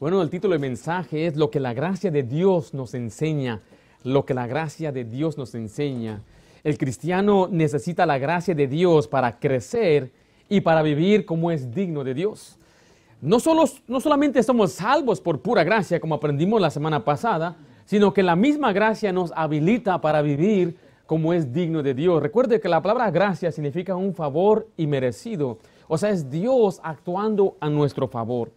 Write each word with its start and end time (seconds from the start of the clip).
Bueno, 0.00 0.22
el 0.22 0.30
título 0.30 0.52
del 0.52 0.62
mensaje 0.62 1.26
es 1.26 1.36
lo 1.36 1.50
que 1.50 1.60
la 1.60 1.74
gracia 1.74 2.10
de 2.10 2.22
Dios 2.22 2.72
nos 2.72 2.94
enseña, 2.94 3.60
lo 4.02 4.24
que 4.24 4.32
la 4.32 4.46
gracia 4.46 4.92
de 4.92 5.04
Dios 5.04 5.36
nos 5.36 5.54
enseña. 5.54 6.22
El 6.64 6.78
cristiano 6.78 7.48
necesita 7.50 8.06
la 8.06 8.16
gracia 8.16 8.54
de 8.54 8.66
Dios 8.66 9.06
para 9.06 9.38
crecer 9.38 10.10
y 10.48 10.62
para 10.62 10.80
vivir 10.80 11.26
como 11.26 11.50
es 11.50 11.74
digno 11.74 12.02
de 12.02 12.14
Dios. 12.14 12.56
No, 13.20 13.40
solo, 13.40 13.64
no 13.88 14.00
solamente 14.00 14.42
somos 14.42 14.72
salvos 14.72 15.20
por 15.20 15.42
pura 15.42 15.64
gracia, 15.64 16.00
como 16.00 16.14
aprendimos 16.14 16.62
la 16.62 16.70
semana 16.70 17.04
pasada, 17.04 17.58
sino 17.84 18.14
que 18.14 18.22
la 18.22 18.36
misma 18.36 18.72
gracia 18.72 19.12
nos 19.12 19.34
habilita 19.36 20.00
para 20.00 20.22
vivir 20.22 20.78
como 21.04 21.34
es 21.34 21.52
digno 21.52 21.82
de 21.82 21.92
Dios. 21.92 22.22
Recuerde 22.22 22.58
que 22.58 22.70
la 22.70 22.80
palabra 22.80 23.10
gracia 23.10 23.52
significa 23.52 23.94
un 23.96 24.14
favor 24.14 24.66
y 24.78 24.86
merecido. 24.86 25.58
O 25.88 25.98
sea, 25.98 26.08
es 26.08 26.30
Dios 26.30 26.80
actuando 26.82 27.58
a 27.60 27.68
nuestro 27.68 28.08
favor. 28.08 28.50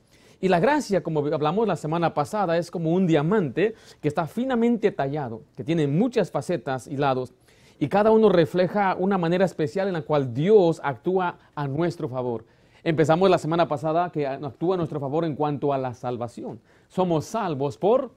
Y 0.44 0.50
la 0.50 0.60
gracia, 0.60 1.02
como 1.02 1.22
hablamos 1.22 1.66
la 1.66 1.78
semana 1.78 2.14
pasada, 2.14 2.58
es 2.58 2.70
como 2.70 2.92
un 2.92 3.08
diamante 3.08 3.76
que 4.02 4.10
está 4.10 4.28
finamente 4.28 4.92
tallado, 4.92 5.44
que 5.56 5.64
tiene 5.64 5.88
muchas 5.88 6.32
facetas 6.32 6.86
y 6.86 6.98
lados, 6.98 7.32
y 7.80 7.88
cada 7.88 8.12
uno 8.12 8.28
refleja 8.28 8.94
una 9.00 9.18
manera 9.18 9.46
especial 9.46 9.88
en 9.88 9.94
la 9.94 10.02
cual 10.02 10.34
Dios 10.34 10.82
actúa 10.84 11.38
a 11.56 11.66
nuestro 11.70 12.10
favor. 12.10 12.44
Empezamos 12.84 13.30
la 13.30 13.38
semana 13.38 13.70
pasada 13.70 14.12
que 14.12 14.28
actúa 14.28 14.74
a 14.74 14.78
nuestro 14.80 15.00
favor 15.00 15.24
en 15.24 15.38
cuanto 15.38 15.72
a 15.72 15.78
la 15.78 15.94
salvación. 15.94 16.60
Somos 16.90 17.24
salvos 17.24 17.78
por, 17.78 18.12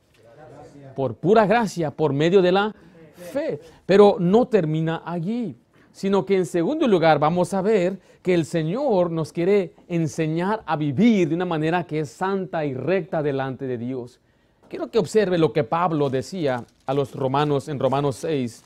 por 0.97 1.15
pura 1.15 1.47
gracia, 1.47 1.93
por 1.93 2.13
medio 2.13 2.43
de 2.43 2.51
la 2.51 2.75
fe. 3.15 3.61
Pero 3.87 4.17
no 4.19 4.49
termina 4.49 5.01
allí, 5.07 5.57
sino 5.97 6.27
que 6.27 6.37
en 6.37 6.45
segundo 6.45 6.87
lugar 6.87 7.19
vamos 7.19 7.55
a 7.55 7.63
ver 7.63 7.99
que 8.21 8.35
el 8.35 8.45
Señor 8.45 9.11
nos 9.11 9.33
quiere 9.33 9.73
enseñar 9.89 10.63
a 10.67 10.77
vivir 10.77 11.31
de 11.31 11.35
una 11.35 11.47
manera 11.47 11.85
que 11.85 12.01
es 12.01 12.11
santa 12.11 12.67
y 12.67 12.75
recta 12.75 13.23
delante 13.23 13.67
de 13.67 13.79
Dios. 13.79 14.21
Quiero 14.69 14.91
que 14.91 14.99
observe 14.99 15.39
lo 15.39 15.55
que 15.55 15.65
Pablo 15.65 16.11
decía 16.11 16.67
a 16.85 16.93
los 16.93 17.15
romanos 17.15 17.69
en 17.69 17.79
Romanos 17.79 18.17
6, 18.17 18.63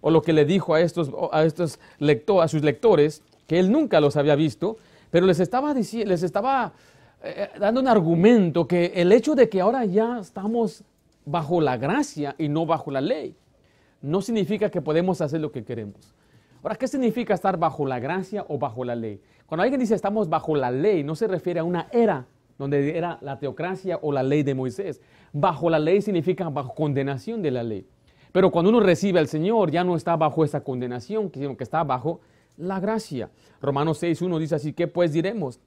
o 0.00 0.10
lo 0.10 0.22
que 0.22 0.32
le 0.32 0.44
dijo 0.44 0.74
a 0.74 0.80
estos, 0.80 1.12
a 1.30 1.44
estos 1.44 1.78
a 2.42 2.48
sus 2.48 2.62
lectores, 2.62 3.22
que 3.46 3.60
él 3.60 3.70
nunca 3.70 4.00
los 4.00 4.16
había 4.16 4.34
visto, 4.34 4.76
pero 5.12 5.24
les 5.24 5.38
estaba, 5.38 5.72
les 5.72 6.22
estaba 6.24 6.72
eh, 7.22 7.48
dando 7.60 7.80
un 7.80 7.86
argumento 7.86 8.66
que 8.66 8.86
el 8.96 9.12
hecho 9.12 9.36
de 9.36 9.48
que 9.48 9.60
ahora 9.60 9.84
ya 9.84 10.18
estamos 10.18 10.82
bajo 11.24 11.60
la 11.60 11.76
gracia 11.76 12.34
y 12.36 12.48
no 12.48 12.66
bajo 12.66 12.90
la 12.90 13.00
ley, 13.00 13.36
no 14.02 14.20
significa 14.20 14.68
que 14.68 14.82
podemos 14.82 15.20
hacer 15.20 15.40
lo 15.40 15.52
que 15.52 15.62
queremos. 15.62 16.15
Ahora, 16.66 16.78
¿qué 16.78 16.88
significa 16.88 17.32
estar 17.32 17.56
bajo 17.56 17.86
la 17.86 18.00
gracia 18.00 18.44
o 18.48 18.58
bajo 18.58 18.84
la 18.84 18.96
ley? 18.96 19.20
Cuando 19.46 19.62
alguien 19.62 19.78
dice 19.78 19.94
estamos 19.94 20.28
bajo 20.28 20.56
la 20.56 20.72
ley, 20.72 21.04
no 21.04 21.14
se 21.14 21.28
refiere 21.28 21.60
a 21.60 21.62
una 21.62 21.86
era 21.92 22.26
donde 22.58 22.98
era 22.98 23.18
la 23.20 23.38
teocracia 23.38 24.00
o 24.02 24.10
la 24.10 24.24
ley 24.24 24.42
de 24.42 24.52
Moisés. 24.52 25.00
Bajo 25.32 25.70
la 25.70 25.78
ley 25.78 26.02
significa 26.02 26.48
bajo 26.48 26.74
condenación 26.74 27.40
de 27.40 27.52
la 27.52 27.62
ley. 27.62 27.86
Pero 28.32 28.50
cuando 28.50 28.70
uno 28.70 28.80
recibe 28.80 29.20
al 29.20 29.28
Señor, 29.28 29.70
ya 29.70 29.84
no 29.84 29.94
está 29.94 30.16
bajo 30.16 30.44
esa 30.44 30.64
condenación, 30.64 31.30
sino 31.32 31.56
que 31.56 31.62
está 31.62 31.84
bajo 31.84 32.18
la 32.56 32.80
gracia. 32.80 33.30
Romanos 33.62 34.02
6.1 34.02 34.36
dice 34.40 34.56
así, 34.56 34.72
¿qué 34.72 34.88
pues 34.88 35.12
diremos? 35.12 35.60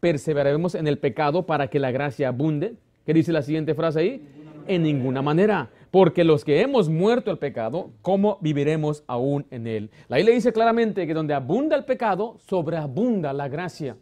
¿Perseveraremos 0.00 0.74
en 0.74 0.86
el 0.86 0.98
pecado 0.98 1.44
para 1.44 1.68
que 1.68 1.78
la 1.78 1.90
gracia 1.90 2.28
abunde? 2.28 2.76
¿Qué 3.04 3.12
dice 3.12 3.30
la 3.30 3.42
siguiente 3.42 3.74
frase 3.74 4.00
ahí? 4.00 4.26
En 4.66 4.84
ninguna 4.84 5.20
manera. 5.20 5.68
Porque 5.96 6.24
los 6.24 6.44
que 6.44 6.60
hemos 6.60 6.90
muerto 6.90 7.30
al 7.30 7.38
pecado, 7.38 7.88
¿cómo 8.02 8.36
viviremos 8.42 9.02
aún 9.06 9.46
en 9.50 9.66
él? 9.66 9.90
La 10.08 10.18
le 10.18 10.30
dice 10.30 10.52
claramente 10.52 11.06
que 11.06 11.14
donde 11.14 11.32
abunda 11.32 11.74
el 11.74 11.86
pecado, 11.86 12.36
sobreabunda 12.46 13.32
la 13.32 13.48
gracia. 13.48 13.96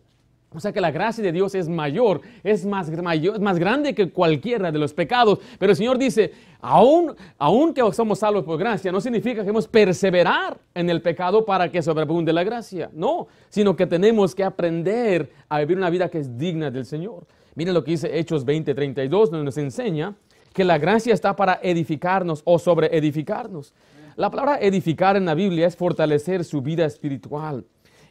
O 0.51 0.59
sea 0.59 0.73
que 0.73 0.81
la 0.81 0.91
gracia 0.91 1.23
de 1.23 1.31
Dios 1.31 1.55
es 1.55 1.69
mayor, 1.69 2.21
es 2.43 2.67
más, 2.67 2.91
mayor, 2.91 3.41
más 3.41 3.61
grande 3.61 3.95
que 3.95 4.11
cualquiera 4.11 4.73
de 4.73 4.79
los 4.81 4.93
pecados. 4.93 5.39
Pero 5.57 5.71
el 5.71 5.77
Señor 5.77 5.97
dice, 5.97 6.33
aún, 6.61 7.15
aún 7.39 7.73
que 7.73 7.81
somos 7.93 8.19
salvos 8.19 8.43
por 8.43 8.59
gracia, 8.59 8.91
no 8.91 9.01
significa 9.01 9.35
que 9.37 9.43
debemos 9.43 9.69
perseverar 9.69 10.59
en 10.75 10.91
el 10.91 11.01
pecado 11.01 11.45
para 11.45 11.71
que 11.71 11.81
sobreabunde 11.81 12.33
la 12.33 12.43
gracia. 12.43 12.91
No, 12.93 13.29
sino 13.51 13.77
que 13.77 13.87
tenemos 13.87 14.35
que 14.35 14.43
aprender 14.43 15.31
a 15.49 15.61
vivir 15.61 15.79
una 15.79 15.91
vida 15.91 16.09
que 16.09 16.19
es 16.19 16.37
digna 16.37 16.73
del 16.73 16.87
Señor. 16.87 17.25
Miren 17.55 17.73
lo 17.73 17.85
que 17.85 17.93
dice 17.93 18.19
Hechos 18.19 18.45
20:32, 18.45 19.31
donde 19.31 19.45
nos 19.45 19.59
enseña 19.59 20.17
que 20.55 20.65
la 20.65 20.79
gracia 20.79 21.13
está 21.13 21.35
para 21.35 21.59
edificarnos 21.63 22.41
o 22.45 22.59
sobre 22.59 22.97
edificarnos. 22.97 23.75
La 24.15 24.31
palabra 24.31 24.59
edificar 24.61 25.17
en 25.17 25.25
la 25.25 25.35
Biblia 25.35 25.67
es 25.67 25.77
fortalecer 25.77 26.45
su 26.45 26.63
vida 26.63 26.87
espiritual. 26.87 27.65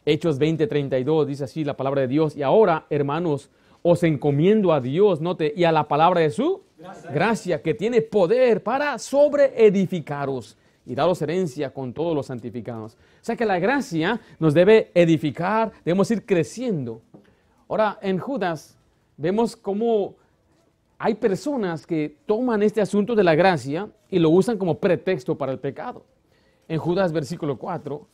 Hechos 0.04 0.38
20:32 0.38 1.24
dice 1.24 1.44
así 1.44 1.64
la 1.64 1.74
palabra 1.74 2.02
de 2.02 2.08
Dios. 2.08 2.36
Y 2.36 2.42
ahora, 2.42 2.84
hermanos, 2.90 3.50
os 3.80 4.02
encomiendo 4.02 4.74
a 4.74 4.82
Dios, 4.82 5.22
note, 5.22 5.54
y 5.56 5.64
a 5.64 5.72
la 5.72 5.88
palabra 5.88 6.20
de 6.20 6.30
su 6.30 6.62
gracia, 7.14 7.62
que 7.62 7.72
tiene 7.72 8.02
poder 8.02 8.62
para 8.62 8.98
sobreedificaros 8.98 10.58
y 10.84 10.94
daros 10.94 11.22
herencia 11.22 11.72
con 11.72 11.94
todos 11.94 12.14
los 12.14 12.26
santificados. 12.26 12.92
O 12.92 13.24
sea 13.24 13.36
que 13.36 13.46
la 13.46 13.58
gracia 13.58 14.20
nos 14.38 14.52
debe 14.52 14.90
edificar, 14.94 15.72
debemos 15.82 16.10
ir 16.10 16.26
creciendo. 16.26 17.00
Ahora, 17.68 17.98
en 18.02 18.18
Judas 18.18 18.76
vemos 19.16 19.56
cómo 19.56 20.16
hay 20.98 21.14
personas 21.14 21.86
que 21.86 22.16
toman 22.26 22.62
este 22.62 22.80
asunto 22.80 23.14
de 23.14 23.24
la 23.24 23.34
gracia 23.34 23.88
y 24.10 24.18
lo 24.18 24.30
usan 24.30 24.58
como 24.58 24.78
pretexto 24.78 25.36
para 25.36 25.52
el 25.52 25.58
pecado. 25.58 26.04
En 26.68 26.78
Judas 26.78 27.12
versículo 27.12 27.58
4 27.58 28.06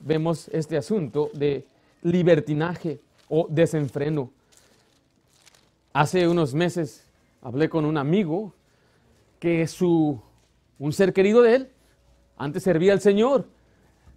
vemos 0.00 0.48
este 0.48 0.76
asunto 0.76 1.30
de 1.34 1.66
libertinaje 2.02 3.00
o 3.28 3.46
desenfreno. 3.48 4.30
Hace 5.92 6.26
unos 6.26 6.54
meses 6.54 7.06
hablé 7.42 7.68
con 7.68 7.84
un 7.84 7.96
amigo 7.96 8.54
que 9.38 9.66
su, 9.66 10.20
un 10.78 10.92
ser 10.92 11.12
querido 11.12 11.42
de 11.42 11.54
él, 11.56 11.68
antes 12.36 12.62
servía 12.62 12.92
al 12.92 13.00
Señor, 13.00 13.46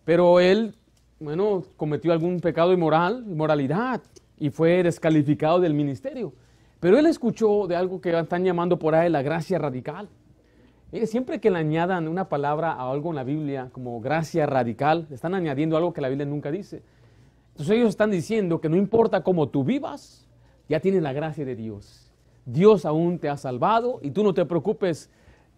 pero 0.04 0.40
él, 0.40 0.76
bueno, 1.20 1.64
cometió 1.78 2.12
algún 2.12 2.40
pecado 2.40 2.74
inmoral, 2.74 3.26
inmoralidad, 3.28 4.02
y 4.38 4.50
fue 4.50 4.84
descalificado 4.84 5.60
del 5.60 5.74
ministerio. 5.74 6.34
Pero 6.86 7.00
él 7.00 7.08
escuchó 7.08 7.66
de 7.66 7.76
algo 7.76 8.00
que 8.00 8.16
están 8.16 8.44
llamando 8.44 8.78
por 8.78 8.94
ahí 8.94 9.10
la 9.10 9.24
gracia 9.24 9.58
radical 9.58 10.08
siempre 11.06 11.40
que 11.40 11.52
le 11.52 11.60
añadan 11.60 12.08
una 12.08 12.30
palabra 12.30 12.72
a 12.72 12.90
algo 12.90 13.10
en 13.10 13.16
la 13.16 13.24
Biblia 13.24 13.70
como 13.72 14.00
gracia 14.00 14.46
radical, 14.46 15.08
están 15.12 15.36
añadiendo 15.36 15.76
algo 15.76 15.94
que 15.94 16.02
la 16.02 16.08
Biblia 16.08 16.26
nunca 16.26 16.52
dice. 16.52 16.82
Entonces 17.52 17.76
ellos 17.76 17.90
están 17.90 18.12
diciendo 18.12 18.62
que 18.62 18.70
no 18.70 18.78
importa 18.78 19.22
cómo 19.22 19.50
tú 19.50 19.64
vivas, 19.64 20.28
ya 20.70 20.80
tienes 20.80 21.04
la 21.04 21.14
gracia 21.14 21.44
de 21.44 21.56
Dios. 21.56 22.12
Dios 22.46 22.86
aún 22.86 23.20
te 23.20 23.30
ha 23.30 23.38
salvado 23.38 24.00
y 24.02 24.12
tú 24.12 24.24
no 24.24 24.34
te 24.34 24.46
preocupes, 24.46 25.10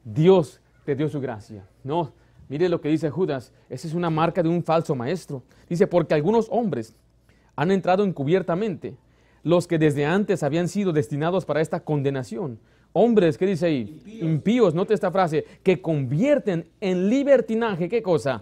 Dios 0.04 0.60
te 0.86 0.96
dio 0.96 1.10
su 1.10 1.22
gracia. 1.22 1.68
No, 1.84 2.14
mire 2.50 2.70
lo 2.70 2.82
que 2.82 2.90
dice 2.90 3.10
Judas, 3.10 3.54
esa 3.70 3.88
es 3.88 3.94
una 3.94 4.10
marca 4.10 4.42
de 4.42 4.50
un 4.50 4.64
falso 4.64 4.96
maestro. 4.96 5.44
Dice, 5.70 5.86
porque 5.88 6.16
algunos 6.16 6.48
hombres 6.50 6.96
han 7.56 7.72
entrado 7.72 8.04
encubiertamente, 8.04 8.98
los 9.44 9.68
que 9.68 9.78
desde 9.78 10.06
antes 10.06 10.44
habían 10.44 10.68
sido 10.68 10.94
destinados 10.94 11.46
para 11.46 11.62
esta 11.62 11.80
condenación 11.80 12.60
hombres, 12.98 13.38
¿qué 13.38 13.46
dice 13.46 13.68
ahí? 13.68 14.02
Impíos. 14.22 14.74
note 14.74 14.94
esta 14.94 15.12
frase, 15.12 15.46
que 15.64 15.82
convierten 15.82 16.68
en 16.82 17.10
libertinaje, 17.10 17.88
¿qué 17.88 18.02
cosa? 18.02 18.42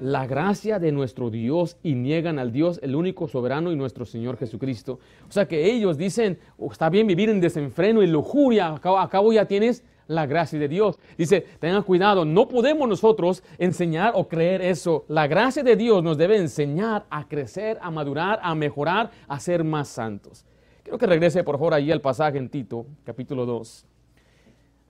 La 0.00 0.26
gracia. 0.26 0.78
de 0.78 0.92
nuestro 0.92 1.30
Dios 1.30 1.76
y 1.82 1.94
niegan 1.94 2.38
al 2.38 2.52
Dios, 2.52 2.78
el 2.82 2.94
único 2.94 3.28
soberano 3.28 3.72
y 3.72 3.76
nuestro 3.76 4.04
Señor 4.04 4.36
Jesucristo. 4.36 4.98
O 5.28 5.32
sea 5.32 5.46
que 5.46 5.70
ellos 5.70 5.96
dicen, 5.96 6.38
oh, 6.58 6.70
está 6.70 6.90
bien 6.90 7.06
vivir 7.06 7.30
en 7.30 7.40
desenfreno 7.40 8.02
y 8.02 8.06
lujuria, 8.06 8.74
acabo, 8.74 9.08
cabo 9.08 9.32
ya 9.32 9.46
tienes 9.46 9.84
la 10.08 10.26
gracia 10.26 10.58
de 10.58 10.68
Dios. 10.68 10.98
Dice, 11.16 11.40
tengan 11.58 11.82
cuidado, 11.82 12.24
no 12.24 12.48
podemos 12.48 12.88
nosotros 12.88 13.42
enseñar 13.58 14.12
o 14.14 14.28
creer 14.28 14.62
eso. 14.62 15.04
La 15.08 15.26
gracia 15.26 15.62
de 15.62 15.76
Dios 15.76 16.02
nos 16.02 16.18
debe 16.18 16.36
enseñar 16.36 17.06
a 17.10 17.26
crecer, 17.26 17.78
a 17.80 17.90
madurar, 17.90 18.40
a 18.42 18.54
mejorar, 18.54 19.10
a 19.28 19.40
ser 19.40 19.64
más 19.64 19.88
santos. 19.88 20.44
Quiero 20.82 20.98
que 20.98 21.06
regrese 21.06 21.42
por 21.42 21.56
favor 21.56 21.74
ahí 21.74 21.90
al 21.90 22.00
pasaje 22.00 22.38
en 22.38 22.48
Tito, 22.48 22.86
capítulo 23.04 23.44
2. 23.44 23.86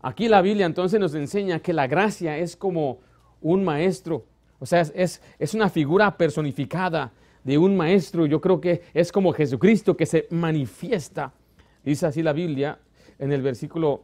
Aquí 0.02 0.28
la 0.28 0.42
Biblia 0.42 0.66
entonces 0.66 1.00
nos 1.00 1.14
enseña 1.14 1.60
que 1.60 1.72
la 1.72 1.86
gracia 1.86 2.36
es 2.38 2.56
como 2.56 2.98
un 3.40 3.64
maestro, 3.64 4.24
o 4.58 4.66
sea, 4.66 4.80
es, 4.80 5.22
es 5.38 5.54
una 5.54 5.68
figura 5.68 6.16
personificada 6.16 7.12
de 7.44 7.58
un 7.58 7.76
maestro. 7.76 8.26
Yo 8.26 8.40
creo 8.40 8.60
que 8.60 8.82
es 8.92 9.12
como 9.12 9.32
Jesucristo 9.32 9.96
que 9.96 10.06
se 10.06 10.26
manifiesta. 10.30 11.32
Dice 11.84 12.06
así 12.06 12.22
la 12.22 12.32
Biblia 12.32 12.78
en 13.18 13.32
el 13.32 13.42
versículo 13.42 14.02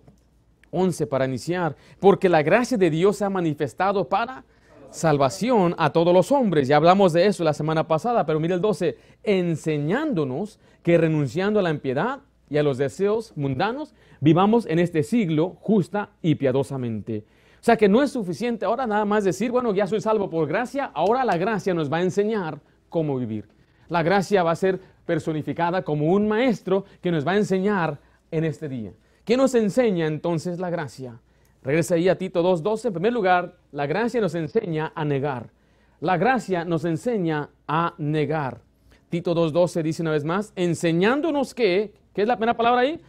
11 0.72 1.06
para 1.06 1.26
iniciar, 1.26 1.76
porque 2.00 2.28
la 2.28 2.42
gracia 2.42 2.76
de 2.76 2.90
Dios 2.90 3.18
se 3.18 3.24
ha 3.24 3.30
manifestado 3.30 4.08
para 4.08 4.44
salvación 4.90 5.74
a 5.78 5.90
todos 5.90 6.12
los 6.12 6.32
hombres. 6.32 6.68
Ya 6.68 6.76
hablamos 6.76 7.12
de 7.12 7.26
eso 7.26 7.44
la 7.44 7.52
semana 7.52 7.86
pasada, 7.86 8.26
pero 8.26 8.40
mire 8.40 8.54
el 8.54 8.60
12, 8.60 8.96
enseñándonos 9.22 10.58
que 10.82 10.98
renunciando 10.98 11.60
a 11.60 11.62
la 11.62 11.70
impiedad 11.70 12.20
y 12.50 12.58
a 12.58 12.62
los 12.62 12.78
deseos 12.78 13.32
mundanos, 13.36 13.94
vivamos 14.20 14.66
en 14.66 14.78
este 14.78 15.02
siglo 15.02 15.56
justa 15.60 16.10
y 16.20 16.34
piadosamente. 16.34 17.24
O 17.60 17.64
sea 17.64 17.76
que 17.76 17.88
no 17.88 18.02
es 18.02 18.10
suficiente 18.10 18.64
ahora 18.64 18.86
nada 18.86 19.04
más 19.04 19.24
decir, 19.24 19.50
bueno, 19.50 19.72
ya 19.72 19.86
soy 19.86 20.00
salvo 20.00 20.28
por 20.28 20.48
gracia, 20.48 20.90
ahora 20.94 21.24
la 21.24 21.36
gracia 21.36 21.72
nos 21.72 21.90
va 21.90 21.98
a 21.98 22.02
enseñar 22.02 22.60
cómo 22.88 23.16
vivir. 23.16 23.48
La 23.88 24.02
gracia 24.02 24.42
va 24.42 24.50
a 24.50 24.56
ser 24.56 24.80
personificada 25.06 25.82
como 25.82 26.12
un 26.12 26.28
maestro 26.28 26.84
que 27.00 27.10
nos 27.10 27.26
va 27.26 27.32
a 27.32 27.36
enseñar 27.36 28.00
en 28.30 28.44
este 28.44 28.68
día. 28.68 28.92
¿Qué 29.24 29.36
nos 29.36 29.54
enseña 29.54 30.06
entonces 30.06 30.58
la 30.58 30.68
gracia? 30.68 31.20
Regresa 31.62 31.94
ahí 31.94 32.08
a 32.08 32.18
Tito 32.18 32.42
2.12. 32.42 32.86
En 32.86 32.92
primer 32.92 33.12
lugar, 33.12 33.54
la 33.70 33.86
gracia 33.86 34.20
nos 34.20 34.34
enseña 34.34 34.92
a 34.96 35.04
negar. 35.04 35.50
La 36.00 36.16
gracia 36.16 36.64
nos 36.64 36.84
enseña 36.84 37.50
a 37.68 37.94
negar. 37.98 38.62
Tito 39.10 39.32
2.12 39.34 39.82
dice 39.82 40.02
una 40.02 40.10
vez 40.10 40.24
más, 40.24 40.52
enseñándonos 40.56 41.54
que, 41.54 41.94
¿qué 42.12 42.22
es 42.22 42.26
la 42.26 42.36
primera 42.36 42.56
palabra 42.56 42.80
ahí? 42.80 43.00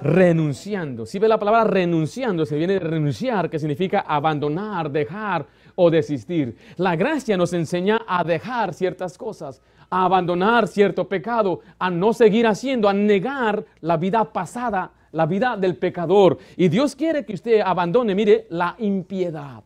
Renunciando. 0.00 1.06
Si 1.06 1.18
ve 1.18 1.26
la 1.26 1.40
palabra 1.40 1.64
renunciando, 1.64 2.46
se 2.46 2.56
viene 2.56 2.74
de 2.74 2.80
renunciar, 2.80 3.50
que 3.50 3.58
significa 3.58 4.00
abandonar, 4.00 4.92
dejar 4.92 5.46
o 5.74 5.90
desistir. 5.90 6.56
La 6.76 6.94
gracia 6.94 7.36
nos 7.36 7.52
enseña 7.52 8.02
a 8.06 8.22
dejar 8.22 8.74
ciertas 8.74 9.18
cosas, 9.18 9.60
a 9.90 10.04
abandonar 10.04 10.68
cierto 10.68 11.08
pecado, 11.08 11.62
a 11.80 11.90
no 11.90 12.12
seguir 12.12 12.46
haciendo, 12.46 12.88
a 12.88 12.92
negar 12.92 13.64
la 13.80 13.96
vida 13.96 14.32
pasada, 14.32 14.92
la 15.12 15.26
vida 15.26 15.56
del 15.56 15.76
pecador. 15.76 16.38
Y 16.56 16.68
Dios 16.68 16.94
quiere 16.94 17.24
que 17.24 17.34
usted 17.34 17.60
abandone, 17.60 18.14
mire, 18.14 18.46
la 18.50 18.74
impiedad. 18.78 19.62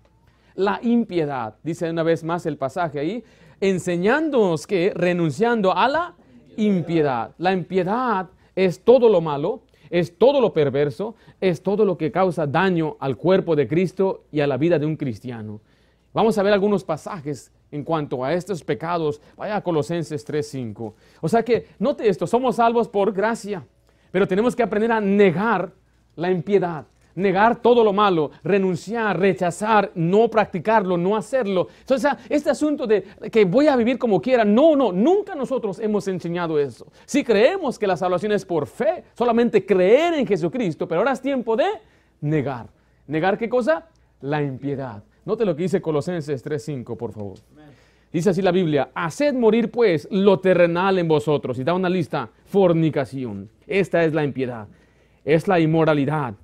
La 0.55 0.79
impiedad, 0.83 1.55
dice 1.63 1.91
una 1.91 2.03
vez 2.03 2.25
más 2.25 2.45
el 2.47 2.59
pasaje 2.59 2.99
ahí, 2.99 3.25
enseñándonos 3.61 4.67
que 4.67 4.93
renunciando 4.95 5.77
a 5.77 5.89
la 5.89 6.15
impiedad. 6.57 7.33
La 7.39 7.53
impiedad 7.53 8.29
es 8.55 8.85
todo 8.85 9.09
lo 9.09 9.21
malo, 9.21 9.63
es 9.89 10.19
todo 10.19 10.41
lo 10.41 10.53
perverso, 10.53 11.15
es 11.41 11.63
todo 11.63 11.85
lo 11.85 11.97
que 11.97 12.11
causa 12.11 12.47
daño 12.47 12.97
al 13.01 13.17
cuerpo 13.17 13.57
de 13.57 13.69
Cristo 13.69 14.25
y 14.31 14.41
a 14.41 14.47
la 14.47 14.57
vida 14.57 14.79
de 14.79 14.87
un 14.87 14.97
cristiano. 14.97 15.61
Vamos 16.13 16.37
a 16.37 16.43
ver 16.43 16.53
algunos 16.53 16.85
pasajes 16.85 17.51
en 17.71 17.85
cuanto 17.85 18.23
a 18.23 18.35
estos 18.35 18.63
pecados. 18.63 19.21
Vaya 19.37 19.57
a 19.57 19.63
Colosenses 19.63 20.25
3:5. 20.27 20.95
O 21.21 21.29
sea 21.29 21.43
que, 21.43 21.69
note 21.79 22.09
esto, 22.09 22.27
somos 22.27 22.57
salvos 22.57 22.89
por 22.89 23.13
gracia, 23.13 23.67
pero 24.13 24.29
tenemos 24.29 24.55
que 24.55 24.63
aprender 24.63 24.93
a 24.93 25.01
negar 25.01 25.73
la 26.15 26.31
impiedad, 26.31 26.87
negar 27.15 27.61
todo 27.61 27.83
lo 27.83 27.93
malo, 27.93 28.31
renunciar, 28.45 29.19
rechazar, 29.19 29.91
no 29.95 30.29
practicarlo, 30.29 30.97
no 30.97 31.17
hacerlo. 31.17 31.69
Sea, 31.85 32.19
este 32.29 32.51
asunto 32.51 32.87
de 32.87 33.03
que 33.33 33.45
voy 33.45 33.67
a 33.67 33.77
vivir 33.77 33.99
como 33.99 34.21
quiera, 34.21 34.45
no, 34.45 34.77
no, 34.77 34.93
nunca 34.93 35.35
nosotros 35.35 35.79
hemos 35.79 36.07
enseñado 36.07 36.59
eso. 36.59 36.87
Si 37.07 37.25
creemos 37.25 37.79
que 37.79 37.87
la 37.87 37.97
salvación 37.97 38.33
es 38.33 38.45
por 38.45 38.67
fe, 38.67 39.05
solamente 39.15 39.67
creer 39.67 40.15
en 40.15 40.27
Jesucristo, 40.27 40.87
pero 40.87 41.01
ahora 41.01 41.13
es 41.13 41.21
tiempo 41.21 41.57
de 41.57 41.67
negar. 42.21 42.69
¿Negar 43.07 43.37
qué 43.39 43.49
cosa? 43.49 43.89
La 44.21 44.43
impiedad. 44.43 45.03
Note 45.25 45.45
lo 45.45 45.57
que 45.57 45.63
dice 45.63 45.81
Colosenses 45.81 46.45
3:5, 46.45 46.97
por 46.97 47.13
favor. 47.13 47.39
Dice 48.13 48.31
así 48.31 48.43
la 48.43 48.53
Biblia, 48.53 48.91
haced 48.95 49.35
morir 49.35 49.71
pues 49.71 50.07
lo 50.11 50.39
terrenal 50.39 50.99
en 50.99 51.09
vosotros. 51.09 51.59
Y 51.59 51.65
da 51.65 51.75
una 51.75 51.89
lista, 51.89 52.29
fornicación. 52.45 53.49
Esta 53.67 54.05
es 54.05 54.13
la 54.13 54.23
impiedad, 54.25 54.69
es 55.25 55.49
la 55.49 55.59
inmoralidad. 55.61 56.35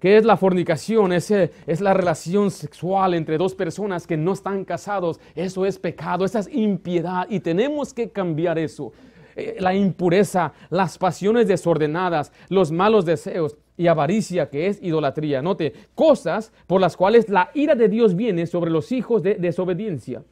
¿Qué 0.00 0.18
es 0.18 0.24
la 0.26 0.36
fornicación? 0.36 1.14
Es, 1.14 1.30
es 1.30 1.80
la 1.80 1.94
relación 1.94 2.50
sexual 2.50 3.14
entre 3.14 3.38
dos 3.38 3.54
personas 3.54 4.06
que 4.06 4.18
no 4.18 4.34
están 4.34 4.66
casados. 4.66 5.18
Eso 5.34 5.64
es 5.64 5.78
pecado, 5.78 6.26
esa 6.26 6.40
es 6.40 6.48
impiedad 6.52 7.26
y 7.30 7.40
tenemos 7.40 7.94
que 7.94 8.10
cambiar 8.10 8.58
eso. 8.58 8.92
Eh, 9.36 9.56
la 9.58 9.74
impureza, 9.74 10.52
las 10.68 10.98
pasiones 10.98 11.48
desordenadas, 11.48 12.32
los 12.50 12.70
malos 12.70 13.04
deseos 13.04 13.56
y 13.76 13.86
avaricia, 13.86 14.50
que 14.50 14.66
es 14.66 14.80
idolatría. 14.82 15.42
Note, 15.42 15.72
cosas 15.94 16.52
por 16.66 16.80
las 16.80 16.96
cuales 16.96 17.28
la 17.28 17.50
ira 17.54 17.74
de 17.74 17.88
Dios 17.88 18.14
viene 18.14 18.46
sobre 18.46 18.70
los 18.70 18.92
hijos 18.92 19.22
de 19.22 19.36
desobediencia, 19.36 20.22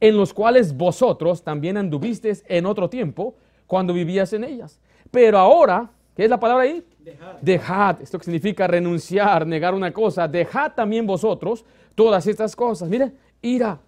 en 0.00 0.16
los 0.16 0.32
cuales 0.32 0.76
vosotros 0.76 1.44
también 1.44 1.76
anduvisteis 1.76 2.42
en 2.48 2.66
otro 2.66 2.88
tiempo 2.88 3.34
cuando 3.66 3.92
vivías 3.92 4.32
en 4.32 4.44
ellas. 4.44 4.80
Pero 5.10 5.38
ahora, 5.38 5.90
¿qué 6.16 6.24
es 6.24 6.30
la 6.30 6.40
palabra 6.40 6.64
ahí? 6.64 6.84
Dejad. 6.98 7.36
Dejad. 7.40 8.02
Esto 8.02 8.18
significa 8.20 8.66
renunciar, 8.66 9.46
negar 9.46 9.74
una 9.74 9.92
cosa. 9.92 10.26
Dejad 10.26 10.72
también 10.72 11.06
vosotros 11.06 11.64
todas 11.94 12.26
estas 12.26 12.56
cosas. 12.56 12.88
Mire, 12.88 13.12
ira, 13.42 13.80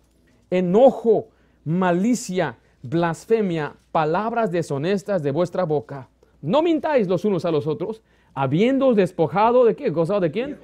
enojo, 0.50 1.29
malicia, 1.64 2.59
blasfemia, 2.82 3.75
palabras 3.91 4.50
deshonestas 4.50 5.23
de 5.23 5.31
vuestra 5.31 5.64
boca. 5.64 6.09
No 6.41 6.62
mintáis 6.62 7.06
los 7.09 7.25
unos 7.25 7.44
a 7.44 7.50
los 7.50 7.67
otros, 7.67 8.03
habiendo 8.35 8.94
despojado 8.94 9.64
de 9.64 9.76
qué? 9.76 9.91
¿Gozado 9.91 10.20
de 10.20 10.31
quién? 10.31 10.59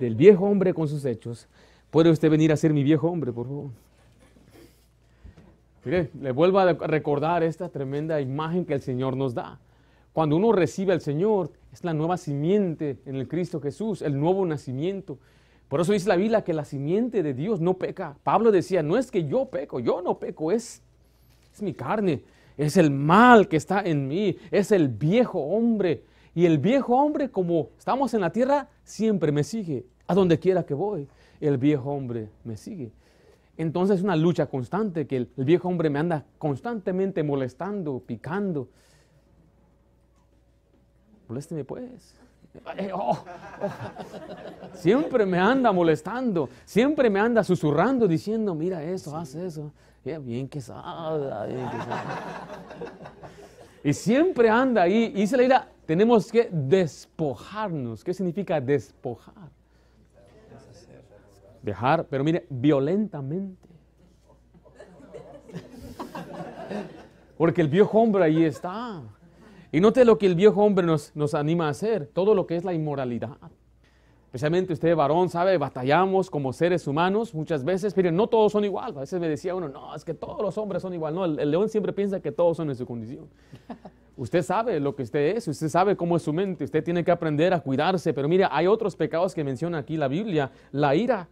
Del 0.00 0.14
viejo 0.14 0.46
hombre 0.46 0.72
con 0.72 0.88
sus 0.88 1.04
hechos. 1.04 1.46
¿Puede 1.90 2.10
usted 2.10 2.30
venir 2.30 2.52
a 2.52 2.56
ser 2.56 2.72
mi 2.72 2.82
viejo 2.82 3.08
hombre, 3.08 3.32
por 3.32 3.46
favor? 3.46 3.70
Le 5.88 6.32
vuelvo 6.32 6.58
a 6.58 6.72
recordar 6.74 7.42
esta 7.42 7.70
tremenda 7.70 8.20
imagen 8.20 8.66
que 8.66 8.74
el 8.74 8.82
Señor 8.82 9.16
nos 9.16 9.34
da. 9.34 9.58
Cuando 10.12 10.36
uno 10.36 10.52
recibe 10.52 10.92
al 10.92 11.00
Señor, 11.00 11.50
es 11.72 11.82
la 11.82 11.94
nueva 11.94 12.18
simiente 12.18 12.98
en 13.06 13.16
el 13.16 13.26
Cristo 13.26 13.60
Jesús, 13.60 14.02
el 14.02 14.18
nuevo 14.20 14.44
nacimiento. 14.44 15.18
Por 15.68 15.80
eso 15.80 15.92
dice 15.92 16.08
la 16.08 16.16
Biblia 16.16 16.44
que 16.44 16.52
la 16.52 16.66
simiente 16.66 17.22
de 17.22 17.32
Dios 17.32 17.60
no 17.60 17.74
peca. 17.74 18.16
Pablo 18.22 18.50
decía, 18.50 18.82
no 18.82 18.98
es 18.98 19.10
que 19.10 19.24
yo 19.24 19.46
peco, 19.46 19.80
yo 19.80 20.02
no 20.02 20.18
peco, 20.18 20.52
es, 20.52 20.82
es 21.54 21.62
mi 21.62 21.72
carne, 21.72 22.22
es 22.58 22.76
el 22.76 22.90
mal 22.90 23.48
que 23.48 23.56
está 23.56 23.80
en 23.80 24.08
mí, 24.08 24.36
es 24.50 24.72
el 24.72 24.88
viejo 24.88 25.38
hombre. 25.40 26.04
Y 26.34 26.44
el 26.44 26.58
viejo 26.58 26.96
hombre, 26.96 27.30
como 27.30 27.70
estamos 27.78 28.12
en 28.12 28.20
la 28.20 28.30
tierra, 28.30 28.68
siempre 28.84 29.32
me 29.32 29.42
sigue. 29.42 29.86
A 30.06 30.14
donde 30.14 30.38
quiera 30.38 30.64
que 30.64 30.74
voy, 30.74 31.08
el 31.40 31.56
viejo 31.56 31.90
hombre 31.90 32.28
me 32.44 32.56
sigue. 32.56 32.92
Entonces 33.58 33.98
es 33.98 34.04
una 34.04 34.14
lucha 34.14 34.46
constante 34.46 35.08
que 35.08 35.16
el, 35.16 35.28
viejo 35.36 35.68
hombre 35.68 35.90
me 35.90 35.98
anda 35.98 36.24
constantemente 36.38 37.24
molestando, 37.24 37.98
picando. 37.98 38.68
Molésteme 41.26 41.64
pues. 41.64 42.14
Eh, 42.76 42.90
oh, 42.94 43.10
oh. 43.10 43.24
Siempre 44.74 45.26
me 45.26 45.38
anda 45.38 45.72
molestando, 45.72 46.48
siempre 46.64 47.10
me 47.10 47.20
anda 47.20 47.44
susurrando 47.44 48.08
diciendo, 48.08 48.54
mira 48.54 48.82
eso, 48.82 49.16
haz 49.16 49.34
eso. 49.34 49.72
bien 50.04 50.48
que 50.48 50.60
sabe, 50.60 51.52
bien 51.52 51.68
que 51.68 51.78
sabe. 51.78 52.02
Y 53.84 53.92
siempre 53.92 54.48
anda 54.48 54.82
ahí. 54.82 55.12
Y 55.14 55.20
dice 55.20 55.36
la 55.36 55.42
idea, 55.42 55.68
tenemos 55.84 56.30
que 56.30 56.48
despojarnos. 56.52 58.04
¿Qué 58.04 58.14
significa 58.14 58.60
despojar? 58.60 59.57
Dejar, 61.62 62.06
pero 62.06 62.24
mire, 62.24 62.46
violentamente. 62.50 63.68
Porque 67.36 67.60
el 67.60 67.68
viejo 67.68 67.98
hombre 68.00 68.24
ahí 68.24 68.44
está. 68.44 69.02
Y 69.70 69.80
note 69.80 70.04
lo 70.04 70.18
que 70.18 70.26
el 70.26 70.34
viejo 70.34 70.62
hombre 70.62 70.86
nos, 70.86 71.14
nos 71.14 71.34
anima 71.34 71.66
a 71.66 71.70
hacer, 71.70 72.06
todo 72.06 72.34
lo 72.34 72.46
que 72.46 72.56
es 72.56 72.64
la 72.64 72.72
inmoralidad. 72.72 73.36
Especialmente 74.28 74.74
usted, 74.74 74.94
varón, 74.94 75.30
sabe, 75.30 75.56
batallamos 75.56 76.28
como 76.28 76.52
seres 76.52 76.86
humanos 76.86 77.34
muchas 77.34 77.64
veces, 77.64 77.94
pero 77.94 78.12
no 78.12 78.26
todos 78.26 78.52
son 78.52 78.62
igual. 78.62 78.94
A 78.94 79.00
veces 79.00 79.18
me 79.18 79.26
decía 79.26 79.54
uno, 79.54 79.70
no, 79.70 79.94
es 79.94 80.04
que 80.04 80.12
todos 80.12 80.42
los 80.42 80.58
hombres 80.58 80.82
son 80.82 80.92
igual. 80.92 81.14
No, 81.14 81.24
el, 81.24 81.50
león 81.50 81.70
siempre 81.70 81.94
piensa 81.94 82.20
que 82.20 82.30
todos 82.30 82.58
son 82.58 82.68
en 82.68 82.76
su 82.76 82.84
condición. 82.84 83.26
Usted 84.18 84.42
sabe 84.42 84.80
lo 84.80 84.94
que 84.94 85.04
usted 85.04 85.36
es, 85.36 85.48
usted 85.48 85.68
sabe 85.68 85.96
cómo 85.96 86.16
es 86.16 86.24
su 86.24 86.32
mente, 86.32 86.64
usted 86.64 86.84
tiene 86.84 87.04
que 87.04 87.10
aprender 87.10 87.54
a 87.54 87.60
cuidarse. 87.60 88.12
Pero 88.12 88.28
mira, 88.28 88.50
hay 88.52 88.66
otros 88.66 88.96
pecados 88.96 89.34
que 89.34 89.44
menciona 89.44 89.78
aquí 89.78 89.96
la 89.96 90.08
Biblia, 90.08 90.50
la 90.72 90.94
ira. 90.94 91.28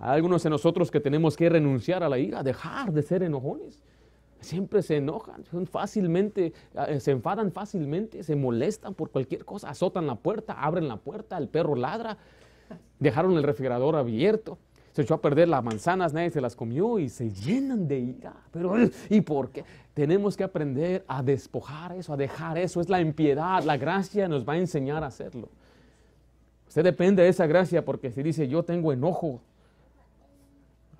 Hay 0.00 0.16
algunos 0.16 0.42
de 0.42 0.50
nosotros 0.50 0.90
que 0.90 0.98
tenemos 0.98 1.36
que 1.36 1.48
renunciar 1.48 2.02
a 2.02 2.08
la 2.08 2.18
ira, 2.18 2.42
dejar 2.42 2.92
de 2.92 3.02
ser 3.02 3.22
enojones. 3.22 3.82
Siempre 4.40 4.82
se 4.82 4.96
enojan, 4.96 5.44
son 5.44 5.66
fácilmente, 5.66 6.54
eh, 6.88 6.98
se 7.00 7.10
enfadan 7.10 7.52
fácilmente, 7.52 8.22
se 8.22 8.34
molestan 8.34 8.94
por 8.94 9.10
cualquier 9.10 9.44
cosa, 9.44 9.68
azotan 9.68 10.06
la 10.06 10.14
puerta, 10.14 10.54
abren 10.54 10.88
la 10.88 10.96
puerta, 10.96 11.36
el 11.36 11.48
perro 11.48 11.74
ladra, 11.74 12.16
dejaron 12.98 13.36
el 13.36 13.42
refrigerador 13.42 13.96
abierto, 13.96 14.56
se 14.92 15.02
echó 15.02 15.14
a 15.14 15.20
perder 15.20 15.48
las 15.48 15.62
manzanas, 15.62 16.14
nadie 16.14 16.30
se 16.30 16.40
las 16.40 16.56
comió 16.56 16.98
y 16.98 17.10
se 17.10 17.30
llenan 17.30 17.86
de 17.86 17.98
ira. 17.98 18.34
Pero, 18.50 18.74
¿y 19.10 19.20
por 19.20 19.50
qué? 19.50 19.64
Tenemos 19.92 20.36
que 20.36 20.44
aprender 20.44 21.04
a 21.06 21.22
despojar 21.22 21.92
eso, 21.92 22.12
a 22.14 22.16
dejar 22.16 22.58
eso. 22.58 22.80
Es 22.80 22.88
la 22.88 23.00
impiedad. 23.00 23.62
La 23.62 23.76
gracia 23.76 24.26
nos 24.28 24.48
va 24.48 24.54
a 24.54 24.58
enseñar 24.58 25.04
a 25.04 25.08
hacerlo. 25.08 25.48
Usted 26.66 26.82
depende 26.82 27.22
de 27.22 27.28
esa 27.28 27.46
gracia 27.46 27.84
porque 27.84 28.10
si 28.10 28.22
dice 28.22 28.48
yo 28.48 28.64
tengo 28.64 28.92
enojo. 28.92 29.40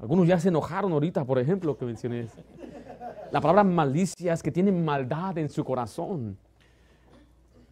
Algunos 0.01 0.27
ya 0.27 0.39
se 0.41 0.49
enojaron 0.49 0.93
ahorita, 0.93 1.25
por 1.25 1.39
ejemplo, 1.39 1.77
que 1.77 1.85
mencioné. 1.85 2.27
La 3.31 3.41
palabra 3.41 3.65
malicia 3.65 4.33
es 4.33 4.43
que 4.43 4.51
tienen 4.51 4.85
maldad 4.85 5.37
en 5.39 5.49
su 5.49 5.65
corazón. 5.65 6.37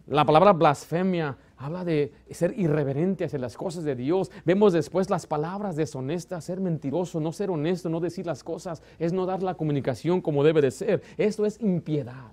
La 0.06 0.24
palabra 0.24 0.52
blasfemia 0.52 1.36
habla 1.56 1.84
de 1.84 2.12
ser 2.30 2.58
irreverente 2.58 3.24
hacia 3.24 3.38
las 3.38 3.56
cosas 3.56 3.84
de 3.84 3.94
Dios. 3.94 4.30
Vemos 4.44 4.72
después 4.72 5.10
las 5.10 5.26
palabras 5.26 5.76
deshonestas, 5.76 6.44
ser 6.44 6.60
mentiroso, 6.60 7.20
no 7.20 7.32
ser 7.32 7.50
honesto, 7.50 7.88
no 7.88 8.00
decir 8.00 8.26
las 8.26 8.44
cosas, 8.44 8.82
es 8.98 9.12
no 9.12 9.26
dar 9.26 9.42
la 9.42 9.54
comunicación 9.54 10.20
como 10.20 10.44
debe 10.44 10.62
de 10.62 10.70
ser. 10.70 11.02
Esto 11.16 11.44
es 11.44 11.60
impiedad. 11.60 12.32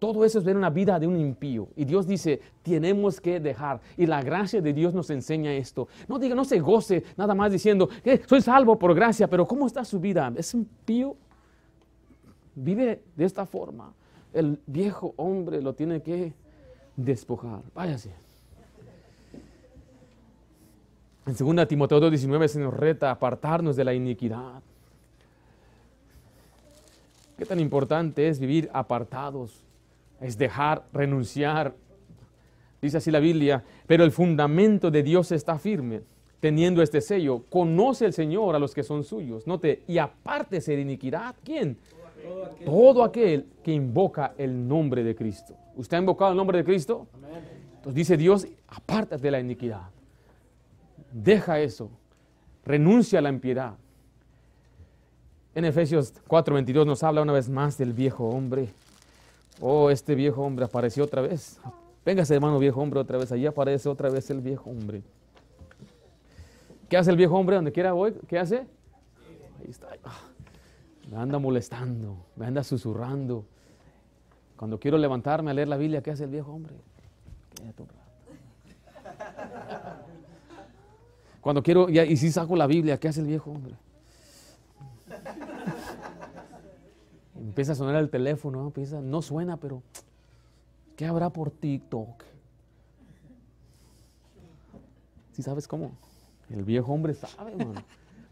Todo 0.00 0.24
eso 0.24 0.38
es 0.38 0.44
ver 0.46 0.56
una 0.56 0.70
vida 0.70 0.98
de 0.98 1.06
un 1.06 1.20
impío. 1.20 1.68
Y 1.76 1.84
Dios 1.84 2.06
dice, 2.06 2.40
tenemos 2.62 3.20
que 3.20 3.38
dejar. 3.38 3.82
Y 3.98 4.06
la 4.06 4.22
gracia 4.22 4.62
de 4.62 4.72
Dios 4.72 4.94
nos 4.94 5.10
enseña 5.10 5.52
esto. 5.52 5.88
No 6.08 6.18
diga, 6.18 6.34
no 6.34 6.46
se 6.46 6.58
goce 6.58 7.04
nada 7.18 7.34
más 7.34 7.52
diciendo, 7.52 7.86
que 8.02 8.22
soy 8.26 8.40
salvo 8.40 8.78
por 8.78 8.94
gracia, 8.94 9.28
pero 9.28 9.46
¿cómo 9.46 9.66
está 9.66 9.84
su 9.84 10.00
vida? 10.00 10.32
¿Es 10.34 10.54
impío? 10.54 11.16
Vive 12.54 13.02
de 13.14 13.24
esta 13.26 13.44
forma. 13.44 13.92
El 14.32 14.58
viejo 14.66 15.12
hombre 15.18 15.60
lo 15.60 15.74
tiene 15.74 16.00
que 16.00 16.32
despojar. 16.96 17.60
Váyase. 17.74 18.10
En 21.26 21.36
2 21.36 21.68
Timoteo 21.68 22.00
2.19 22.00 22.48
se 22.48 22.58
nos 22.58 22.72
reta 22.72 23.10
apartarnos 23.10 23.76
de 23.76 23.84
la 23.84 23.92
iniquidad. 23.92 24.62
¿Qué 27.36 27.44
tan 27.44 27.60
importante 27.60 28.28
es 28.28 28.40
vivir 28.40 28.70
apartados? 28.72 29.69
Es 30.20 30.36
dejar, 30.36 30.84
renunciar. 30.92 31.74
Dice 32.80 32.98
así 32.98 33.10
la 33.10 33.20
Biblia, 33.20 33.62
pero 33.86 34.04
el 34.04 34.10
fundamento 34.10 34.90
de 34.90 35.02
Dios 35.02 35.32
está 35.32 35.58
firme, 35.58 36.02
teniendo 36.40 36.82
este 36.82 37.00
sello. 37.00 37.44
Conoce 37.48 38.06
el 38.06 38.12
Señor 38.12 38.54
a 38.54 38.58
los 38.58 38.74
que 38.74 38.82
son 38.82 39.04
suyos. 39.04 39.46
Note, 39.46 39.82
y 39.86 39.98
apártese 39.98 40.76
de 40.76 40.82
iniquidad. 40.82 41.34
¿Quién? 41.44 41.76
Todo 42.64 43.02
aquel. 43.04 43.46
Que 43.62 43.72
invoca 43.72 44.34
el 44.38 44.66
nombre 44.66 45.02
de 45.02 45.14
Cristo. 45.14 45.54
¿Usted 45.76 45.96
ha 45.96 46.00
invocado 46.00 46.30
el 46.30 46.36
nombre 46.36 46.58
de 46.58 46.64
Cristo? 46.64 47.06
Entonces 47.76 47.94
dice 47.94 48.16
Dios, 48.16 48.46
apártate 48.68 49.22
de 49.22 49.30
la 49.30 49.40
iniquidad. 49.40 49.88
Deja 51.12 51.60
eso. 51.60 51.90
Renuncia 52.64 53.18
a 53.18 53.22
la 53.22 53.30
impiedad. 53.30 53.74
En 55.54 55.64
Efesios 55.64 56.14
4:22 56.28 56.86
nos 56.86 57.02
habla 57.02 57.22
una 57.22 57.32
vez 57.32 57.48
más 57.48 57.76
del 57.78 57.92
viejo 57.92 58.28
hombre. 58.28 58.68
Oh, 59.60 59.90
este 59.90 60.14
viejo 60.14 60.42
hombre 60.42 60.64
apareció 60.64 61.04
otra 61.04 61.22
vez. 61.22 61.60
Véngase, 62.04 62.34
hermano 62.34 62.58
viejo 62.58 62.80
hombre, 62.80 63.00
otra 63.00 63.18
vez. 63.18 63.30
Allí 63.30 63.46
aparece 63.46 63.88
otra 63.88 64.08
vez 64.08 64.30
el 64.30 64.40
viejo 64.40 64.70
hombre. 64.70 65.02
¿Qué 66.88 66.96
hace 66.96 67.10
el 67.10 67.16
viejo 67.16 67.36
hombre 67.36 67.56
donde 67.56 67.70
quiera 67.70 67.92
voy? 67.92 68.14
¿Qué 68.26 68.38
hace? 68.38 68.66
Ahí 69.60 69.68
está. 69.68 69.88
Me 71.10 71.16
anda 71.16 71.38
molestando, 71.38 72.16
me 72.36 72.46
anda 72.46 72.64
susurrando. 72.64 73.44
Cuando 74.56 74.78
quiero 74.78 74.96
levantarme 74.96 75.50
a 75.50 75.54
leer 75.54 75.68
la 75.68 75.76
Biblia, 75.76 76.02
¿qué 76.02 76.10
hace 76.10 76.24
el 76.24 76.30
viejo 76.30 76.52
hombre? 76.52 76.74
Quédate 77.54 77.82
un 77.82 77.88
rato. 77.88 78.00
Cuando 81.40 81.62
quiero, 81.62 81.88
y, 81.88 82.16
si 82.16 82.30
saco 82.30 82.54
la 82.56 82.66
Biblia, 82.66 82.98
¿qué 82.98 83.08
hace 83.08 83.20
el 83.20 83.26
viejo 83.26 83.50
hombre? 83.50 83.74
Empieza 87.50 87.72
a 87.72 87.74
sonar 87.74 87.96
el 87.96 88.10
teléfono, 88.10 88.64
Empieza, 88.64 89.00
no 89.00 89.22
suena, 89.22 89.56
pero 89.56 89.82
¿qué 90.94 91.04
habrá 91.04 91.30
por 91.30 91.50
TikTok? 91.50 92.22
¿Sí 95.32 95.42
sabes 95.42 95.66
cómo? 95.66 95.90
El 96.48 96.62
viejo 96.62 96.92
hombre 96.92 97.12
sabe, 97.12 97.50
hermano. 97.50 97.82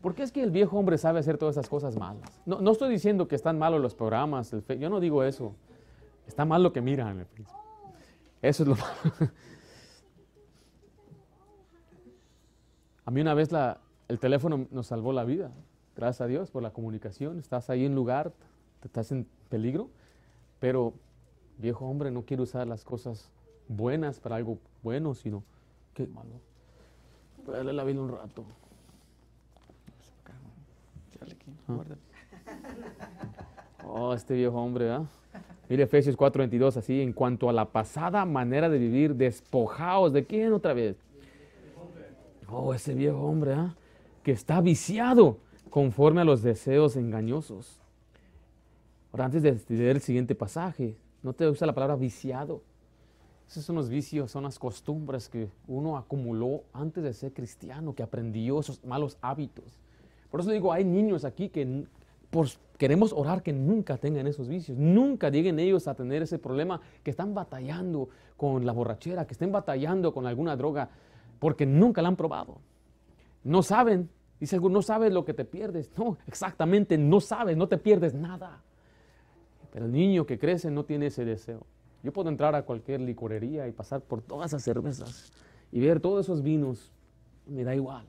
¿Por 0.00 0.14
qué 0.14 0.22
es 0.22 0.30
que 0.30 0.40
el 0.40 0.52
viejo 0.52 0.78
hombre 0.78 0.98
sabe 0.98 1.18
hacer 1.18 1.36
todas 1.36 1.56
esas 1.56 1.68
cosas 1.68 1.96
malas? 1.96 2.40
No, 2.46 2.60
no 2.60 2.70
estoy 2.70 2.90
diciendo 2.90 3.26
que 3.26 3.34
están 3.34 3.58
malos 3.58 3.80
los 3.80 3.96
programas, 3.96 4.54
yo 4.78 4.88
no 4.88 5.00
digo 5.00 5.24
eso. 5.24 5.52
Está 6.28 6.44
mal 6.44 6.62
lo 6.62 6.72
que 6.72 6.80
miran. 6.80 7.26
Eso 8.40 8.62
es 8.62 8.68
lo 8.68 8.76
malo. 8.76 9.32
A 13.04 13.10
mí 13.10 13.20
una 13.20 13.34
vez 13.34 13.50
la, 13.50 13.80
el 14.06 14.20
teléfono 14.20 14.68
nos 14.70 14.86
salvó 14.86 15.12
la 15.12 15.24
vida, 15.24 15.50
gracias 15.96 16.20
a 16.20 16.26
Dios 16.28 16.52
por 16.52 16.62
la 16.62 16.70
comunicación. 16.70 17.40
Estás 17.40 17.68
ahí 17.68 17.84
en 17.84 17.96
lugar, 17.96 18.32
estás 18.86 19.10
en 19.10 19.26
peligro, 19.48 19.90
pero 20.60 20.94
viejo 21.58 21.86
hombre, 21.86 22.10
no 22.10 22.22
quiero 22.22 22.44
usar 22.44 22.66
las 22.66 22.84
cosas 22.84 23.30
buenas 23.66 24.20
para 24.20 24.36
algo 24.36 24.58
bueno, 24.82 25.14
sino 25.14 25.42
qué 25.94 26.06
malo. 26.06 26.40
Voy 27.44 27.56
a 27.56 27.64
la 27.64 27.84
Biblia 27.84 28.02
un 28.02 28.10
rato. 28.10 28.44
Oh, 33.90 34.12
este 34.12 34.34
viejo 34.34 34.60
hombre, 34.60 34.90
¿ah? 34.90 35.02
Mire 35.68 35.84
Efesios 35.84 36.16
4:22, 36.16 36.76
así, 36.76 37.00
en 37.00 37.14
cuanto 37.14 37.48
a 37.48 37.54
la 37.54 37.64
pasada 37.64 38.24
manera 38.26 38.68
de 38.68 38.78
vivir, 38.78 39.14
despojaos 39.14 40.12
de 40.12 40.26
quién 40.26 40.52
otra 40.52 40.74
vez? 40.74 40.96
Oh, 42.50 42.74
ese 42.74 42.94
viejo 42.94 43.18
hombre, 43.18 43.54
¿ah? 43.54 43.74
que 44.22 44.32
está 44.32 44.60
viciado 44.60 45.38
conforme 45.70 46.20
a 46.20 46.24
los 46.24 46.42
deseos 46.42 46.96
engañosos. 46.96 47.77
Ahora, 49.18 49.34
antes 49.36 49.42
de 49.42 49.76
leer 49.76 49.96
el 49.96 50.00
siguiente 50.00 50.36
pasaje, 50.36 50.96
no 51.24 51.32
te 51.32 51.48
usa 51.48 51.66
la 51.66 51.74
palabra 51.74 51.96
viciado. 51.96 52.62
Esos 53.48 53.64
son 53.64 53.74
los 53.74 53.88
vicios, 53.88 54.30
son 54.30 54.44
las 54.44 54.60
costumbres 54.60 55.28
que 55.28 55.48
uno 55.66 55.96
acumuló 55.96 56.62
antes 56.72 57.02
de 57.02 57.12
ser 57.12 57.32
cristiano, 57.32 57.96
que 57.96 58.04
aprendió 58.04 58.60
esos 58.60 58.84
malos 58.84 59.18
hábitos. 59.20 59.80
Por 60.30 60.38
eso 60.38 60.52
digo, 60.52 60.72
hay 60.72 60.84
niños 60.84 61.24
aquí 61.24 61.48
que 61.48 61.84
queremos 62.76 63.12
orar 63.12 63.42
que 63.42 63.52
nunca 63.52 63.96
tengan 63.96 64.28
esos 64.28 64.46
vicios, 64.46 64.78
nunca 64.78 65.30
lleguen 65.30 65.58
ellos 65.58 65.88
a 65.88 65.96
tener 65.96 66.22
ese 66.22 66.38
problema, 66.38 66.80
que 67.02 67.10
están 67.10 67.34
batallando 67.34 68.10
con 68.36 68.64
la 68.64 68.70
borrachera, 68.70 69.26
que 69.26 69.32
estén 69.32 69.50
batallando 69.50 70.14
con 70.14 70.28
alguna 70.28 70.54
droga 70.54 70.90
porque 71.40 71.66
nunca 71.66 72.02
la 72.02 72.08
han 72.08 72.16
probado. 72.16 72.60
No 73.42 73.64
saben, 73.64 74.10
dice 74.38 74.54
alguno, 74.54 74.74
no 74.74 74.82
sabes 74.82 75.12
lo 75.12 75.24
que 75.24 75.34
te 75.34 75.44
pierdes. 75.44 75.90
No, 75.98 76.18
exactamente, 76.28 76.96
no 76.96 77.20
sabes, 77.20 77.56
no 77.56 77.66
te 77.66 77.78
pierdes 77.78 78.14
nada. 78.14 78.62
Pero 79.72 79.86
el 79.86 79.92
niño 79.92 80.26
que 80.26 80.38
crece 80.38 80.70
no 80.70 80.84
tiene 80.84 81.06
ese 81.06 81.24
deseo. 81.24 81.66
Yo 82.02 82.12
puedo 82.12 82.28
entrar 82.28 82.54
a 82.54 82.62
cualquier 82.62 83.00
licorería 83.00 83.66
y 83.66 83.72
pasar 83.72 84.00
por 84.00 84.22
todas 84.22 84.50
esas 84.50 84.62
cervezas 84.62 85.32
y 85.72 85.80
ver 85.80 86.00
todos 86.00 86.24
esos 86.24 86.42
vinos, 86.42 86.92
me 87.46 87.64
da 87.64 87.74
igual. 87.74 88.06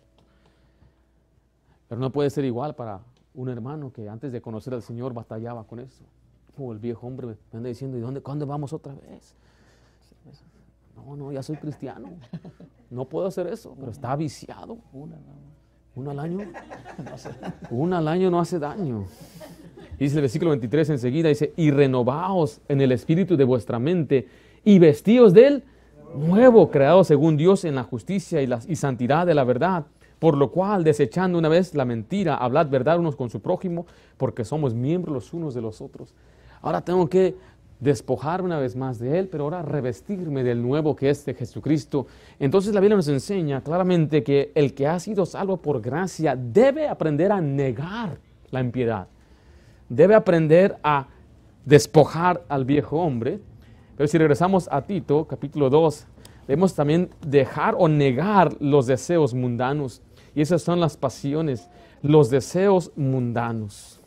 Pero 1.87 1.99
no 1.99 2.11
puede 2.11 2.29
ser 2.29 2.45
igual 2.45 2.75
para 2.75 3.01
un 3.33 3.49
hermano 3.49 3.91
que 3.91 4.07
antes 4.07 4.31
de 4.31 4.41
conocer 4.41 4.73
al 4.73 4.81
Señor 4.81 5.13
batallaba 5.13 5.65
con 5.65 5.79
eso. 5.79 6.03
Como 6.55 6.71
el 6.71 6.79
viejo 6.79 7.07
hombre 7.07 7.27
me 7.27 7.57
anda 7.57 7.69
diciendo, 7.69 7.97
¿y 7.97 8.01
dónde, 8.01 8.21
cuándo 8.21 8.45
vamos 8.45 8.73
otra 8.73 8.93
vez? 8.93 9.33
No, 10.95 11.15
no, 11.15 11.31
ya 11.31 11.41
soy 11.41 11.57
cristiano. 11.57 12.09
No 12.91 13.05
puedo 13.05 13.27
hacer 13.27 13.45
eso, 13.45 13.75
pero 13.79 13.91
está 13.91 14.15
viciado. 14.15 14.79
Una, 14.91 15.15
al 16.07 16.19
año. 16.19 16.39
Una 17.69 17.97
al 17.99 18.07
año 18.07 18.29
no 18.29 18.39
hace 18.39 18.59
daño. 18.59 19.05
Dice 19.99 20.15
el 20.15 20.21
versículo 20.21 20.51
23 20.51 20.91
enseguida, 20.91 21.27
dice, 21.27 21.53
y 21.57 21.71
renovaos 21.71 22.61
en 22.69 22.79
el 22.79 22.91
espíritu 22.93 23.35
de 23.35 23.43
vuestra 23.43 23.79
mente 23.79 24.27
y 24.63 24.79
vestíos 24.79 25.33
del 25.33 25.63
nuevo, 26.15 26.71
creado 26.71 27.03
según 27.03 27.35
Dios 27.35 27.65
en 27.65 27.75
la 27.75 27.83
justicia 27.83 28.41
y, 28.41 28.47
la, 28.47 28.59
y 28.67 28.75
santidad 28.75 29.27
de 29.27 29.35
la 29.35 29.43
verdad. 29.43 29.85
Por 30.19 30.37
lo 30.37 30.51
cual, 30.51 30.83
desechando 30.83 31.37
una 31.37 31.49
vez 31.49 31.75
la 31.75 31.85
mentira, 31.85 32.35
hablad 32.35 32.67
verdad 32.69 32.99
unos 32.99 33.15
con 33.15 33.29
su 33.29 33.41
prójimo, 33.41 33.85
porque 34.17 34.43
somos 34.43 34.73
miembros 34.73 35.13
los 35.13 35.33
unos 35.33 35.53
de 35.53 35.61
los 35.61 35.81
otros. 35.81 36.13
Ahora 36.61 36.81
tengo 36.81 37.09
que 37.09 37.35
despojarme 37.79 38.47
una 38.47 38.59
vez 38.59 38.75
más 38.75 38.99
de 38.99 39.19
Él, 39.19 39.27
pero 39.29 39.45
ahora 39.45 39.61
revestirme 39.61 40.43
del 40.43 40.61
nuevo 40.61 40.95
que 40.95 41.09
es 41.09 41.25
de 41.25 41.33
Jesucristo. 41.33 42.07
Entonces 42.39 42.73
la 42.73 42.81
Biblia 42.81 42.97
nos 42.97 43.07
enseña 43.07 43.61
claramente 43.61 44.23
que 44.23 44.51
el 44.55 44.73
que 44.73 44.87
ha 44.87 44.99
sido 44.99 45.25
salvo 45.25 45.57
por 45.57 45.81
gracia 45.81 46.35
debe 46.35 46.87
aprender 46.87 47.31
a 47.31 47.39
negar 47.39 48.17
la 48.51 48.59
impiedad, 48.59 49.07
debe 49.87 50.15
aprender 50.15 50.77
a 50.83 51.07
despojar 51.65 52.43
al 52.49 52.65
viejo 52.65 52.97
hombre. 52.97 53.39
Pero 53.95 54.07
si 54.07 54.17
regresamos 54.17 54.67
a 54.71 54.81
Tito, 54.81 55.25
capítulo 55.25 55.69
2, 55.69 56.05
debemos 56.47 56.73
también 56.73 57.09
dejar 57.25 57.75
o 57.77 57.87
negar 57.87 58.55
los 58.59 58.87
deseos 58.87 59.33
mundanos. 59.33 60.01
Y 60.35 60.41
esas 60.41 60.61
son 60.61 60.79
las 60.79 60.97
pasiones, 60.97 61.69
los 62.01 62.29
deseos 62.29 62.91
mundanos. 62.95 63.98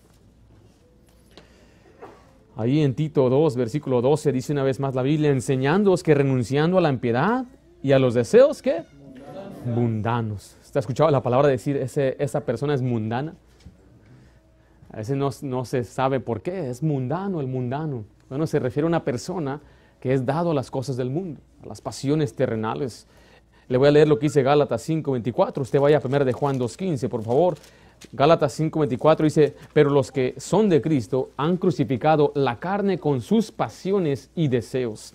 Ahí 2.54 2.80
en 2.80 2.94
Tito 2.94 3.30
2, 3.30 3.56
versículo 3.56 4.02
12 4.02 4.30
dice 4.30 4.52
una 4.52 4.62
vez 4.62 4.78
más 4.78 4.94
la 4.94 5.02
Biblia, 5.02 5.30
enseñándoos 5.30 6.02
que 6.02 6.14
renunciando 6.14 6.76
a 6.76 6.80
la 6.82 6.90
impiedad 6.90 7.46
y 7.82 7.92
a 7.92 7.98
los 7.98 8.12
deseos, 8.12 8.60
¿qué? 8.60 8.84
Mundanos. 9.64 10.56
¿Usted 10.62 10.76
ha 10.76 10.80
escuchado 10.80 11.10
la 11.10 11.22
palabra 11.22 11.48
decir 11.48 11.76
ese, 11.76 12.16
esa 12.18 12.44
persona 12.44 12.74
es 12.74 12.82
mundana? 12.82 13.34
A 14.92 14.98
veces 14.98 15.16
no, 15.16 15.30
no, 15.40 15.64
se 15.64 15.84
sabe 15.84 16.20
por 16.20 16.42
qué, 16.42 16.68
es 16.68 16.82
mundano 16.82 17.40
el 17.40 17.46
mundano. 17.46 18.04
Bueno, 18.28 18.46
se 18.46 18.58
refiere 18.58 18.84
a 18.84 18.88
una 18.88 19.04
persona 19.04 19.60
que 20.00 20.12
es 20.12 20.26
dado 20.26 20.50
a 20.50 20.54
las 20.54 20.70
cosas 20.70 20.98
del 20.98 21.08
mundo, 21.08 21.40
a 21.62 21.66
las 21.66 21.80
pasiones 21.80 22.34
terrenales. 22.34 23.06
Le 23.68 23.78
voy 23.78 23.88
a 23.88 23.92
leer 23.92 24.08
lo 24.08 24.18
que 24.18 24.26
dice 24.26 24.42
Gálatas 24.42 24.82
5:24. 24.82 25.62
Usted 25.62 25.80
vaya 25.80 25.96
a 25.96 26.06
1 26.06 26.24
de 26.26 26.32
Juan 26.34 26.58
2:15, 26.58 27.08
por 27.08 27.22
favor. 27.22 27.56
Gálatas 28.10 28.58
5:24 28.58 29.24
dice, 29.24 29.54
pero 29.72 29.90
los 29.90 30.10
que 30.10 30.34
son 30.38 30.68
de 30.68 30.82
Cristo 30.82 31.30
han 31.36 31.56
crucificado 31.56 32.32
la 32.34 32.58
carne 32.58 32.98
con 32.98 33.20
sus 33.20 33.52
pasiones 33.52 34.30
y 34.34 34.48
deseos. 34.48 35.14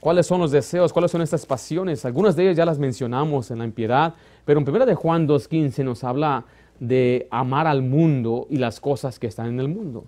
¿Cuáles 0.00 0.26
son 0.26 0.40
los 0.40 0.50
deseos? 0.50 0.92
¿Cuáles 0.92 1.10
son 1.10 1.22
estas 1.22 1.46
pasiones? 1.46 2.04
Algunas 2.04 2.36
de 2.36 2.42
ellas 2.42 2.56
ya 2.56 2.66
las 2.66 2.78
mencionamos 2.78 3.50
en 3.50 3.60
la 3.60 3.64
impiedad, 3.64 4.14
pero 4.44 4.60
en 4.60 4.68
1 4.68 4.84
de 4.84 4.94
Juan 4.94 5.26
2:15 5.26 5.82
nos 5.82 6.04
habla 6.04 6.44
de 6.78 7.26
amar 7.30 7.66
al 7.66 7.82
mundo 7.82 8.46
y 8.50 8.58
las 8.58 8.80
cosas 8.80 9.18
que 9.18 9.28
están 9.28 9.46
en 9.46 9.60
el 9.60 9.68
mundo. 9.68 10.04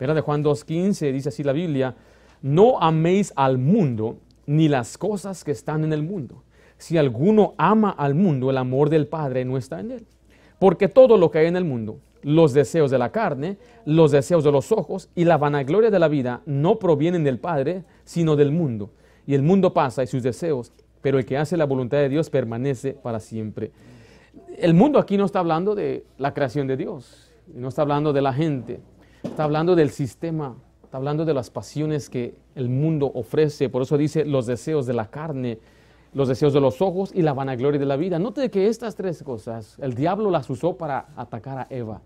1 0.00 0.14
de 0.14 0.20
Juan 0.20 0.42
2:15 0.42 1.12
dice 1.12 1.28
así 1.28 1.44
la 1.44 1.52
Biblia, 1.52 1.94
no 2.42 2.80
améis 2.80 3.32
al 3.36 3.58
mundo 3.58 4.16
ni 4.46 4.68
las 4.68 4.98
cosas 4.98 5.44
que 5.44 5.52
están 5.52 5.84
en 5.84 5.92
el 5.92 6.02
mundo. 6.02 6.42
Si 6.76 6.98
alguno 6.98 7.54
ama 7.56 7.90
al 7.90 8.14
mundo, 8.14 8.50
el 8.50 8.56
amor 8.56 8.88
del 8.88 9.06
Padre 9.06 9.44
no 9.44 9.56
está 9.56 9.78
en 9.78 9.92
él. 9.92 10.06
Porque 10.60 10.88
todo 10.88 11.16
lo 11.16 11.30
que 11.32 11.38
hay 11.38 11.46
en 11.46 11.56
el 11.56 11.64
mundo, 11.64 11.98
los 12.22 12.52
deseos 12.52 12.90
de 12.90 12.98
la 12.98 13.10
carne, 13.10 13.56
los 13.86 14.12
deseos 14.12 14.44
de 14.44 14.52
los 14.52 14.70
ojos 14.72 15.08
y 15.14 15.24
la 15.24 15.38
vanagloria 15.38 15.90
de 15.90 15.98
la 15.98 16.06
vida 16.06 16.42
no 16.44 16.78
provienen 16.78 17.24
del 17.24 17.40
Padre, 17.40 17.84
sino 18.04 18.36
del 18.36 18.52
mundo. 18.52 18.90
y 19.26 19.34
el 19.34 19.42
mundo 19.42 19.72
pasa 19.72 20.02
y 20.02 20.06
sus 20.06 20.22
deseos, 20.22 20.72
pero 21.02 21.18
el 21.18 21.24
que 21.24 21.38
hace 21.38 21.56
la 21.56 21.64
voluntad 21.64 21.98
de 21.98 22.08
Dios 22.08 22.30
permanece 22.30 22.94
para 22.94 23.20
siempre. 23.20 23.70
El 24.58 24.74
mundo 24.74 24.98
aquí 24.98 25.16
no 25.16 25.24
está 25.24 25.38
hablando 25.38 25.74
de 25.74 26.04
la 26.18 26.34
creación 26.34 26.66
de 26.66 26.76
Dios, 26.76 27.30
no 27.54 27.68
está 27.68 27.82
hablando 27.82 28.12
de 28.12 28.22
la 28.22 28.32
gente, 28.32 28.80
está 29.22 29.44
hablando 29.44 29.76
del 29.76 29.90
sistema, 29.90 30.56
está 30.82 30.96
hablando 30.96 31.24
de 31.24 31.34
las 31.34 31.48
pasiones 31.48 32.10
que 32.10 32.34
el 32.54 32.68
mundo 32.68 33.10
ofrece, 33.14 33.68
por 33.68 33.82
eso 33.82 33.96
dice 33.96 34.24
los 34.24 34.46
deseos 34.46 34.86
de 34.86 34.94
la 34.94 35.10
carne, 35.10 35.58
los 36.12 36.28
deseos 36.28 36.52
de 36.52 36.60
los 36.60 36.82
ojos 36.82 37.12
y 37.14 37.22
la 37.22 37.32
vanagloria 37.32 37.78
de 37.78 37.86
la 37.86 37.96
vida. 37.96 38.18
Note 38.18 38.50
que 38.50 38.68
estas 38.68 38.94
tres 38.96 39.22
cosas, 39.22 39.76
el 39.80 39.94
diablo 39.94 40.30
las 40.30 40.48
usó 40.50 40.76
para 40.76 41.08
atacar 41.16 41.58
a 41.58 41.66
Eva. 41.70 42.00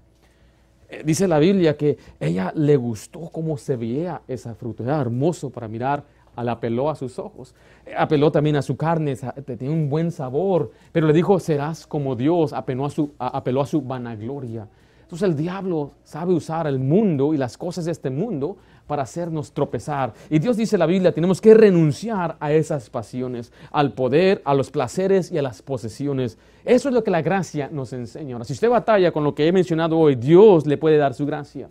Eh, 0.88 1.02
dice 1.04 1.26
la 1.26 1.38
Biblia 1.38 1.76
que 1.76 1.96
ella 2.20 2.52
le 2.54 2.76
gustó 2.76 3.20
cómo 3.30 3.56
se 3.56 3.76
veía 3.76 4.22
esa 4.28 4.54
fruta, 4.54 4.82
era 4.82 5.00
hermoso 5.00 5.50
para 5.50 5.68
mirar, 5.68 6.04
la 6.36 6.52
apeló 6.52 6.90
a 6.90 6.96
sus 6.96 7.18
ojos, 7.18 7.54
eh, 7.86 7.94
apeló 7.96 8.30
también 8.32 8.56
a 8.56 8.62
su 8.62 8.76
carne, 8.76 9.16
tenía 9.16 9.70
un 9.70 9.88
buen 9.88 10.10
sabor, 10.10 10.72
pero 10.92 11.06
le 11.06 11.12
dijo, 11.12 11.38
serás 11.38 11.86
como 11.86 12.16
Dios, 12.16 12.52
apeló 12.52 12.86
a 12.86 12.90
su, 12.90 13.12
apeló 13.18 13.60
a 13.60 13.66
su 13.66 13.80
vanagloria. 13.80 14.68
Entonces 15.02 15.28
el 15.28 15.36
diablo 15.36 15.92
sabe 16.02 16.32
usar 16.32 16.66
el 16.66 16.78
mundo 16.78 17.34
y 17.34 17.36
las 17.36 17.56
cosas 17.56 17.84
de 17.84 17.92
este 17.92 18.10
mundo 18.10 18.56
para 18.86 19.02
hacernos 19.02 19.52
tropezar. 19.52 20.12
Y 20.30 20.38
Dios 20.38 20.56
dice 20.56 20.76
en 20.76 20.80
la 20.80 20.86
Biblia, 20.86 21.12
tenemos 21.12 21.40
que 21.40 21.54
renunciar 21.54 22.36
a 22.40 22.52
esas 22.52 22.90
pasiones, 22.90 23.52
al 23.70 23.92
poder, 23.92 24.42
a 24.44 24.54
los 24.54 24.70
placeres 24.70 25.32
y 25.32 25.38
a 25.38 25.42
las 25.42 25.62
posesiones. 25.62 26.38
Eso 26.64 26.88
es 26.88 26.94
lo 26.94 27.04
que 27.04 27.10
la 27.10 27.22
gracia 27.22 27.68
nos 27.70 27.92
enseña. 27.92 28.34
Ahora, 28.34 28.44
si 28.44 28.52
usted 28.52 28.68
batalla 28.68 29.12
con 29.12 29.24
lo 29.24 29.34
que 29.34 29.46
he 29.46 29.52
mencionado 29.52 29.98
hoy, 29.98 30.14
Dios 30.14 30.66
le 30.66 30.76
puede 30.76 30.96
dar 30.96 31.14
su 31.14 31.26
gracia, 31.26 31.68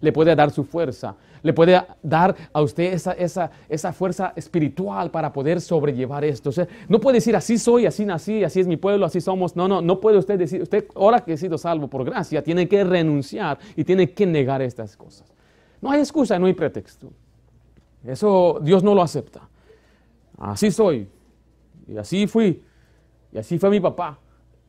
le 0.00 0.12
puede 0.12 0.34
dar 0.34 0.50
su 0.50 0.64
fuerza, 0.64 1.16
le 1.42 1.52
puede 1.52 1.80
dar 2.02 2.34
a 2.52 2.62
usted 2.62 2.94
esa, 2.94 3.12
esa, 3.12 3.50
esa 3.68 3.92
fuerza 3.92 4.32
espiritual 4.34 5.10
para 5.10 5.30
poder 5.30 5.60
sobrellevar 5.60 6.24
esto. 6.24 6.50
no 6.88 6.98
puede 6.98 7.16
decir 7.16 7.36
así 7.36 7.58
soy, 7.58 7.84
así 7.84 8.06
nací, 8.06 8.42
así 8.42 8.60
es 8.60 8.66
mi 8.66 8.78
pueblo, 8.78 9.04
así 9.04 9.20
somos. 9.20 9.54
No, 9.54 9.68
no, 9.68 9.82
no 9.82 10.00
puede 10.00 10.16
usted 10.16 10.38
decir, 10.38 10.62
usted 10.62 10.86
ahora 10.94 11.20
que 11.20 11.34
he 11.34 11.36
sido 11.36 11.58
salvo 11.58 11.88
por 11.88 12.04
gracia, 12.04 12.42
tiene 12.42 12.66
que 12.66 12.82
renunciar 12.82 13.58
y 13.76 13.84
tiene 13.84 14.10
que 14.10 14.24
negar 14.24 14.62
estas 14.62 14.96
cosas. 14.96 15.33
No 15.84 15.90
hay 15.90 16.00
excusa, 16.00 16.38
no 16.38 16.46
hay 16.46 16.54
pretexto. 16.54 17.12
Eso 18.06 18.58
Dios 18.62 18.82
no 18.82 18.94
lo 18.94 19.02
acepta. 19.02 19.42
Así 20.38 20.70
soy. 20.70 21.06
Y 21.86 21.98
así 21.98 22.26
fui. 22.26 22.62
Y 23.30 23.36
así 23.36 23.58
fue 23.58 23.68
mi 23.68 23.80
papá. 23.80 24.18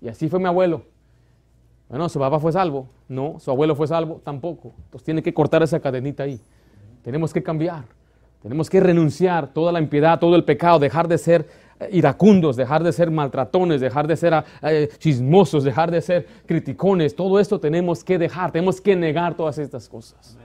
Y 0.02 0.10
así 0.10 0.28
fue 0.28 0.40
mi 0.40 0.46
abuelo. 0.46 0.84
Bueno, 1.88 2.10
su 2.10 2.20
papá 2.20 2.38
fue 2.38 2.52
salvo. 2.52 2.90
No, 3.08 3.40
su 3.40 3.50
abuelo 3.50 3.78
fue 3.78 3.88
salvo 3.88 4.20
tampoco. 4.26 4.74
Entonces 4.84 5.06
tiene 5.06 5.24
que 5.24 5.34
cortar 5.34 5.64
esa 5.64 5.80
cadenita 5.80 6.24
ahí. 6.24 6.38
Tenemos 7.02 7.32
que 7.32 7.42
cambiar. 7.42 7.86
Tenemos 8.42 8.70
que 8.70 8.82
renunciar 8.82 9.54
toda 9.54 9.72
la 9.72 9.80
impiedad, 9.80 10.20
todo 10.20 10.36
el 10.36 10.44
pecado, 10.44 10.80
dejar 10.80 11.08
de 11.08 11.18
ser 11.18 11.48
eh, 11.80 11.92
iracundos, 11.94 12.58
dejar 12.58 12.84
de 12.84 12.92
ser 12.92 13.10
maltratones, 13.10 13.80
dejar 13.80 14.06
de 14.06 14.18
ser 14.18 14.34
ah, 14.34 14.44
eh, 14.64 14.90
chismosos, 14.98 15.64
dejar 15.64 15.92
de 15.92 16.02
ser 16.02 16.28
criticones. 16.46 17.16
Todo 17.16 17.40
esto 17.40 17.58
tenemos 17.58 18.04
que 18.04 18.18
dejar, 18.18 18.52
tenemos 18.52 18.82
que 18.82 18.98
negar 18.98 19.38
todas 19.38 19.58
estas 19.60 19.88
cosas. 19.88 20.38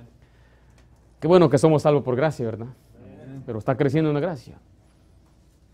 Qué 1.21 1.29
bueno 1.29 1.50
que 1.50 1.59
somos 1.59 1.83
salvos 1.83 2.03
por 2.03 2.17
gracia, 2.17 2.47
¿verdad? 2.47 2.69
Pero 3.45 3.59
está 3.59 3.77
creciendo 3.77 4.11
en 4.11 4.15
la 4.15 4.21
gracia. 4.21 4.59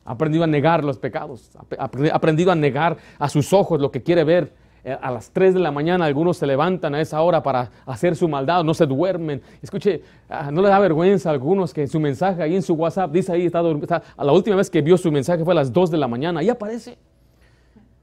Ha 0.04 0.12
aprendido 0.12 0.44
a 0.44 0.46
negar 0.46 0.84
los 0.84 0.98
pecados, 0.98 1.50
ha 1.78 1.84
aprendido 2.12 2.50
a 2.50 2.54
negar 2.54 2.96
a 3.18 3.28
sus 3.28 3.52
ojos 3.52 3.80
lo 3.80 3.90
que 3.90 4.02
quiere 4.02 4.24
ver. 4.24 4.52
Eh, 4.84 4.96
a 5.00 5.10
las 5.10 5.30
3 5.30 5.54
de 5.54 5.58
la 5.58 5.72
mañana 5.72 6.04
algunos 6.04 6.36
se 6.36 6.46
levantan 6.46 6.94
a 6.94 7.00
esa 7.00 7.20
hora 7.20 7.42
para 7.42 7.70
hacer 7.86 8.14
su 8.14 8.28
maldad, 8.28 8.62
no 8.62 8.72
se 8.72 8.86
duermen. 8.86 9.42
Escuche, 9.60 10.02
ah, 10.28 10.50
no 10.52 10.62
le 10.62 10.68
da 10.68 10.78
vergüenza 10.78 11.28
a 11.28 11.32
algunos 11.32 11.74
que 11.74 11.88
su 11.88 11.98
mensaje 11.98 12.40
ahí 12.40 12.54
en 12.54 12.62
su 12.62 12.74
WhatsApp 12.74 13.10
dice 13.10 13.32
ahí, 13.32 13.46
está, 13.46 13.62
está, 13.82 14.02
la 14.16 14.32
última 14.32 14.54
vez 14.54 14.70
que 14.70 14.82
vio 14.82 14.96
su 14.96 15.10
mensaje 15.10 15.44
fue 15.44 15.54
a 15.54 15.56
las 15.56 15.72
2 15.72 15.90
de 15.90 15.98
la 15.98 16.06
mañana, 16.06 16.38
ahí 16.38 16.48
aparece. 16.48 16.98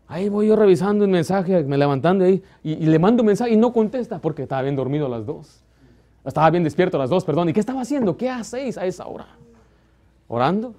Ahí 0.07 0.27
voy 0.27 0.47
yo 0.47 0.57
revisando 0.57 1.05
un 1.05 1.11
mensaje, 1.11 1.63
me 1.63 1.77
levantando 1.77 2.25
ahí 2.25 2.43
y, 2.63 2.73
y 2.73 2.85
le 2.85 2.99
mando 2.99 3.23
un 3.23 3.27
mensaje 3.27 3.51
y 3.51 3.57
no 3.57 3.71
contesta 3.71 4.19
porque 4.19 4.43
estaba 4.43 4.61
bien 4.61 4.75
dormido 4.75 5.05
a 5.05 5.09
las 5.09 5.25
2. 5.25 5.62
Estaba 6.25 6.49
bien 6.49 6.63
despierto 6.63 6.97
las 6.97 7.09
dos, 7.09 7.25
perdón. 7.25 7.49
¿Y 7.49 7.53
qué 7.53 7.59
estaba 7.59 7.81
haciendo? 7.81 8.15
¿Qué 8.15 8.29
hacéis 8.29 8.77
a 8.77 8.85
esa 8.85 9.05
hora? 9.07 9.27
¿Orando? 10.27 10.73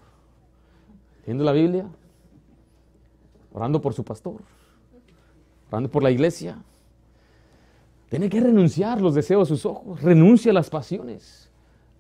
¿Leyendo 1.21 1.45
la 1.45 1.53
Biblia? 1.53 1.87
¿Orando 3.53 3.81
por 3.81 3.93
su 3.93 4.05
pastor? 4.05 4.41
¿Orando 5.71 5.91
por 5.91 6.03
la 6.03 6.11
iglesia? 6.11 6.59
Tiene 8.09 8.29
que 8.29 8.41
renunciar 8.41 9.01
los 9.01 9.15
deseos 9.15 9.49
de 9.49 9.57
sus 9.57 9.67
ojos. 9.67 10.03
Renuncia 10.03 10.51
a 10.51 10.55
las 10.55 10.71
pasiones. 10.71 11.51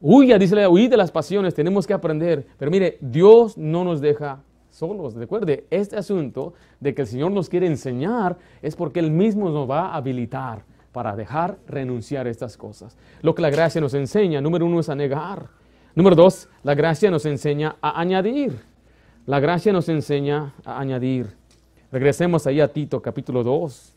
Huya, 0.00 0.38
dice, 0.38 0.66
huí 0.66 0.88
de 0.88 0.96
las 0.96 1.10
pasiones. 1.10 1.54
Tenemos 1.54 1.86
que 1.86 1.92
aprender. 1.92 2.46
Pero 2.58 2.70
mire, 2.70 2.96
Dios 3.00 3.58
no 3.58 3.84
nos 3.84 4.00
deja 4.00 4.40
solos. 4.70 5.14
Recuerde, 5.14 5.66
este 5.70 5.96
asunto 5.96 6.54
de 6.80 6.94
que 6.94 7.02
el 7.02 7.08
Señor 7.08 7.30
nos 7.30 7.48
quiere 7.48 7.66
enseñar 7.66 8.36
es 8.62 8.74
porque 8.74 9.00
Él 9.00 9.10
mismo 9.10 9.50
nos 9.50 9.68
va 9.68 9.88
a 9.88 9.96
habilitar 9.96 10.64
para 10.94 11.16
dejar 11.16 11.58
renunciar 11.66 12.28
a 12.28 12.30
estas 12.30 12.56
cosas. 12.56 12.96
Lo 13.20 13.34
que 13.34 13.42
la 13.42 13.50
gracia 13.50 13.80
nos 13.80 13.94
enseña, 13.94 14.40
número 14.40 14.64
uno, 14.64 14.78
es 14.78 14.88
a 14.88 14.94
negar. 14.94 15.48
Número 15.96 16.14
dos, 16.14 16.48
la 16.62 16.74
gracia 16.76 17.10
nos 17.10 17.26
enseña 17.26 17.74
a 17.82 18.00
añadir. 18.00 18.60
La 19.26 19.40
gracia 19.40 19.72
nos 19.72 19.88
enseña 19.88 20.54
a 20.64 20.78
añadir. 20.78 21.26
Regresemos 21.90 22.46
ahí 22.46 22.60
a 22.60 22.68
Tito 22.68 23.02
capítulo 23.02 23.42
2. 23.42 23.92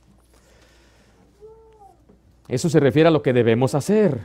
Eso 2.47 2.67
se 2.67 2.79
refiere 2.79 3.09
a 3.09 3.11
lo 3.11 3.21
que 3.21 3.31
debemos 3.31 3.75
hacer. 3.75 4.19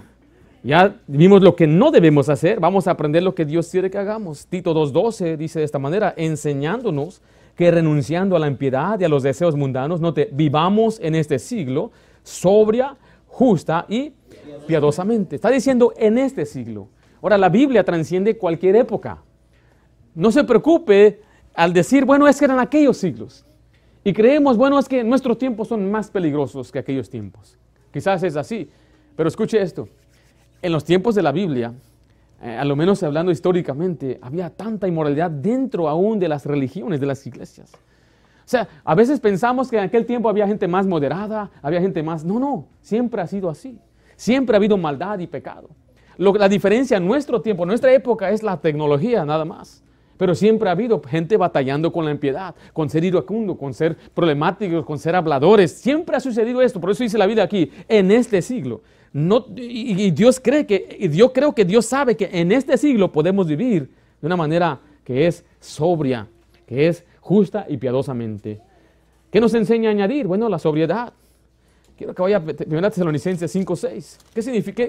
Ya 0.62 0.96
vimos 1.06 1.42
lo 1.42 1.54
que 1.54 1.66
no 1.66 1.90
debemos 1.90 2.30
hacer, 2.30 2.58
vamos 2.58 2.87
a 2.87 2.92
aprender 2.92 3.22
lo 3.22 3.35
que 3.35 3.44
Dios 3.44 3.68
quiere 3.68 3.90
que 3.90 3.98
hagamos. 3.98 4.46
Tito 4.46 4.72
2.12 4.72 5.37
dice 5.37 5.58
de 5.58 5.64
esta 5.66 5.78
manera, 5.78 6.14
enseñándonos 6.16 7.20
que 7.54 7.70
renunciando 7.70 8.35
a 8.35 8.38
la 8.38 8.46
impiedad 8.46 8.98
y 8.98 9.04
a 9.04 9.08
los 9.08 9.22
deseos 9.22 9.56
mundanos, 9.56 10.00
no 10.00 10.14
te 10.14 10.30
vivamos 10.32 11.00
en 11.00 11.16
este 11.16 11.38
siglo 11.38 11.90
sobria, 12.22 12.96
justa 13.26 13.87
y 13.88 14.12
piadosamente. 14.66 15.37
Está 15.37 15.50
diciendo 15.50 15.92
en 15.96 16.18
este 16.18 16.46
siglo. 16.46 16.88
Ahora, 17.20 17.38
la 17.38 17.48
Biblia 17.48 17.85
transciende 17.85 18.37
cualquier 18.37 18.76
época. 18.76 19.22
No 20.14 20.30
se 20.30 20.44
preocupe 20.44 21.20
al 21.54 21.72
decir, 21.72 22.04
bueno, 22.04 22.26
es 22.26 22.38
que 22.38 22.44
eran 22.44 22.58
aquellos 22.58 22.96
siglos. 22.96 23.44
Y 24.04 24.12
creemos, 24.12 24.56
bueno, 24.56 24.78
es 24.78 24.88
que 24.88 25.04
nuestros 25.04 25.38
tiempos 25.38 25.68
son 25.68 25.90
más 25.90 26.11
peligrosos 26.11 26.72
que 26.72 26.78
aquellos 26.78 27.08
tiempos. 27.08 27.56
Quizás 27.92 28.22
es 28.22 28.37
así. 28.37 28.68
Pero 29.16 29.28
escuche 29.28 29.61
esto. 29.61 29.88
En 30.61 30.72
los 30.72 30.85
tiempos 30.85 31.14
de 31.14 31.22
la 31.22 31.32
Biblia, 31.32 31.72
eh, 32.42 32.56
a 32.56 32.64
lo 32.64 32.74
menos 32.74 33.02
hablando 33.02 33.30
históricamente, 33.30 34.18
había 34.20 34.50
tanta 34.50 34.88
inmoralidad 34.88 35.30
dentro 35.30 35.88
aún 35.88 36.18
de 36.18 36.28
las 36.28 36.46
religiones, 36.46 37.00
de 37.00 37.06
las 37.06 37.26
iglesias. 37.26 37.72
O 38.52 38.54
sea, 38.54 38.68
a 38.84 38.94
veces 38.94 39.18
pensamos 39.18 39.70
que 39.70 39.78
en 39.78 39.84
aquel 39.84 40.04
tiempo 40.04 40.28
había 40.28 40.46
gente 40.46 40.68
más 40.68 40.86
moderada, 40.86 41.50
había 41.62 41.80
gente 41.80 42.02
más... 42.02 42.22
No, 42.22 42.38
no, 42.38 42.68
siempre 42.82 43.22
ha 43.22 43.26
sido 43.26 43.48
así. 43.48 43.78
Siempre 44.14 44.54
ha 44.54 44.58
habido 44.58 44.76
maldad 44.76 45.18
y 45.20 45.26
pecado. 45.26 45.70
la 46.18 46.50
diferencia 46.50 46.98
en 46.98 47.06
nuestro 47.06 47.40
tiempo, 47.40 47.62
en 47.62 47.68
nuestra 47.68 47.90
época, 47.94 48.28
es 48.28 48.42
la 48.42 48.60
tecnología 48.60 49.24
nada 49.24 49.46
más. 49.46 49.82
Pero 50.18 50.34
siempre 50.34 50.68
ha 50.68 50.72
habido 50.72 51.00
gente 51.00 51.38
batallando 51.38 51.90
con 51.90 52.04
la 52.04 52.10
impiedad, 52.10 52.54
con 52.74 52.90
ser 52.90 53.04
iracundo, 53.04 53.56
con 53.56 53.72
ser 53.72 53.96
problemáticos, 54.12 54.84
con 54.84 54.98
ser 54.98 55.16
habladores. 55.16 55.72
Siempre 55.72 56.14
ha 56.14 56.20
sucedido 56.20 56.60
esto. 56.60 56.78
Por 56.78 56.90
eso 56.90 57.04
dice 57.04 57.16
la 57.16 57.24
vida 57.24 57.42
aquí, 57.42 57.70
en 57.88 58.10
este 58.10 58.42
siglo. 58.42 58.82
No, 59.14 59.46
y, 59.56 60.10
Dios 60.10 60.38
cree 60.38 60.66
que, 60.66 60.98
y 61.00 61.08
yo 61.08 61.32
creo 61.32 61.54
que 61.54 61.64
Dios 61.64 61.86
sabe 61.86 62.18
que 62.18 62.28
en 62.30 62.52
este 62.52 62.76
siglo 62.76 63.10
podemos 63.10 63.46
vivir 63.46 63.90
de 64.20 64.26
una 64.26 64.36
manera 64.36 64.78
que 65.04 65.26
es 65.26 65.42
sobria, 65.58 66.28
que 66.66 66.88
es 66.88 67.02
justa 67.22 67.64
y 67.68 67.78
piadosamente. 67.78 68.61
¿Qué 69.30 69.40
nos 69.40 69.54
enseña 69.54 69.88
a 69.88 69.92
añadir? 69.92 70.26
Bueno, 70.26 70.48
la 70.50 70.58
sobriedad. 70.58 71.12
Quiero 71.96 72.14
que 72.14 72.22
vaya 72.22 72.38
a 72.38 72.40
1 72.40 72.90
Tesalonicenses 72.90 73.50
5, 73.50 73.76
6. 73.76 74.18
¿Qué 74.35 74.42
significa? 74.42 74.82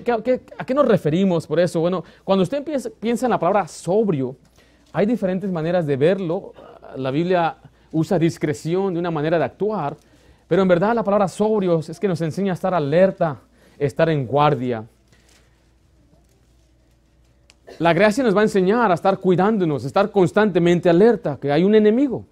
a 0.57 0.65
qué 0.65 0.73
nos 0.73 0.87
referimos 0.87 1.47
por 1.47 1.59
eso? 1.59 1.79
Bueno, 1.79 2.03
cuando 2.23 2.43
usted 2.43 2.63
piensa 2.99 3.25
en 3.25 3.29
la 3.29 3.39
palabra 3.39 3.67
sobrio, 3.67 4.35
hay 4.91 5.05
diferentes 5.05 5.49
maneras 5.51 5.85
de 5.85 5.95
verlo. 5.95 6.53
La 6.97 7.11
Biblia 7.11 7.57
usa 7.91 8.17
discreción 8.17 8.93
de 8.93 8.99
una 8.99 9.11
manera 9.11 9.37
de 9.37 9.45
actuar, 9.45 9.95
pero 10.47 10.63
en 10.63 10.67
verdad 10.67 10.95
la 10.95 11.03
palabra 11.03 11.27
sobrio 11.27 11.79
es 11.79 11.99
que 11.99 12.07
nos 12.07 12.19
enseña 12.21 12.53
a 12.53 12.55
estar 12.55 12.73
alerta, 12.73 13.41
estar 13.77 14.09
en 14.09 14.25
guardia. 14.25 14.83
La 17.79 17.93
gracia 17.93 18.23
nos 18.23 18.35
va 18.35 18.41
a 18.41 18.43
enseñar 18.43 18.91
a 18.91 18.93
estar 18.93 19.17
cuidándonos, 19.19 19.83
a 19.83 19.87
estar 19.87 20.11
constantemente 20.11 20.89
alerta, 20.89 21.37
que 21.41 21.51
hay 21.51 21.63
un 21.63 21.75
enemigo. 21.75 22.25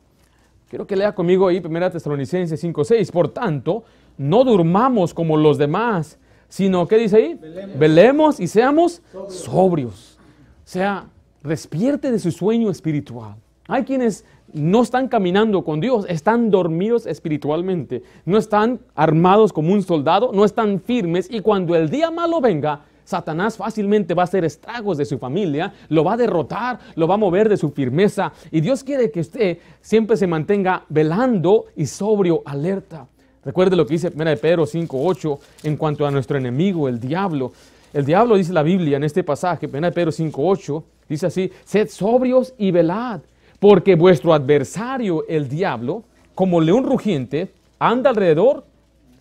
Quiero 0.69 0.87
que 0.87 0.95
lea 0.95 1.13
conmigo 1.13 1.47
ahí 1.47 1.61
1 1.63 1.91
Tesalonicenses 1.91 2.63
5:6. 2.63 3.11
Por 3.11 3.29
tanto, 3.29 3.83
no 4.17 4.43
durmamos 4.43 5.13
como 5.13 5.35
los 5.35 5.57
demás, 5.57 6.17
sino, 6.47 6.87
¿qué 6.87 6.97
dice 6.97 7.17
ahí? 7.17 7.39
Velemos, 7.77 8.39
y 8.39 8.47
seamos 8.47 9.01
sobrios. 9.27 10.17
O 10.63 10.67
sea, 10.71 11.07
despierte 11.43 12.11
de 12.11 12.19
su 12.19 12.31
sueño 12.31 12.69
espiritual. 12.69 13.35
Hay 13.67 13.83
quienes 13.83 14.25
no 14.53 14.81
están 14.81 15.07
caminando 15.07 15.63
con 15.63 15.79
Dios, 15.79 16.05
están 16.09 16.51
dormidos 16.51 17.05
espiritualmente, 17.05 18.03
no 18.25 18.37
están 18.37 18.79
armados 18.95 19.53
como 19.53 19.73
un 19.73 19.81
soldado, 19.81 20.31
no 20.33 20.43
están 20.45 20.81
firmes 20.81 21.29
y 21.31 21.41
cuando 21.41 21.75
el 21.75 21.89
día 21.89 22.11
malo 22.11 22.41
venga, 22.41 22.81
Satanás 23.03 23.57
fácilmente 23.57 24.13
va 24.13 24.23
a 24.23 24.25
hacer 24.25 24.45
estragos 24.45 24.97
de 24.97 25.05
su 25.05 25.17
familia, 25.17 25.73
lo 25.89 26.03
va 26.03 26.13
a 26.13 26.17
derrotar, 26.17 26.79
lo 26.95 27.07
va 27.07 27.15
a 27.15 27.17
mover 27.17 27.49
de 27.49 27.57
su 27.57 27.71
firmeza. 27.71 28.31
Y 28.51 28.61
Dios 28.61 28.83
quiere 28.83 29.11
que 29.11 29.21
usted 29.21 29.57
siempre 29.81 30.17
se 30.17 30.27
mantenga 30.27 30.83
velando 30.89 31.65
y 31.75 31.85
sobrio, 31.85 32.41
alerta. 32.45 33.07
Recuerde 33.43 33.75
lo 33.75 33.85
que 33.85 33.95
dice 33.95 34.11
1 34.13 34.23
Pedro 34.37 34.65
5.8 34.65 35.39
en 35.63 35.77
cuanto 35.77 36.05
a 36.05 36.11
nuestro 36.11 36.37
enemigo, 36.37 36.87
el 36.87 36.99
diablo. 36.99 37.51
El 37.91 38.05
diablo 38.05 38.35
dice 38.35 38.53
la 38.53 38.63
Biblia 38.63 38.97
en 38.97 39.03
este 39.03 39.23
pasaje, 39.23 39.67
1 39.67 39.91
Pedro 39.91 40.11
5.8, 40.11 40.83
dice 41.09 41.25
así, 41.25 41.51
sed 41.65 41.89
sobrios 41.89 42.53
y 42.57 42.71
velad, 42.71 43.21
porque 43.59 43.95
vuestro 43.95 44.33
adversario, 44.33 45.25
el 45.27 45.49
diablo, 45.49 46.03
como 46.35 46.61
león 46.61 46.85
rugiente, 46.85 47.51
anda 47.79 48.11
alrededor 48.11 48.63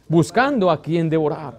buscando 0.06 0.70
a 0.70 0.82
quien 0.82 1.08
devorar. 1.08 1.58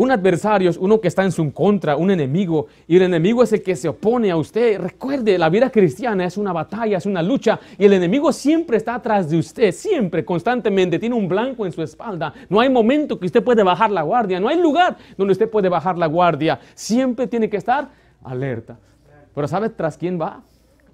Un 0.00 0.10
adversario 0.10 0.70
es 0.70 0.78
uno 0.78 0.98
que 0.98 1.08
está 1.08 1.24
en 1.24 1.30
su 1.30 1.52
contra, 1.52 1.94
un 1.94 2.10
enemigo, 2.10 2.68
y 2.88 2.96
el 2.96 3.02
enemigo 3.02 3.42
es 3.42 3.52
el 3.52 3.62
que 3.62 3.76
se 3.76 3.86
opone 3.86 4.30
a 4.30 4.36
usted. 4.38 4.80
Recuerde, 4.80 5.36
la 5.36 5.50
vida 5.50 5.68
cristiana 5.68 6.24
es 6.24 6.38
una 6.38 6.54
batalla, 6.54 6.96
es 6.96 7.04
una 7.04 7.22
lucha, 7.22 7.60
y 7.76 7.84
el 7.84 7.92
enemigo 7.92 8.32
siempre 8.32 8.78
está 8.78 8.94
atrás 8.94 9.28
de 9.28 9.36
usted, 9.36 9.72
siempre, 9.72 10.24
constantemente, 10.24 10.98
tiene 10.98 11.14
un 11.14 11.28
blanco 11.28 11.66
en 11.66 11.72
su 11.72 11.82
espalda. 11.82 12.32
No 12.48 12.60
hay 12.60 12.70
momento 12.70 13.20
que 13.20 13.26
usted 13.26 13.44
puede 13.44 13.62
bajar 13.62 13.90
la 13.90 14.00
guardia, 14.00 14.40
no 14.40 14.48
hay 14.48 14.58
lugar 14.58 14.96
donde 15.18 15.32
usted 15.32 15.50
puede 15.50 15.68
bajar 15.68 15.98
la 15.98 16.06
guardia. 16.06 16.58
Siempre 16.74 17.26
tiene 17.26 17.50
que 17.50 17.58
estar 17.58 17.90
alerta. 18.24 18.78
Pero 19.34 19.48
¿sabe 19.48 19.68
tras 19.68 19.98
quién 19.98 20.18
va? 20.18 20.40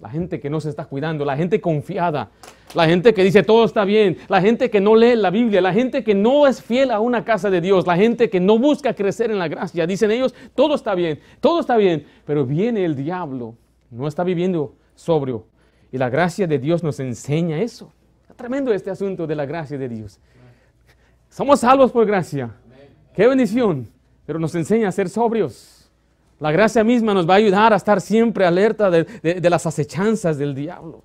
La 0.00 0.10
gente 0.10 0.40
que 0.40 0.50
no 0.50 0.60
se 0.60 0.68
está 0.68 0.84
cuidando, 0.84 1.24
la 1.24 1.36
gente 1.36 1.60
confiada, 1.60 2.30
la 2.74 2.86
gente 2.86 3.14
que 3.14 3.24
dice 3.24 3.42
todo 3.42 3.64
está 3.64 3.84
bien, 3.84 4.18
la 4.28 4.40
gente 4.40 4.68
que 4.68 4.80
no 4.80 4.94
lee 4.94 5.16
la 5.16 5.30
Biblia, 5.30 5.60
la 5.60 5.72
gente 5.72 6.04
que 6.04 6.14
no 6.14 6.46
es 6.46 6.62
fiel 6.62 6.90
a 6.90 7.00
una 7.00 7.24
casa 7.24 7.48
de 7.48 7.60
Dios, 7.60 7.86
la 7.86 7.96
gente 7.96 8.28
que 8.28 8.38
no 8.38 8.58
busca 8.58 8.94
crecer 8.94 9.30
en 9.30 9.38
la 9.38 9.48
gracia. 9.48 9.86
Dicen 9.86 10.10
ellos, 10.10 10.34
todo 10.54 10.74
está 10.74 10.94
bien, 10.94 11.20
todo 11.40 11.60
está 11.60 11.76
bien, 11.76 12.06
pero 12.24 12.44
viene 12.44 12.84
el 12.84 12.94
diablo, 12.94 13.54
no 13.90 14.06
está 14.06 14.22
viviendo 14.24 14.74
sobrio. 14.94 15.46
Y 15.90 15.98
la 15.98 16.10
gracia 16.10 16.46
de 16.46 16.58
Dios 16.58 16.82
nos 16.82 17.00
enseña 17.00 17.60
eso. 17.60 17.92
Tremendo 18.36 18.72
este 18.74 18.90
asunto 18.90 19.26
de 19.26 19.34
la 19.34 19.46
gracia 19.46 19.78
de 19.78 19.88
Dios. 19.88 20.20
Somos 21.30 21.60
salvos 21.60 21.90
por 21.90 22.04
gracia. 22.04 22.50
Qué 23.14 23.26
bendición, 23.26 23.88
pero 24.26 24.38
nos 24.38 24.54
enseña 24.54 24.88
a 24.88 24.92
ser 24.92 25.08
sobrios. 25.08 25.75
La 26.38 26.52
gracia 26.52 26.84
misma 26.84 27.14
nos 27.14 27.28
va 27.28 27.34
a 27.34 27.36
ayudar 27.38 27.72
a 27.72 27.76
estar 27.76 28.00
siempre 28.00 28.44
alerta 28.44 28.90
de, 28.90 29.40
las 29.48 29.66
acechanzas 29.66 30.36
del 30.36 30.54
diablo. 30.54 31.02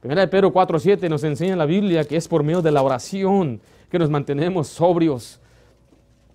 Primera 0.00 0.22
de 0.22 0.28
Pedro 0.28 0.52
4.7 0.52 1.08
nos 1.08 1.22
enseña 1.24 1.52
en 1.52 1.58
la 1.58 1.66
Biblia 1.66 2.04
que 2.04 2.16
es 2.16 2.26
por 2.26 2.42
medio 2.42 2.62
de 2.62 2.72
la 2.72 2.82
oración 2.82 3.60
que 3.90 3.98
nos 3.98 4.10
mantenemos 4.10 4.66
sobrios. 4.66 5.40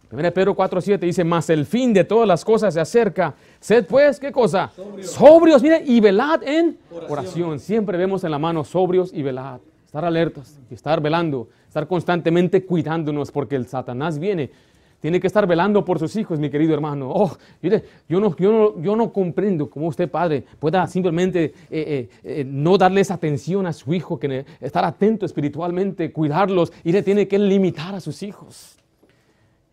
Primera 0.08 0.30
de 0.30 0.32
Pedro 0.34 0.56
4.7 0.56 1.00
dice, 1.00 1.24
más 1.24 1.50
el 1.50 1.66
fin 1.66 1.94
de 1.94 2.04
todas 2.04 2.28
las 2.28 2.44
cosas 2.44 2.74
se 2.74 2.80
acerca. 2.80 3.34
Sed 3.60 3.86
pues, 3.86 4.20
¿qué 4.20 4.32
cosa? 4.32 4.72
Sobrios, 5.02 5.62
mire, 5.62 5.84
y 5.86 6.00
velad 6.00 6.42
en 6.44 6.78
oración. 6.90 7.12
oración. 7.12 7.60
Siempre 7.60 7.98
vemos 7.98 8.24
en 8.24 8.32
la 8.32 8.40
mano 8.40 8.64
sobrios 8.64 9.14
y 9.14 9.24
velad. 9.24 9.60
Estar 9.86 10.06
alertos 10.06 10.58
y 10.70 10.74
estar 10.74 11.02
velando, 11.02 11.50
estar 11.68 11.86
constantemente 11.86 12.66
cuidándonos 12.66 13.30
porque 13.30 13.58
el 13.58 13.68
Satanás 13.68 14.20
viene 14.20 14.52
tiene 15.02 15.20
que 15.20 15.28
estar 15.28 15.48
velando 15.48 15.84
por 15.84 16.00
sus 16.00 16.16
hijos, 16.16 16.40
mi 16.40 16.50
querido 16.50 16.74
hermano. 16.74 17.12
Oh, 17.14 17.36
mire, 17.62 17.84
yo 18.08 18.20
no, 18.20 18.36
yo 18.38 18.52
no, 18.52 18.82
yo 18.82 18.96
no 18.96 19.12
comprendo 19.12 19.70
cómo 19.70 19.88
usted, 19.88 20.10
padre, 20.10 20.46
pueda 20.60 20.86
simplemente 20.88 21.44
eh, 21.44 21.54
eh, 21.72 22.10
eh, 22.24 22.44
no 22.46 22.78
darles 22.78 23.10
atención 23.10 23.66
a 23.66 23.74
su 23.74 23.94
hijo, 23.94 24.20
que 24.20 24.46
estar 24.62 24.86
atento 24.86 25.26
espiritualmente, 25.26 26.14
cuidarlos, 26.14 26.72
y 26.84 26.92
le 26.92 27.02
tiene 27.02 27.28
que 27.28 27.40
limitar 27.40 27.96
a 27.96 28.00
sus 28.00 28.22
hijos. 28.22 28.78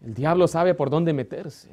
El 0.04 0.14
diablo 0.14 0.48
sabe 0.48 0.74
por 0.74 0.88
dónde 0.88 1.12
meterse. 1.12 1.68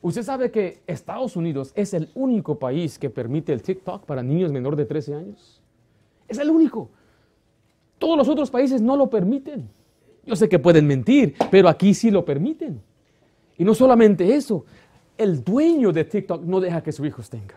Usted 0.00 0.22
sabe 0.22 0.50
que 0.50 0.80
Estados 0.86 1.36
Unidos 1.36 1.72
es 1.76 1.92
el 1.92 2.08
único 2.14 2.58
país 2.58 2.98
que 2.98 3.10
permite 3.10 3.52
el 3.52 3.62
TikTok 3.62 4.04
para 4.06 4.22
niños 4.22 4.50
menor 4.50 4.76
de 4.76 4.86
13 4.86 5.14
años. 5.14 5.60
Es 6.26 6.38
el 6.38 6.50
único. 6.50 6.88
Todos 7.98 8.16
los 8.16 8.28
otros 8.28 8.50
países 8.50 8.80
no 8.80 8.96
lo 8.96 9.10
permiten. 9.10 9.68
Yo 10.24 10.36
sé 10.36 10.48
que 10.48 10.58
pueden 10.58 10.86
mentir, 10.86 11.34
pero 11.50 11.68
aquí 11.68 11.94
sí 11.94 12.10
lo 12.10 12.24
permiten. 12.24 12.80
Y 13.58 13.64
no 13.64 13.74
solamente 13.74 14.34
eso, 14.34 14.64
el 15.18 15.42
dueño 15.42 15.92
de 15.92 16.04
TikTok 16.04 16.42
no 16.42 16.60
deja 16.60 16.82
que 16.82 16.92
sus 16.92 17.06
hijos 17.06 17.28
tenga. 17.28 17.56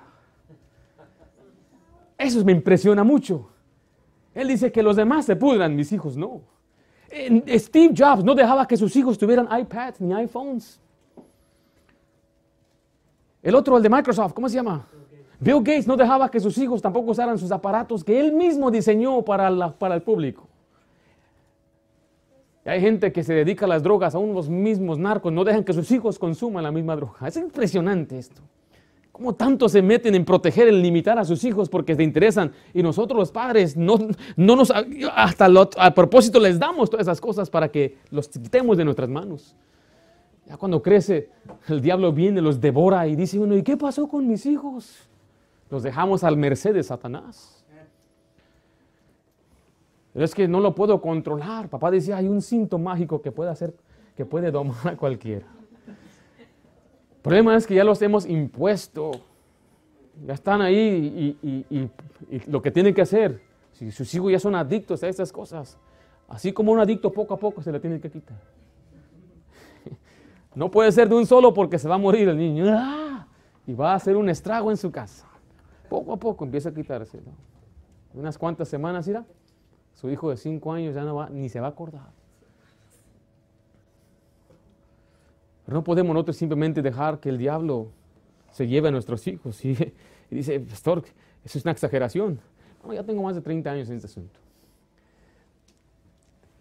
Eso 2.18 2.44
me 2.44 2.52
impresiona 2.52 3.04
mucho. 3.04 3.50
Él 4.34 4.48
dice 4.48 4.72
que 4.72 4.82
los 4.82 4.96
demás 4.96 5.26
se 5.26 5.36
pudran, 5.36 5.76
mis 5.76 5.92
hijos 5.92 6.18
no. 6.18 6.42
Steve 7.58 7.94
Jobs 7.96 8.24
no 8.24 8.34
dejaba 8.34 8.68
que 8.68 8.76
sus 8.76 8.96
hijos 8.96 9.18
tuvieran 9.18 9.48
iPads 9.60 10.02
ni 10.02 10.14
iPhones. 10.14 10.80
El 13.44 13.54
otro, 13.54 13.78
el 13.78 13.84
de 13.84 13.90
Microsoft, 13.90 14.34
¿cómo 14.34 14.50
se 14.50 14.56
llama? 14.56 14.88
Bill 15.40 15.58
Gates 15.58 15.86
no 15.86 15.96
dejaba 15.96 16.32
que 16.32 16.40
sus 16.40 16.58
hijos 16.58 16.82
tampoco 16.82 17.12
usaran 17.12 17.38
sus 17.38 17.52
aparatos 17.52 18.04
que 18.04 18.20
él 18.20 18.34
mismo 18.34 18.72
diseñó 18.72 19.24
para, 19.24 19.78
para 19.78 19.94
el 19.96 20.02
público 20.02 20.48
hay 22.66 22.82
gente 22.82 23.12
que 23.12 23.24
se 23.24 23.34
dedica 23.34 23.66
a 23.66 23.70
las 23.70 23.84
drogas, 23.84 24.16
aún 24.16 24.34
los 24.34 24.50
mismos 24.50 24.98
narcos, 24.98 25.32
no 25.32 25.44
dejan 25.44 25.64
que 25.64 25.74
sus 25.74 25.92
hijos 25.92 26.18
consuman 26.18 26.64
la 26.64 26.72
misma 26.72 26.96
droga. 26.96 27.28
Es 27.28 27.38
impresionante 27.38 28.18
esto. 28.18 28.42
¿Cómo 29.12 29.34
tanto 29.34 29.70
se 29.70 29.82
meten 29.82 30.14
en 30.14 30.26
proteger, 30.26 30.68
en 30.68 30.82
limitar 30.82 31.18
a 31.18 31.24
sus 31.24 31.44
hijos 31.46 31.70
porque 31.70 31.96
se 31.96 32.04
interesan? 32.04 32.52
Y 32.74 32.84
nosotros 32.84 33.18
los 33.18 33.32
padres 33.32 33.78
no, 33.78 33.98
no 34.36 34.56
nos, 34.58 34.74
hasta 35.16 35.48
a 35.78 35.94
propósito 35.94 36.38
les 36.40 36.60
damos 36.60 36.90
todas 36.90 37.06
esas 37.06 37.22
cosas 37.22 37.50
para 37.50 37.70
que 37.70 37.98
los 38.10 38.28
quitemos 38.28 38.78
de 38.78 38.84
nuestras 38.84 39.08
manos. 39.08 39.56
Ya 40.46 40.58
cuando 40.58 40.82
crece, 40.82 41.30
el 41.70 41.82
diablo 41.82 42.12
viene, 42.12 42.42
los 42.42 42.60
devora 42.60 43.08
y 43.08 43.16
dice 43.16 43.40
uno, 43.40 43.56
¿y 43.56 43.64
qué 43.64 43.78
pasó 43.78 44.08
con 44.08 44.28
mis 44.28 44.46
hijos? 44.46 45.08
Los 45.70 45.82
dejamos 45.82 46.24
al 46.26 46.36
merced 46.36 46.74
de 46.74 46.84
Satanás. 46.84 47.55
Pero 50.16 50.24
es 50.24 50.34
que 50.34 50.48
no 50.48 50.62
lo 50.62 50.74
puedo 50.74 51.02
controlar. 51.02 51.68
Papá 51.68 51.92
decía, 51.92 52.16
hay 52.16 52.30
un 52.30 52.42
cinto 52.42 52.80
mágico 52.80 53.22
que 53.22 53.34
puede 53.34 53.50
hacer, 53.50 53.74
que 54.16 54.26
puede 54.26 54.50
domar 54.50 54.88
a 54.88 54.96
cualquiera. 54.96 55.46
El 55.88 57.22
problema 57.22 57.58
es 57.58 57.68
que 57.68 57.76
ya 57.76 57.84
los 57.84 58.02
hemos 58.02 58.26
impuesto. 58.26 59.12
Ya 60.26 60.34
están 60.34 60.62
ahí 60.62 61.38
y, 61.44 61.90
lo 62.50 62.62
que 62.62 62.72
tienen 62.72 62.94
que 62.94 63.02
hacer, 63.02 63.42
si 63.74 63.92
sus 63.92 64.14
hijos 64.16 64.32
ya 64.32 64.40
son 64.40 64.56
adictos 64.56 65.04
a 65.04 65.10
estas 65.10 65.34
cosas, 65.34 65.78
así 66.30 66.54
como 66.54 66.72
un 66.72 66.80
adicto 66.80 67.12
poco 67.12 67.34
a 67.34 67.38
poco 67.38 67.62
se 67.62 67.74
le 67.74 67.82
tiene 67.82 68.00
que 68.00 68.10
quitar. 68.10 68.40
No 70.56 70.72
puede 70.72 70.94
ser 70.94 71.10
de 71.10 71.16
un 71.16 71.26
solo 71.26 71.54
porque 71.54 71.78
se 71.78 71.90
va 71.90 71.96
a 71.96 71.98
morir 71.98 72.30
el 72.30 72.38
niño. 72.38 72.68
¡Ah! 72.70 73.28
Y 73.68 73.74
va 73.74 73.92
a 73.92 73.96
hacer 73.96 74.16
un 74.16 74.30
estrago 74.30 74.72
en 74.72 74.78
su 74.78 74.90
casa. 74.90 75.28
Poco 75.90 76.14
a 76.14 76.18
poco 76.18 76.46
empieza 76.46 76.70
a 76.70 76.74
quitarse. 76.74 77.20
Unas 78.14 78.38
cuantas 78.38 78.70
semanas 78.70 79.06
irá 79.10 79.26
su 79.96 80.10
hijo 80.10 80.30
de 80.30 80.38
cinco 80.38 80.74
años 80.74 80.94
ya 80.94 81.04
no 81.04 81.16
va, 81.16 81.30
ni 81.30 81.50
se 81.50 81.60
va 81.60 81.68
a 81.68 81.70
acordar. 81.72 82.12
Pero 85.66 85.78
no 85.78 85.84
podemos 85.84 86.14
nosotros 86.14 86.38
simplemente 86.38 86.82
dejar 86.82 87.20
que 87.20 87.30
el 87.30 87.38
diablo 87.38 87.88
se 88.52 88.68
lleve 88.68 88.90
a 88.90 88.92
nuestros 88.92 89.26
hijos. 89.28 89.64
Y, 89.66 89.76
dice, 90.30 90.60
pastor, 90.60 91.04
eso 91.44 91.58
es 91.58 91.66
una 91.66 91.72
exageración. 91.72 92.40
No, 92.84 92.94
ya 92.94 93.04
tengo 93.04 93.24
más 93.24 93.36
de 93.36 93.42
30 93.42 93.72
años 93.72 93.90
en 93.90 93.96
este 93.96 94.08
asunto. 94.08 94.40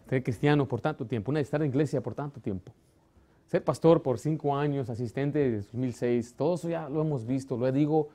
Ser 0.09 0.23
cristiano 0.23 0.67
por 0.67 0.81
tanto 0.81 1.05
tiempo, 1.05 1.31
una 1.31 1.39
estar 1.39 1.61
en 1.61 1.69
iglesia 1.69 2.01
por 2.01 2.15
tanto 2.15 2.39
tiempo. 2.39 2.71
Ser 3.47 3.63
pastor 3.63 4.01
por 4.01 4.17
cinco 4.17 4.55
años, 4.55 4.89
asistente 4.89 5.39
de 5.39 5.57
2006, 5.57 6.33
todo 6.35 6.55
eso 6.55 6.69
ya 6.69 6.89
lo 6.89 7.01
hemos 7.01 7.25
visto, 7.25 7.57
lo 7.57 7.71
digo 7.71 8.09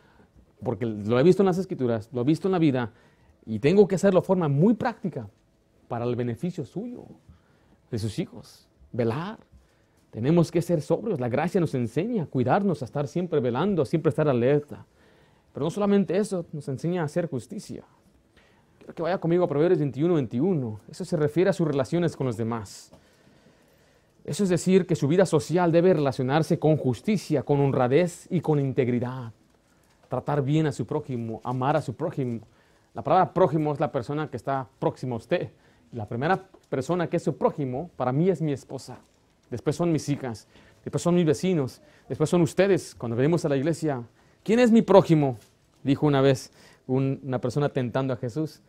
porque 0.63 0.87
lo 0.87 1.19
he 1.19 1.23
visto 1.23 1.43
en 1.43 1.47
las 1.47 1.59
escrituras, 1.59 2.11
lo 2.13 2.21
he 2.21 2.25
visto 2.25 2.49
en 2.49 2.53
la 2.53 2.59
vida 2.59 2.93
y 3.51 3.59
tengo 3.59 3.89
que 3.89 3.97
hacerlo 3.97 4.21
de 4.21 4.27
forma 4.27 4.47
muy 4.47 4.75
práctica 4.75 5.29
para 5.89 6.05
el 6.05 6.15
beneficio 6.15 6.65
suyo, 6.65 7.05
de 7.91 7.99
sus 7.99 8.21
hijos. 8.21 8.69
Velar. 8.93 9.41
Tenemos 10.13 10.53
que 10.53 10.63
ser 10.63 10.81
sobrios. 10.81 11.19
La 11.19 11.29
gracia 11.29 11.61
nos 11.61 11.75
enseña 11.75 12.23
a 12.23 12.27
cuidarnos, 12.27 12.81
a 12.81 12.85
estar 12.85 13.09
siempre 13.09 13.41
velando, 13.41 13.83
a 13.83 13.87
siempre 13.87 14.11
estar 14.11 14.29
alerta. 14.29 14.87
Pero 15.53 15.65
no 15.65 15.71
solamente 15.71 16.17
eso, 16.17 16.47
nos 16.53 16.69
enseña 16.69 17.03
a 17.03 17.07
hacer 17.07 17.29
justicia. 17.29 17.83
Quiero 18.79 18.95
que 18.95 19.03
vaya 19.03 19.19
conmigo 19.19 19.43
a 19.43 19.49
Proverbios 19.49 19.81
21, 19.81 20.15
21. 20.15 20.81
Eso 20.89 21.05
se 21.05 21.17
refiere 21.17 21.51
a 21.51 21.53
sus 21.53 21.67
relaciones 21.67 22.17
con 22.17 22.29
los 22.29 22.37
demás. 22.37 22.93
Eso 24.25 24.45
es 24.45 24.49
decir, 24.49 24.87
que 24.87 24.95
su 24.95 25.09
vida 25.09 25.27
social 25.27 25.73
debe 25.73 25.93
relacionarse 25.93 26.61
con 26.61 26.77
justicia, 26.77 27.43
con 27.43 27.59
honradez 27.59 28.29
y 28.31 28.43
con 28.43 28.61
integridad. 28.61 29.33
Tratar 30.09 30.41
bien 30.41 30.69
a 30.69 30.73
su 30.73 30.87
prójimo, 30.87 31.41
amar 31.43 31.77
a 31.77 31.83
su 31.83 31.97
prójimo, 31.97 32.43
la 32.94 33.03
palabra 33.03 33.33
prójimo 33.33 33.72
es 33.72 33.81
la 33.81 33.92
persona 33.92 34.29
que 34.29 34.37
está 34.37 34.68
próximo 34.79 35.14
a 35.14 35.18
usted. 35.18 35.50
La 35.92 36.07
primera 36.07 36.48
persona 36.68 37.09
que 37.09 37.18
es 37.18 37.22
su 37.22 37.37
prójimo 37.37 37.90
para 37.96 38.12
mí 38.12 38.29
es 38.29 38.42
mi 38.42 38.53
esposa. 38.53 38.98
Después 39.50 39.76
son 39.76 39.92
mis 39.92 40.09
hijas. 40.09 40.48
Después 40.85 41.03
son 41.03 41.14
mis 41.14 41.26
vecinos. 41.26 41.81
Después 42.09 42.31
son 42.31 42.42
ustedes. 42.42 42.94
Cuando 42.94 43.16
venimos 43.16 43.44
a 43.44 43.48
la 43.48 43.57
iglesia, 43.57 44.03
¿quién 44.42 44.59
es 44.59 44.70
mi 44.70 44.83
prójimo? 44.83 45.37
Dijo 45.83 46.07
una 46.07 46.20
vez 46.20 46.53
una 46.87 47.40
persona 47.40 47.68
tentando 47.68 48.12
a 48.12 48.16
Jesús. 48.16 48.61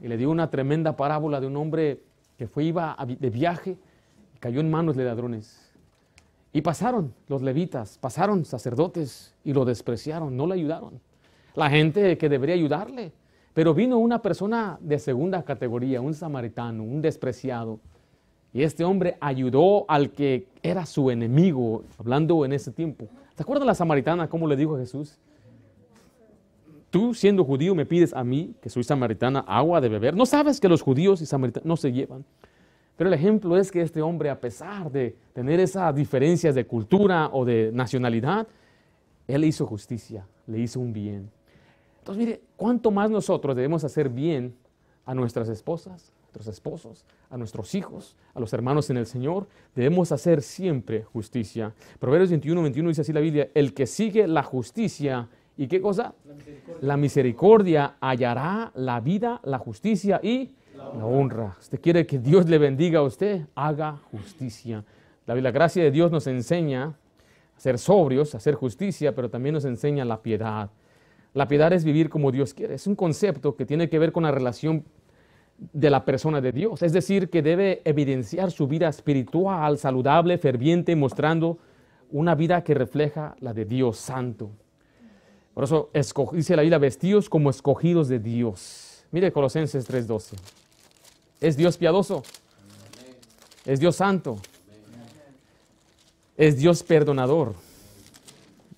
Y 0.00 0.08
le 0.08 0.16
dio 0.16 0.30
una 0.30 0.50
tremenda 0.50 0.96
parábola 0.96 1.40
de 1.40 1.46
un 1.46 1.56
hombre 1.56 2.00
que 2.38 2.46
fue, 2.46 2.64
iba 2.64 2.96
de 3.06 3.30
viaje 3.30 3.76
y 4.34 4.38
cayó 4.38 4.60
en 4.60 4.70
manos 4.70 4.96
de 4.96 5.04
ladrones. 5.04 5.70
Y 6.52 6.62
pasaron 6.62 7.12
los 7.28 7.42
levitas, 7.42 7.98
pasaron 7.98 8.44
sacerdotes 8.44 9.34
y 9.44 9.52
lo 9.52 9.64
despreciaron, 9.64 10.36
no 10.36 10.46
le 10.46 10.54
ayudaron. 10.54 11.00
La 11.54 11.68
gente 11.68 12.16
que 12.16 12.28
debería 12.28 12.54
ayudarle. 12.54 13.12
Pero 13.54 13.72
vino 13.72 13.98
una 13.98 14.20
persona 14.20 14.78
de 14.80 14.98
segunda 14.98 15.44
categoría, 15.44 16.00
un 16.00 16.12
samaritano, 16.12 16.82
un 16.82 17.00
despreciado. 17.00 17.78
Y 18.52 18.62
este 18.62 18.84
hombre 18.84 19.16
ayudó 19.20 19.84
al 19.88 20.10
que 20.10 20.48
era 20.62 20.84
su 20.86 21.10
enemigo, 21.10 21.84
hablando 21.98 22.44
en 22.44 22.52
ese 22.52 22.72
tiempo. 22.72 23.08
¿Se 23.36 23.42
acuerdan 23.42 23.66
la 23.66 23.74
samaritana 23.74 24.28
cómo 24.28 24.46
le 24.48 24.56
dijo 24.56 24.74
a 24.74 24.78
Jesús? 24.78 25.18
Tú 26.90 27.14
siendo 27.14 27.44
judío 27.44 27.74
me 27.74 27.86
pides 27.86 28.12
a 28.12 28.22
mí, 28.22 28.54
que 28.60 28.70
soy 28.70 28.84
samaritana, 28.84 29.40
agua 29.40 29.80
de 29.80 29.88
beber. 29.88 30.16
No 30.16 30.26
sabes 30.26 30.60
que 30.60 30.68
los 30.68 30.82
judíos 30.82 31.20
y 31.22 31.26
samaritanos 31.26 31.66
no 31.66 31.76
se 31.76 31.92
llevan. 31.92 32.24
Pero 32.96 33.08
el 33.08 33.14
ejemplo 33.14 33.56
es 33.56 33.72
que 33.72 33.82
este 33.82 34.02
hombre, 34.02 34.30
a 34.30 34.40
pesar 34.40 34.90
de 34.90 35.16
tener 35.32 35.58
esas 35.58 35.94
diferencias 35.94 36.54
de 36.54 36.66
cultura 36.66 37.30
o 37.32 37.44
de 37.44 37.70
nacionalidad, 37.72 38.46
él 39.26 39.44
hizo 39.44 39.66
justicia, 39.66 40.26
le 40.46 40.60
hizo 40.60 40.78
un 40.78 40.92
bien. 40.92 41.30
Entonces, 42.04 42.22
mire, 42.22 42.42
¿cuánto 42.58 42.90
más 42.90 43.10
nosotros 43.10 43.56
debemos 43.56 43.82
hacer 43.82 44.10
bien 44.10 44.54
a 45.06 45.14
nuestras 45.14 45.48
esposas, 45.48 46.12
a 46.12 46.26
nuestros 46.34 46.48
esposos, 46.48 47.06
a 47.30 47.38
nuestros 47.38 47.74
hijos, 47.74 48.14
a 48.34 48.40
los 48.40 48.52
hermanos 48.52 48.90
en 48.90 48.98
el 48.98 49.06
Señor? 49.06 49.46
Debemos 49.74 50.12
hacer 50.12 50.42
siempre 50.42 51.04
justicia. 51.04 51.72
Proverbios 51.98 52.28
21, 52.28 52.60
21 52.60 52.88
dice 52.90 53.00
así 53.00 53.12
la 53.14 53.20
Biblia, 53.20 53.48
el 53.54 53.72
que 53.72 53.86
sigue 53.86 54.26
la 54.26 54.42
justicia, 54.42 55.30
¿y 55.56 55.66
qué 55.66 55.80
cosa? 55.80 56.12
La 56.26 56.34
misericordia, 56.34 56.76
la 56.82 56.96
misericordia 56.98 57.96
hallará 58.02 58.72
la 58.74 59.00
vida, 59.00 59.40
la 59.42 59.56
justicia 59.56 60.20
y 60.22 60.52
la 60.76 61.06
honra. 61.06 61.56
Usted 61.58 61.80
quiere 61.80 62.06
que 62.06 62.18
Dios 62.18 62.46
le 62.50 62.58
bendiga 62.58 62.98
a 62.98 63.02
usted, 63.02 63.46
haga 63.54 63.96
justicia. 64.10 64.84
La, 65.24 65.34
la 65.36 65.50
gracia 65.50 65.82
de 65.82 65.90
Dios 65.90 66.12
nos 66.12 66.26
enseña 66.26 66.84
a 67.56 67.60
ser 67.60 67.78
sobrios, 67.78 68.34
a 68.34 68.36
hacer 68.36 68.56
justicia, 68.56 69.14
pero 69.14 69.30
también 69.30 69.54
nos 69.54 69.64
enseña 69.64 70.04
la 70.04 70.20
piedad. 70.20 70.68
La 71.34 71.48
piedad 71.48 71.72
es 71.72 71.84
vivir 71.84 72.08
como 72.08 72.30
Dios 72.30 72.54
quiere. 72.54 72.74
Es 72.74 72.86
un 72.86 72.94
concepto 72.94 73.56
que 73.56 73.66
tiene 73.66 73.88
que 73.88 73.98
ver 73.98 74.12
con 74.12 74.22
la 74.22 74.30
relación 74.30 74.84
de 75.72 75.90
la 75.90 76.04
persona 76.04 76.40
de 76.40 76.52
Dios. 76.52 76.82
Es 76.82 76.92
decir, 76.92 77.28
que 77.28 77.42
debe 77.42 77.82
evidenciar 77.84 78.52
su 78.52 78.68
vida 78.68 78.88
espiritual, 78.88 79.76
saludable, 79.78 80.38
ferviente, 80.38 80.94
mostrando 80.94 81.58
una 82.10 82.36
vida 82.36 82.62
que 82.62 82.74
refleja 82.74 83.34
la 83.40 83.52
de 83.52 83.64
Dios 83.64 83.98
santo. 83.98 84.50
Por 85.54 85.64
eso 85.64 85.90
dice 86.32 86.56
la 86.56 86.62
Biblia, 86.62 86.78
vestidos 86.78 87.28
como 87.28 87.50
escogidos 87.50 88.08
de 88.08 88.20
Dios. 88.20 89.04
Mire 89.10 89.32
Colosenses 89.32 89.88
3:12. 89.88 90.36
¿Es 91.40 91.56
Dios 91.56 91.76
piadoso? 91.76 92.22
¿Es 93.64 93.80
Dios 93.80 93.96
santo? 93.96 94.38
¿Es 96.36 96.58
Dios 96.58 96.82
perdonador? 96.82 97.54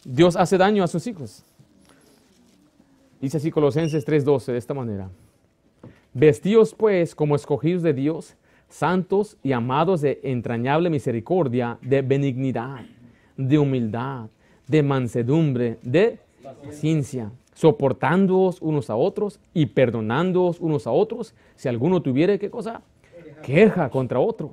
¿Dios 0.04 0.36
hace 0.36 0.56
daño 0.56 0.84
a 0.84 0.88
sus 0.88 1.06
hijos? 1.06 1.42
Dice 3.20 3.38
así 3.38 3.50
Colosenses 3.50 4.04
3:12 4.04 4.52
de 4.52 4.58
esta 4.58 4.74
manera. 4.74 5.10
Vestidos 6.12 6.74
pues 6.74 7.14
como 7.14 7.36
escogidos 7.36 7.82
de 7.82 7.92
Dios, 7.92 8.36
santos 8.68 9.36
y 9.42 9.52
amados 9.52 10.00
de 10.00 10.20
entrañable 10.22 10.90
misericordia, 10.90 11.78
de 11.82 12.02
benignidad, 12.02 12.84
de 13.36 13.58
humildad, 13.58 14.28
de 14.66 14.82
mansedumbre, 14.82 15.78
de 15.82 16.18
paciencia 16.64 17.30
soportándoos 17.56 18.60
unos 18.60 18.90
a 18.90 18.96
otros 18.96 19.40
y 19.54 19.66
perdonándoos 19.66 20.60
unos 20.60 20.86
a 20.86 20.90
otros, 20.92 21.34
si 21.56 21.68
alguno 21.68 22.02
tuviere 22.02 22.38
qué 22.38 22.50
cosa, 22.50 22.82
queja 23.42 23.88
contra 23.88 24.20
otro. 24.20 24.50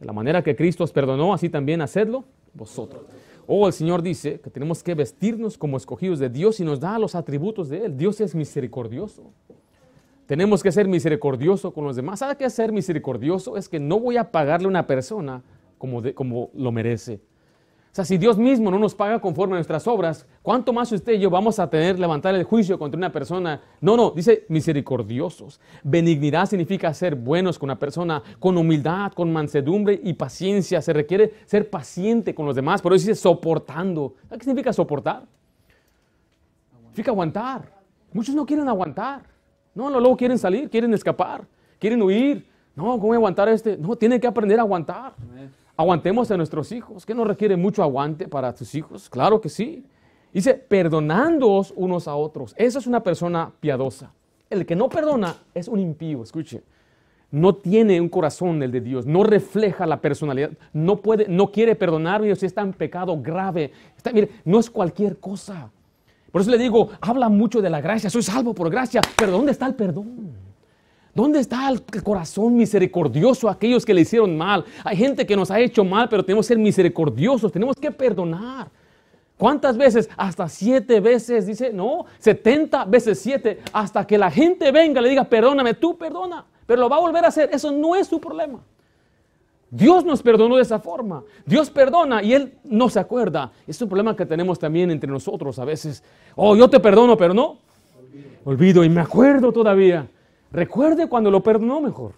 De 0.00 0.06
la 0.06 0.12
manera 0.12 0.42
que 0.42 0.56
Cristo 0.56 0.84
os 0.84 0.90
perdonó, 0.92 1.34
así 1.34 1.50
también 1.50 1.82
hacedlo 1.82 2.24
vosotros. 2.54 3.02
O 3.46 3.66
el 3.66 3.72
Señor 3.72 4.02
dice 4.02 4.40
que 4.40 4.50
tenemos 4.50 4.82
que 4.82 4.94
vestirnos 4.94 5.58
como 5.58 5.76
escogidos 5.76 6.18
de 6.18 6.28
Dios 6.28 6.60
y 6.60 6.64
nos 6.64 6.80
da 6.80 6.98
los 6.98 7.14
atributos 7.14 7.68
de 7.68 7.86
Él. 7.86 7.96
Dios 7.96 8.20
es 8.20 8.34
misericordioso. 8.34 9.24
Tenemos 10.26 10.62
que 10.62 10.72
ser 10.72 10.88
misericordioso 10.88 11.72
con 11.72 11.84
los 11.84 11.96
demás. 11.96 12.20
¿Sabe 12.20 12.36
qué 12.36 12.46
es 12.46 12.54
ser 12.54 12.72
misericordioso? 12.72 13.56
Es 13.56 13.68
que 13.68 13.78
no 13.78 14.00
voy 14.00 14.16
a 14.16 14.30
pagarle 14.30 14.66
a 14.66 14.70
una 14.70 14.86
persona 14.86 15.42
como, 15.76 16.02
como 16.14 16.50
lo 16.54 16.72
merece. 16.72 17.20
O 17.94 17.96
sea, 17.96 18.04
si 18.04 18.18
Dios 18.18 18.36
mismo 18.36 18.72
no 18.72 18.78
nos 18.80 18.92
paga 18.92 19.20
conforme 19.20 19.54
a 19.54 19.58
nuestras 19.58 19.86
obras, 19.86 20.26
¿cuánto 20.42 20.72
más 20.72 20.90
usted 20.90 21.12
y 21.12 21.20
yo 21.20 21.30
vamos 21.30 21.60
a 21.60 21.70
tener, 21.70 21.96
levantar 21.96 22.34
el 22.34 22.42
juicio 22.42 22.76
contra 22.76 22.98
una 22.98 23.12
persona? 23.12 23.60
No, 23.80 23.96
no, 23.96 24.10
dice 24.10 24.46
misericordiosos. 24.48 25.60
Benignidad 25.84 26.46
significa 26.46 26.92
ser 26.92 27.14
buenos 27.14 27.56
con 27.56 27.68
una 27.68 27.78
persona, 27.78 28.20
con 28.40 28.58
humildad, 28.58 29.12
con 29.12 29.32
mansedumbre 29.32 30.00
y 30.02 30.12
paciencia. 30.14 30.82
Se 30.82 30.92
requiere 30.92 31.34
ser 31.46 31.70
paciente 31.70 32.34
con 32.34 32.46
los 32.46 32.56
demás, 32.56 32.82
por 32.82 32.92
eso 32.94 33.06
dice 33.06 33.14
soportando. 33.14 34.16
¿Qué 34.28 34.40
significa 34.40 34.72
soportar? 34.72 35.26
Significa 36.86 37.12
aguantar. 37.12 37.72
Muchos 38.12 38.34
no 38.34 38.44
quieren 38.44 38.68
aguantar. 38.68 39.22
No, 39.72 39.88
luego 39.88 40.16
quieren 40.16 40.36
salir, 40.36 40.68
quieren 40.68 40.92
escapar, 40.94 41.46
quieren 41.78 42.02
huir. 42.02 42.44
No, 42.74 42.86
¿cómo 42.86 43.06
voy 43.06 43.14
a 43.14 43.18
aguantar 43.18 43.48
este? 43.50 43.76
No, 43.76 43.94
tienen 43.94 44.20
que 44.20 44.26
aprender 44.26 44.58
a 44.58 44.62
aguantar. 44.62 45.14
Aguantemos 45.76 46.30
a 46.30 46.36
nuestros 46.36 46.70
hijos. 46.72 47.04
¿Que 47.04 47.14
no 47.14 47.24
requiere 47.24 47.56
mucho 47.56 47.82
aguante 47.82 48.28
para 48.28 48.54
tus 48.54 48.74
hijos? 48.74 49.08
Claro 49.08 49.40
que 49.40 49.48
sí. 49.48 49.84
Dice, 50.32 50.54
perdonándoos 50.54 51.72
unos 51.76 52.08
a 52.08 52.14
otros. 52.16 52.54
Esa 52.56 52.78
es 52.78 52.86
una 52.86 53.02
persona 53.02 53.52
piadosa. 53.60 54.12
El 54.50 54.66
que 54.66 54.76
no 54.76 54.88
perdona 54.88 55.36
es 55.54 55.68
un 55.68 55.78
impío, 55.78 56.22
escuche. 56.22 56.62
No 57.30 57.54
tiene 57.56 58.00
un 58.00 58.08
corazón 58.08 58.62
el 58.62 58.70
de 58.70 58.80
Dios, 58.80 59.06
no 59.06 59.24
refleja 59.24 59.86
la 59.86 60.00
personalidad, 60.00 60.50
no 60.72 61.00
puede, 61.00 61.26
no 61.26 61.50
quiere 61.50 61.74
perdonar, 61.74 62.22
si 62.36 62.46
está 62.46 62.62
en 62.62 62.72
pecado 62.72 63.20
grave. 63.20 63.72
Mire, 64.12 64.30
no 64.44 64.60
es 64.60 64.70
cualquier 64.70 65.18
cosa. 65.18 65.70
Por 66.30 66.40
eso 66.40 66.50
le 66.50 66.58
digo, 66.58 66.90
habla 67.00 67.28
mucho 67.28 67.60
de 67.60 67.70
la 67.70 67.80
gracia, 67.80 68.10
soy 68.10 68.22
salvo 68.22 68.54
por 68.54 68.70
gracia, 68.70 69.00
pero 69.16 69.32
¿dónde 69.32 69.52
está 69.52 69.66
el 69.66 69.74
perdón? 69.74 70.32
¿Dónde 71.14 71.38
está 71.38 71.68
el 71.68 71.82
corazón 72.02 72.56
misericordioso 72.56 73.48
a 73.48 73.52
aquellos 73.52 73.84
que 73.84 73.94
le 73.94 74.00
hicieron 74.00 74.36
mal? 74.36 74.64
Hay 74.82 74.96
gente 74.96 75.24
que 75.24 75.36
nos 75.36 75.50
ha 75.50 75.60
hecho 75.60 75.84
mal, 75.84 76.08
pero 76.08 76.24
tenemos 76.24 76.46
que 76.46 76.54
ser 76.54 76.58
misericordiosos, 76.58 77.52
tenemos 77.52 77.76
que 77.76 77.90
perdonar. 77.92 78.68
¿Cuántas 79.38 79.76
veces? 79.76 80.08
Hasta 80.16 80.48
siete 80.48 81.00
veces, 81.00 81.46
dice, 81.46 81.72
no, 81.72 82.06
setenta 82.18 82.84
veces 82.84 83.20
siete, 83.20 83.60
hasta 83.72 84.06
que 84.06 84.18
la 84.18 84.30
gente 84.30 84.72
venga 84.72 85.00
y 85.00 85.04
le 85.04 85.10
diga, 85.10 85.24
perdóname, 85.24 85.74
tú 85.74 85.96
perdona, 85.96 86.44
pero 86.66 86.80
lo 86.80 86.88
va 86.88 86.96
a 86.96 87.00
volver 87.00 87.24
a 87.24 87.28
hacer, 87.28 87.50
eso 87.52 87.70
no 87.70 87.94
es 87.94 88.08
su 88.08 88.20
problema. 88.20 88.60
Dios 89.70 90.04
nos 90.04 90.22
perdonó 90.22 90.56
de 90.56 90.62
esa 90.62 90.78
forma. 90.78 91.24
Dios 91.44 91.68
perdona 91.68 92.22
y 92.22 92.32
Él 92.32 92.54
no 92.62 92.88
se 92.88 93.00
acuerda. 93.00 93.50
Es 93.66 93.82
un 93.82 93.88
problema 93.88 94.14
que 94.14 94.24
tenemos 94.24 94.56
también 94.56 94.88
entre 94.92 95.10
nosotros 95.10 95.58
a 95.58 95.64
veces. 95.64 96.04
Oh, 96.36 96.54
yo 96.54 96.70
te 96.70 96.78
perdono, 96.78 97.16
pero 97.16 97.34
no. 97.34 97.58
Olvido 98.44 98.84
y 98.84 98.88
me 98.88 99.00
acuerdo 99.00 99.50
todavía. 99.50 100.06
Recuerde 100.52 101.08
cuando 101.08 101.30
lo 101.30 101.42
perdonó 101.42 101.80
mejor. 101.80 102.12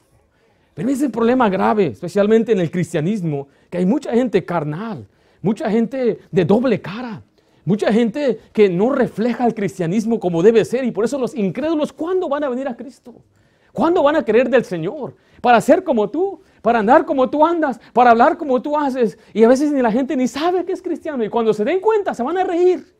Pero 0.74 0.90
es 0.90 1.00
el 1.00 1.10
problema 1.10 1.48
grave, 1.48 1.86
especialmente 1.86 2.52
en 2.52 2.60
el 2.60 2.70
cristianismo, 2.70 3.48
que 3.70 3.78
hay 3.78 3.86
mucha 3.86 4.12
gente 4.12 4.44
carnal, 4.44 5.08
mucha 5.40 5.70
gente 5.70 6.18
de 6.30 6.44
doble 6.44 6.80
cara, 6.82 7.22
mucha 7.64 7.90
gente 7.92 8.38
que 8.52 8.68
no 8.68 8.90
refleja 8.90 9.46
el 9.46 9.54
cristianismo 9.54 10.20
como 10.20 10.42
debe 10.42 10.64
ser 10.66 10.84
y 10.84 10.90
por 10.90 11.04
eso 11.04 11.18
los 11.18 11.34
incrédulos, 11.34 11.92
¿cuándo 11.92 12.28
van 12.28 12.44
a 12.44 12.50
venir 12.50 12.68
a 12.68 12.76
Cristo? 12.76 13.14
¿Cuándo 13.72 14.02
van 14.02 14.16
a 14.16 14.24
creer 14.24 14.48
del 14.48 14.64
Señor? 14.64 15.16
Para 15.40 15.60
ser 15.60 15.84
como 15.84 16.08
tú, 16.08 16.40
para 16.62 16.78
andar 16.78 17.04
como 17.04 17.28
tú 17.28 17.44
andas, 17.44 17.78
para 17.92 18.10
hablar 18.10 18.38
como 18.38 18.62
tú 18.62 18.76
haces. 18.76 19.18
Y 19.34 19.44
a 19.44 19.48
veces 19.48 19.70
ni 19.70 19.82
la 19.82 19.92
gente 19.92 20.16
ni 20.16 20.28
sabe 20.28 20.64
que 20.64 20.72
es 20.72 20.80
cristiano 20.80 21.22
y 21.22 21.28
cuando 21.28 21.52
se 21.52 21.64
den 21.64 21.80
cuenta 21.80 22.14
se 22.14 22.22
van 22.22 22.38
a 22.38 22.44
reír. 22.44 22.94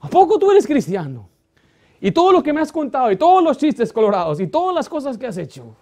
¿A 0.00 0.08
poco 0.08 0.38
tú 0.38 0.50
eres 0.50 0.66
cristiano? 0.66 1.28
Y 2.00 2.12
todo 2.12 2.32
lo 2.32 2.42
que 2.42 2.52
me 2.52 2.60
has 2.60 2.70
contado, 2.70 3.10
y 3.10 3.16
todos 3.16 3.42
los 3.42 3.58
chistes 3.58 3.92
colorados, 3.92 4.40
y 4.40 4.46
todas 4.46 4.74
las 4.74 4.88
cosas 4.88 5.18
que 5.18 5.26
has 5.26 5.36
hecho, 5.36 5.74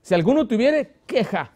si 0.00 0.14
alguno 0.14 0.46
tuviere 0.46 0.96
queja, 1.06 1.52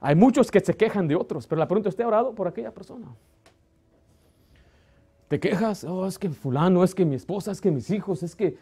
hay 0.00 0.14
muchos 0.14 0.50
que 0.50 0.60
se 0.60 0.74
quejan 0.74 1.08
de 1.08 1.16
otros, 1.16 1.46
pero 1.46 1.58
la 1.58 1.66
pregunta, 1.66 1.88
¿usted 1.88 2.04
ha 2.04 2.08
orado 2.08 2.34
por 2.34 2.46
aquella 2.46 2.72
persona? 2.72 3.06
¿Te 5.26 5.40
quejas? 5.40 5.84
Oh, 5.84 6.06
es 6.06 6.18
que 6.18 6.30
fulano, 6.30 6.84
es 6.84 6.94
que 6.94 7.04
mi 7.04 7.16
esposa, 7.16 7.50
es 7.50 7.60
que 7.60 7.70
mis 7.70 7.90
hijos, 7.90 8.22
es 8.22 8.36
que 8.36 8.56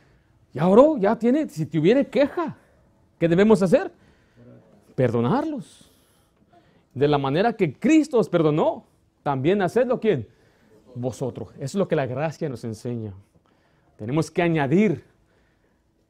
ya 0.52 0.66
oró, 0.66 0.96
ya 0.96 1.16
tiene, 1.16 1.48
si 1.48 1.66
tuviere 1.66 2.06
queja, 2.06 2.56
¿qué 3.18 3.28
debemos 3.28 3.62
hacer? 3.62 3.92
Perdonarlos. 4.94 5.90
De 6.94 7.06
la 7.06 7.18
manera 7.18 7.52
que 7.52 7.74
Cristo 7.74 8.18
os 8.18 8.28
perdonó, 8.28 8.84
también 9.22 9.60
hacedlo 9.60 10.00
quién? 10.00 10.26
Vosotros. 10.94 11.50
Eso 11.56 11.64
es 11.64 11.74
lo 11.74 11.86
que 11.86 11.94
la 11.94 12.06
gracia 12.06 12.48
nos 12.48 12.64
enseña. 12.64 13.12
Tenemos 13.96 14.30
que 14.30 14.42
añadir 14.42 15.04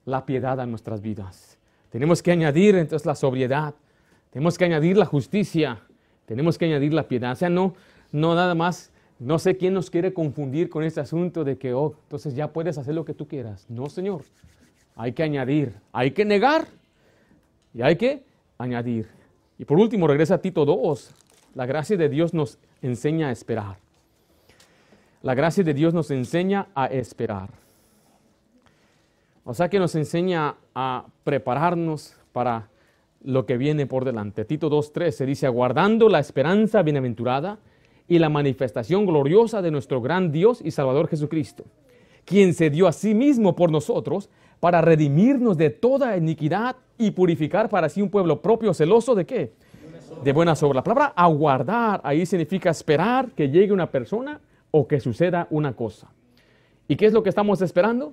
la 0.05 0.27
piedad 0.27 0.61
a 0.61 0.67
nuestras 0.67 1.01
vidas. 1.01 1.59
Tenemos 1.91 2.23
que 2.23 2.33
añadir 2.33 2.75
entonces 2.77 3.07
la 3.07 3.15
sobriedad. 3.15 3.75
Tenemos 4.31 4.59
que 4.59 4.65
añadir 4.65 4.97
la 4.97 5.07
justicia. 5.07 5.81
Tenemos 6.27 6.59
que 6.59 6.65
añadir 6.65 6.93
la 6.93 7.09
piedad. 7.09 7.33
O 7.33 7.37
sea, 7.37 7.49
no, 7.49 7.75
no 8.13 8.35
nada 8.35 8.55
más, 8.55 8.91
no 9.19 9.39
sé 9.39 9.57
quién 9.57 9.75
nos 9.75 9.91
quiere 9.91 10.13
confundir 10.13 10.69
con 10.69 10.83
este 10.85 11.01
asunto 11.01 11.45
de 11.45 11.57
que, 11.59 11.75
oh, 11.75 11.95
entonces 12.05 12.35
ya 12.35 12.53
puedes 12.53 12.77
hacer 12.79 12.95
lo 12.95 13.05
que 13.05 13.15
tú 13.15 13.29
quieras. 13.29 13.67
No, 13.69 13.89
Señor. 13.89 14.23
Hay 14.95 15.13
que 15.13 15.23
añadir. 15.23 15.75
Hay 15.93 16.11
que 16.11 16.25
negar 16.25 16.67
y 17.73 17.83
hay 17.83 17.97
que 17.97 18.25
añadir. 18.59 19.09
Y 19.59 19.65
por 19.65 19.79
último, 19.79 20.07
regresa 20.07 20.35
a 20.35 20.39
Tito 20.39 20.65
2. 20.65 21.15
La 21.55 21.67
gracia 21.67 21.97
de 21.97 22.09
Dios 22.09 22.35
nos 22.35 22.59
enseña 22.83 23.29
a 23.29 23.33
esperar. 23.33 23.79
La 25.23 25.35
gracia 25.35 25.65
de 25.65 25.75
Dios 25.75 25.95
nos 25.95 26.11
enseña 26.11 26.69
a 26.75 26.87
esperar. 26.87 27.66
O 29.49 29.55
sea 29.55 29.71
que 29.71 29.79
nos 29.79 29.95
enseña 29.95 30.57
a 30.75 31.07
prepararnos 31.23 32.17
para 32.33 32.69
lo 33.23 33.47
que 33.47 33.57
viene 33.57 33.87
por 33.87 34.05
delante. 34.05 34.45
Tito 34.45 34.69
2.13 34.69 35.25
dice, 35.25 35.47
aguardando 35.47 36.09
la 36.09 36.19
esperanza 36.19 36.83
bienaventurada 36.83 37.61
y 38.09 38.19
la 38.19 38.29
manifestación 38.29 39.07
gloriosa 39.07 39.63
de 39.63 39.71
nuestro 39.71 40.03
gran 40.03 40.33
Dios 40.33 40.61
y 40.65 40.73
Salvador 40.73 41.07
Jesucristo, 41.07 41.63
quien 42.25 42.55
se 42.55 42.71
dio 42.71 42.89
a 42.89 42.93
sí 42.93 43.15
mismo 43.15 43.55
por 43.55 43.71
nosotros 43.71 44.31
para 44.59 44.81
redimirnos 44.81 45.57
de 45.57 45.71
toda 45.71 46.17
iniquidad 46.17 46.75
y 46.99 47.13
purificar 47.13 47.69
para 47.69 47.89
sí 47.89 48.03
un 48.03 48.11
pueblo 48.11 48.43
propio 48.43 48.75
celoso 48.75 49.15
de 49.15 49.27
qué? 49.27 49.53
De 50.25 50.33
buenas 50.33 50.61
obras. 50.65 50.77
La 50.77 50.83
palabra 50.83 51.13
aguardar 51.15 52.01
ahí 52.03 52.27
significa 52.27 52.71
esperar 52.71 53.31
que 53.31 53.49
llegue 53.49 53.73
una 53.73 53.93
persona 53.93 54.41
o 54.73 54.89
que 54.89 54.99
suceda 54.99 55.47
una 55.51 55.77
cosa. 55.77 56.11
¿Y 56.89 56.97
qué 56.97 57.07
es 57.07 57.13
lo 57.13 57.23
que 57.23 57.29
estamos 57.29 57.63
esperando? 57.63 58.13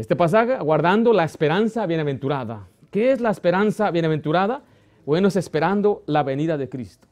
Este 0.00 0.16
pasaje, 0.16 0.54
aguardando 0.54 1.12
la 1.12 1.24
esperanza 1.24 1.84
bienaventurada. 1.84 2.66
¿Qué 2.90 3.12
es 3.12 3.20
la 3.20 3.30
esperanza 3.30 3.90
bienaventurada? 3.90 4.62
Bueno, 5.04 5.28
es 5.28 5.36
esperando 5.36 6.02
la 6.06 6.22
venida 6.22 6.56
de 6.56 6.70
Cristo. 6.70 7.06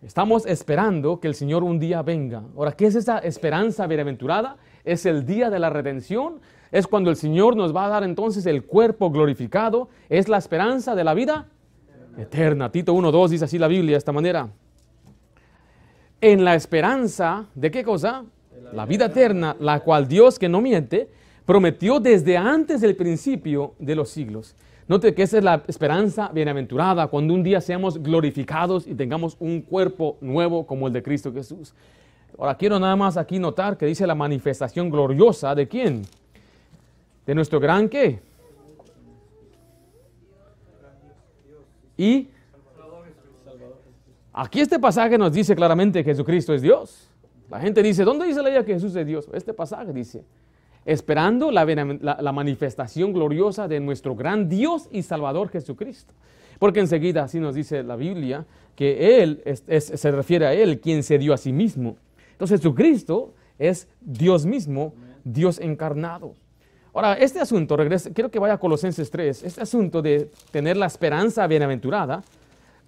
Estamos 0.00 0.46
esperando 0.46 1.18
que 1.18 1.26
el 1.26 1.34
Señor 1.34 1.64
un 1.64 1.80
día 1.80 2.02
venga. 2.02 2.44
Ahora, 2.56 2.70
¿qué 2.70 2.86
es 2.86 2.94
esa 2.94 3.18
esperanza 3.18 3.88
bienaventurada? 3.88 4.58
Es 4.84 5.06
el 5.06 5.26
día 5.26 5.50
de 5.50 5.58
la 5.58 5.70
redención. 5.70 6.38
Es 6.70 6.86
cuando 6.86 7.10
el 7.10 7.16
Señor 7.16 7.56
nos 7.56 7.74
va 7.74 7.86
a 7.86 7.88
dar 7.88 8.04
entonces 8.04 8.46
el 8.46 8.62
cuerpo 8.62 9.10
glorificado. 9.10 9.88
Es 10.08 10.28
la 10.28 10.38
esperanza 10.38 10.94
de 10.94 11.02
la 11.02 11.14
vida 11.14 11.48
eterna. 12.16 12.70
Tito 12.70 12.94
1.2 12.94 13.28
dice 13.30 13.46
así 13.46 13.58
la 13.58 13.66
Biblia 13.66 13.94
de 13.94 13.98
esta 13.98 14.12
manera. 14.12 14.50
En 16.20 16.44
la 16.44 16.54
esperanza 16.54 17.46
de 17.56 17.72
qué 17.72 17.82
cosa? 17.82 18.22
La 18.72 18.86
vida 18.86 19.06
eterna, 19.06 19.56
la 19.58 19.80
cual 19.80 20.06
Dios 20.06 20.38
que 20.38 20.48
no 20.48 20.60
miente, 20.60 21.10
prometió 21.46 22.00
desde 22.00 22.36
antes 22.36 22.80
del 22.80 22.96
principio 22.96 23.74
de 23.78 23.94
los 23.94 24.10
siglos. 24.10 24.54
Note 24.86 25.14
que 25.14 25.22
esa 25.22 25.38
es 25.38 25.44
la 25.44 25.62
esperanza 25.66 26.28
bienaventurada, 26.28 27.06
cuando 27.06 27.32
un 27.32 27.42
día 27.42 27.60
seamos 27.60 28.02
glorificados 28.02 28.86
y 28.86 28.94
tengamos 28.94 29.36
un 29.40 29.62
cuerpo 29.62 30.18
nuevo 30.20 30.66
como 30.66 30.86
el 30.86 30.92
de 30.92 31.02
Cristo 31.02 31.32
Jesús. 31.32 31.74
Ahora 32.38 32.56
quiero 32.56 32.78
nada 32.78 32.96
más 32.96 33.16
aquí 33.16 33.38
notar 33.38 33.78
que 33.78 33.86
dice 33.86 34.06
la 34.06 34.14
manifestación 34.14 34.90
gloriosa 34.90 35.54
de 35.54 35.68
quién? 35.68 36.02
De 37.24 37.34
nuestro 37.34 37.60
gran 37.60 37.88
qué? 37.88 38.20
Y 41.96 42.28
aquí 44.32 44.60
este 44.60 44.78
pasaje 44.78 45.16
nos 45.16 45.32
dice 45.32 45.54
claramente 45.54 46.02
que 46.04 46.10
Jesucristo 46.10 46.52
es 46.52 46.60
Dios. 46.60 47.08
La 47.48 47.60
gente 47.60 47.82
dice, 47.82 48.04
¿dónde 48.04 48.26
dice 48.26 48.42
la 48.42 48.50
idea 48.50 48.64
que 48.64 48.74
Jesús 48.74 48.94
es 48.96 49.06
Dios? 49.06 49.28
Este 49.32 49.54
pasaje 49.54 49.92
dice, 49.92 50.24
esperando 50.84 51.50
la, 51.50 52.32
manifestación 52.32 53.12
gloriosa 53.12 53.68
de 53.68 53.80
nuestro 53.80 54.14
gran 54.14 54.48
Dios 54.48 54.88
y 54.90 55.02
Salvador 55.02 55.48
Jesucristo. 55.48 56.12
Porque 56.58 56.80
enseguida 56.80 57.24
así 57.24 57.40
nos 57.40 57.54
dice 57.54 57.82
la 57.82 57.96
Biblia 57.96 58.46
que 58.76 59.22
Él 59.22 59.42
se 59.66 60.10
refiere 60.10 60.46
a 60.46 60.54
Él, 60.54 60.80
quien 60.80 61.02
se 61.02 61.18
dio 61.18 61.32
a 61.32 61.36
sí 61.36 61.52
mismo. 61.52 61.96
Entonces 62.32 62.60
Jesucristo 62.60 63.34
es 63.58 63.88
Dios 64.00 64.46
mismo, 64.46 64.94
Dios 65.24 65.58
encarnado. 65.58 66.34
Ahora, 66.92 67.14
este 67.14 67.40
asunto, 67.40 67.76
quiero 68.14 68.30
que 68.30 68.38
vaya 68.38 68.54
a 68.54 68.58
Colosenses 68.58 69.10
3, 69.10 69.42
este 69.42 69.60
asunto 69.60 70.00
de 70.00 70.30
tener 70.52 70.76
la 70.76 70.86
esperanza 70.86 71.44
bienaventurada 71.48 72.22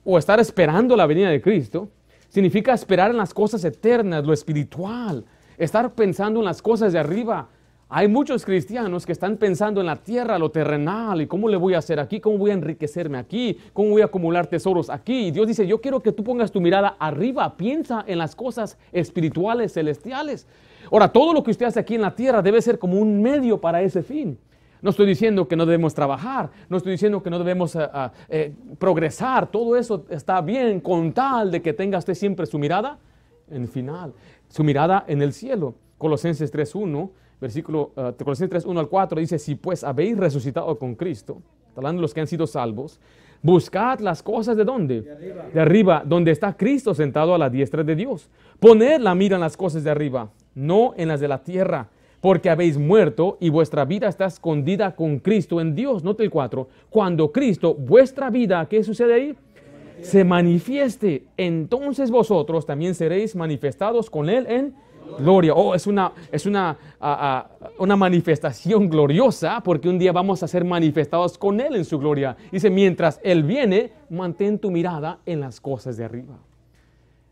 o 0.04 0.16
estar 0.16 0.38
esperando 0.38 0.94
la 0.94 1.06
venida 1.06 1.28
de 1.28 1.40
Cristo, 1.40 1.88
significa 2.28 2.72
esperar 2.72 3.10
en 3.10 3.16
las 3.16 3.34
cosas 3.34 3.64
eternas, 3.64 4.24
lo 4.24 4.32
espiritual, 4.32 5.24
estar 5.58 5.92
pensando 5.92 6.38
en 6.38 6.44
las 6.44 6.62
cosas 6.62 6.92
de 6.92 7.00
arriba, 7.00 7.48
hay 7.88 8.08
muchos 8.08 8.44
cristianos 8.44 9.06
que 9.06 9.12
están 9.12 9.36
pensando 9.36 9.80
en 9.80 9.86
la 9.86 9.94
tierra, 9.94 10.40
lo 10.40 10.50
terrenal, 10.50 11.22
y 11.22 11.28
cómo 11.28 11.48
le 11.48 11.56
voy 11.56 11.74
a 11.74 11.78
hacer 11.78 12.00
aquí, 12.00 12.18
cómo 12.18 12.36
voy 12.36 12.50
a 12.50 12.54
enriquecerme 12.54 13.16
aquí, 13.16 13.58
cómo 13.72 13.90
voy 13.90 14.02
a 14.02 14.06
acumular 14.06 14.48
tesoros 14.48 14.90
aquí. 14.90 15.28
Y 15.28 15.30
Dios 15.30 15.46
dice, 15.46 15.68
yo 15.68 15.80
quiero 15.80 16.00
que 16.00 16.10
tú 16.10 16.24
pongas 16.24 16.50
tu 16.50 16.60
mirada 16.60 16.96
arriba, 16.98 17.56
piensa 17.56 18.04
en 18.08 18.18
las 18.18 18.34
cosas 18.34 18.76
espirituales, 18.90 19.72
celestiales. 19.72 20.48
Ahora, 20.90 21.12
todo 21.12 21.32
lo 21.32 21.44
que 21.44 21.52
usted 21.52 21.66
hace 21.66 21.78
aquí 21.78 21.94
en 21.94 22.02
la 22.02 22.14
tierra 22.14 22.42
debe 22.42 22.60
ser 22.60 22.80
como 22.80 22.98
un 22.98 23.22
medio 23.22 23.60
para 23.60 23.80
ese 23.80 24.02
fin. 24.02 24.36
No 24.82 24.90
estoy 24.90 25.06
diciendo 25.06 25.46
que 25.46 25.54
no 25.54 25.64
debemos 25.64 25.94
trabajar, 25.94 26.50
no 26.68 26.76
estoy 26.78 26.92
diciendo 26.92 27.22
que 27.22 27.30
no 27.30 27.38
debemos 27.38 27.76
eh, 27.76 27.82
eh, 27.82 28.10
eh, 28.28 28.54
progresar, 28.78 29.50
todo 29.50 29.76
eso 29.76 30.04
está 30.10 30.40
bien 30.40 30.80
con 30.80 31.12
tal 31.12 31.50
de 31.52 31.62
que 31.62 31.72
tenga 31.72 31.98
usted 31.98 32.14
siempre 32.14 32.46
su 32.46 32.58
mirada 32.58 32.98
en 33.48 33.62
el 33.62 33.68
final, 33.68 34.12
su 34.48 34.64
mirada 34.64 35.04
en 35.06 35.22
el 35.22 35.32
cielo. 35.32 35.76
Colosenses 35.98 36.52
3.1 36.52 37.10
versículo 37.40 37.92
uh, 37.96 38.12
Colosenses 38.22 38.50
3, 38.50 38.64
1 38.66 38.80
al 38.80 38.88
4, 38.88 39.20
dice, 39.20 39.38
si 39.38 39.54
pues 39.54 39.84
habéis 39.84 40.16
resucitado 40.16 40.78
con 40.78 40.94
Cristo, 40.94 41.42
hablando 41.76 42.00
de 42.00 42.02
los 42.02 42.14
que 42.14 42.20
han 42.20 42.26
sido 42.26 42.46
salvos, 42.46 43.00
buscad 43.42 44.00
las 44.00 44.22
cosas 44.22 44.56
de 44.56 44.64
dónde? 44.64 45.02
De 45.02 45.12
arriba. 45.12 45.44
de 45.52 45.60
arriba, 45.60 46.02
donde 46.04 46.30
está 46.30 46.56
Cristo 46.56 46.94
sentado 46.94 47.34
a 47.34 47.38
la 47.38 47.50
diestra 47.50 47.84
de 47.84 47.94
Dios. 47.94 48.30
Poned 48.58 49.00
la 49.00 49.14
mira 49.14 49.36
en 49.36 49.40
las 49.40 49.56
cosas 49.56 49.84
de 49.84 49.90
arriba, 49.90 50.30
no 50.54 50.94
en 50.96 51.08
las 51.08 51.20
de 51.20 51.28
la 51.28 51.42
tierra, 51.42 51.88
porque 52.20 52.50
habéis 52.50 52.78
muerto 52.78 53.36
y 53.40 53.50
vuestra 53.50 53.84
vida 53.84 54.08
está 54.08 54.26
escondida 54.26 54.96
con 54.96 55.18
Cristo 55.18 55.60
en 55.60 55.74
Dios. 55.74 56.02
Note 56.02 56.24
el 56.24 56.30
4, 56.30 56.68
cuando 56.90 57.30
Cristo, 57.30 57.74
vuestra 57.74 58.30
vida, 58.30 58.66
¿qué 58.68 58.82
sucede 58.82 59.14
ahí? 59.14 59.36
Se 60.00 60.24
manifieste, 60.24 61.24
entonces 61.36 62.10
vosotros 62.10 62.66
también 62.66 62.94
seréis 62.94 63.34
manifestados 63.34 64.10
con 64.10 64.28
Él 64.28 64.46
en 64.48 64.74
gloria. 65.18 65.54
Oh, 65.54 65.74
es 65.74 65.86
una, 65.86 66.12
es 66.30 66.46
una, 66.46 66.76
una 67.78 67.96
manifestación 67.96 68.88
gloriosa 68.88 69.60
porque 69.62 69.88
un 69.88 69.98
día 69.98 70.12
vamos 70.12 70.42
a 70.42 70.48
ser 70.48 70.64
manifestados 70.64 71.38
con 71.38 71.60
Él 71.60 71.76
en 71.76 71.84
su 71.84 71.98
gloria. 71.98 72.36
Dice, 72.50 72.70
mientras 72.70 73.20
Él 73.22 73.42
viene, 73.42 73.92
mantén 74.10 74.58
tu 74.58 74.70
mirada 74.70 75.18
en 75.26 75.40
las 75.40 75.60
cosas 75.60 75.96
de 75.96 76.04
arriba. 76.04 76.38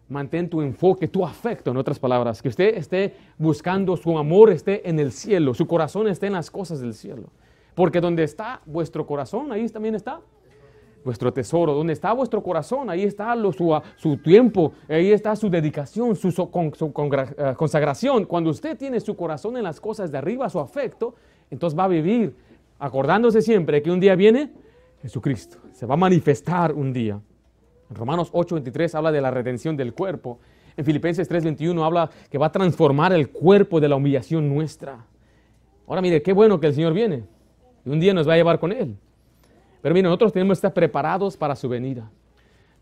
Mantén 0.09 0.51
tu 0.51 0.61
enfoque, 0.61 1.09
tu 1.09 1.25
afecto, 1.25 1.71
en 1.71 1.79
otras 1.79 1.99
palabras, 1.99 2.43
que 2.43 2.49
usted 2.49 2.77
esté 2.77 3.17
buscando 3.39 3.97
su 3.97 4.19
amor, 4.19 4.51
esté 4.51 4.89
en 4.89 4.99
el 4.99 5.13
cielo, 5.13 5.55
su 5.55 5.67
corazón 5.67 6.09
esté 6.09 6.27
en 6.27 6.35
las 6.35 6.51
cosas 6.51 6.81
del 6.81 6.95
cielo. 6.95 7.31
Porque 7.75 8.01
donde 8.01 8.23
está 8.23 8.61
vuestro 8.67 9.07
corazón, 9.07 9.51
ahí 9.51 9.69
también 9.69 9.95
está 9.95 10.21
vuestro 11.05 11.33
tesoro. 11.33 11.75
Donde 11.75 11.93
está 11.93 12.13
vuestro 12.13 12.43
corazón, 12.43 12.91
ahí 12.91 13.05
está 13.05 13.35
su, 13.97 14.17
tiempo, 14.19 14.73
ahí 14.89 15.13
está 15.13 15.37
su 15.37 15.51
dedicación, 15.51 16.17
su, 16.17 16.29
eh, 16.29 17.55
consagración. 17.57 18.25
Cuando 18.25 18.51
usted 18.51 18.77
tiene 18.77 19.01
su 19.01 19.15
corazón 19.15 19.57
en 19.57 19.65
las 19.65 19.81
cosas 19.81 20.11
de 20.11 20.19
arriba, 20.19 20.49
su 20.49 20.59
afecto, 20.59 21.15
entonces 21.51 21.79
va 21.79 21.85
a 21.85 21.89
vivir 21.89 22.35
acordándose 22.79 23.43
siempre 23.43 23.83
que 23.83 23.91
un 23.91 24.01
día 24.01 24.17
viene 24.17 24.51
Jesucristo. 25.03 25.59
Se 25.73 25.87
va 25.87 25.95
a 25.95 25.99
manifestar 25.99 26.73
un 26.73 26.93
día. 26.93 27.21
En 27.91 27.97
Romanos 27.97 28.31
8:23 28.33 28.95
habla 28.95 29.13
de 29.13 29.21
la 29.21 29.31
redención 29.31 29.77
del 29.77 29.93
cuerpo. 29.93 30.39
En 30.77 30.85
Filipenses 30.85 31.29
3:21 31.29 31.85
habla 31.85 32.11
que 32.31 32.39
va 32.39 32.47
a 32.47 32.53
transformar 32.53 33.13
el 33.13 33.29
cuerpo 33.31 33.81
de 33.81 33.89
la 33.89 33.97
humillación 33.97 34.49
nuestra. 34.49 35.05
Ahora 35.87 36.01
mire, 36.01 36.23
qué 36.23 36.33
bueno 36.33 36.59
que 36.59 36.69
el 36.69 36.75
Señor 36.75 36.95
viene. 36.95 37.25
Y 37.85 37.91
un 37.91 38.01
día 38.01 38.15
nos 38.15 38.27
va 38.27 38.33
a 38.33 38.37
llevar 38.37 38.59
con 38.59 38.73
Él. 38.73 38.97
Pero 39.85 39.95
mira, 39.95 40.09
nosotros 40.09 40.33
tenemos 40.33 40.57
que 40.57 40.61
estar 40.61 40.73
preparados 40.73 41.37
para 41.37 41.55
su 41.55 41.69
venida. 41.69 42.11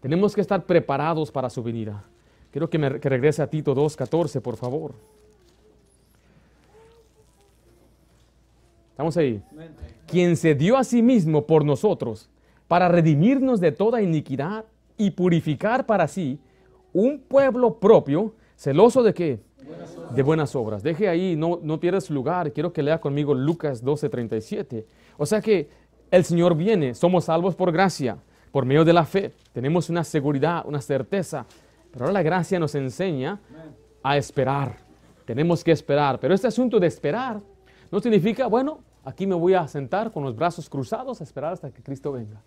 Tenemos 0.00 0.36
que 0.36 0.40
estar 0.40 0.64
preparados 0.64 1.32
para 1.32 1.50
su 1.50 1.60
venida. 1.60 2.04
Quiero 2.52 2.70
que, 2.70 2.78
me, 2.78 2.90
regrese 2.90 3.42
a 3.42 3.50
Tito 3.50 3.74
2.14, 3.74 4.40
por 4.40 4.56
favor. 4.56 4.94
Estamos 8.90 9.16
ahí. 9.16 9.42
Quien 10.06 10.36
se 10.36 10.54
dio 10.54 10.76
a 10.76 10.84
sí 10.84 11.02
mismo 11.02 11.44
por 11.44 11.64
nosotros 11.64 12.30
para 12.68 12.86
redimirnos 12.86 13.58
de 13.58 13.72
toda 13.72 14.00
iniquidad 14.00 14.64
y 14.96 15.10
purificar 15.10 15.86
para 15.86 16.06
sí 16.06 16.38
un 16.92 17.18
pueblo 17.18 17.80
propio, 17.80 18.32
celoso 18.54 19.02
de 19.02 19.12
qué? 19.12 19.40
de 20.14 20.22
buenas 20.22 20.54
obras. 20.54 20.82
Deje 20.82 21.08
ahí, 21.08 21.36
no, 21.36 21.58
no 21.62 21.80
pierdas 21.80 22.10
lugar. 22.10 22.52
Quiero 22.52 22.72
que 22.72 22.82
lea 22.82 23.00
conmigo 23.00 23.34
Lucas 23.34 23.84
12:37. 23.84 24.84
O 25.16 25.26
sea 25.26 25.40
que 25.40 25.68
el 26.12 26.24
Señor 26.24 26.54
viene, 26.54 26.94
somos 26.94 27.24
salvos 27.24 27.56
por 27.56 27.72
gracia, 27.72 28.18
por 28.52 28.66
medio 28.66 28.84
de 28.84 28.92
la 28.92 29.06
fe. 29.06 29.32
Tenemos 29.54 29.88
una 29.88 30.04
seguridad, 30.04 30.62
una 30.66 30.82
certeza. 30.82 31.46
Pero 31.90 32.04
ahora 32.04 32.12
la 32.12 32.22
gracia 32.22 32.60
nos 32.60 32.74
enseña 32.74 33.40
a 34.02 34.18
esperar. 34.18 34.76
Tenemos 35.24 35.64
que 35.64 35.72
esperar. 35.72 36.20
Pero 36.20 36.34
este 36.34 36.46
asunto 36.46 36.78
de 36.78 36.86
esperar 36.86 37.40
no 37.90 37.98
significa, 37.98 38.46
bueno, 38.46 38.80
aquí 39.04 39.26
me 39.26 39.34
voy 39.34 39.54
a 39.54 39.66
sentar 39.66 40.12
con 40.12 40.22
los 40.22 40.36
brazos 40.36 40.68
cruzados 40.68 41.22
a 41.22 41.24
esperar 41.24 41.54
hasta 41.54 41.70
que 41.70 41.82
Cristo 41.82 42.12
venga. 42.12 42.42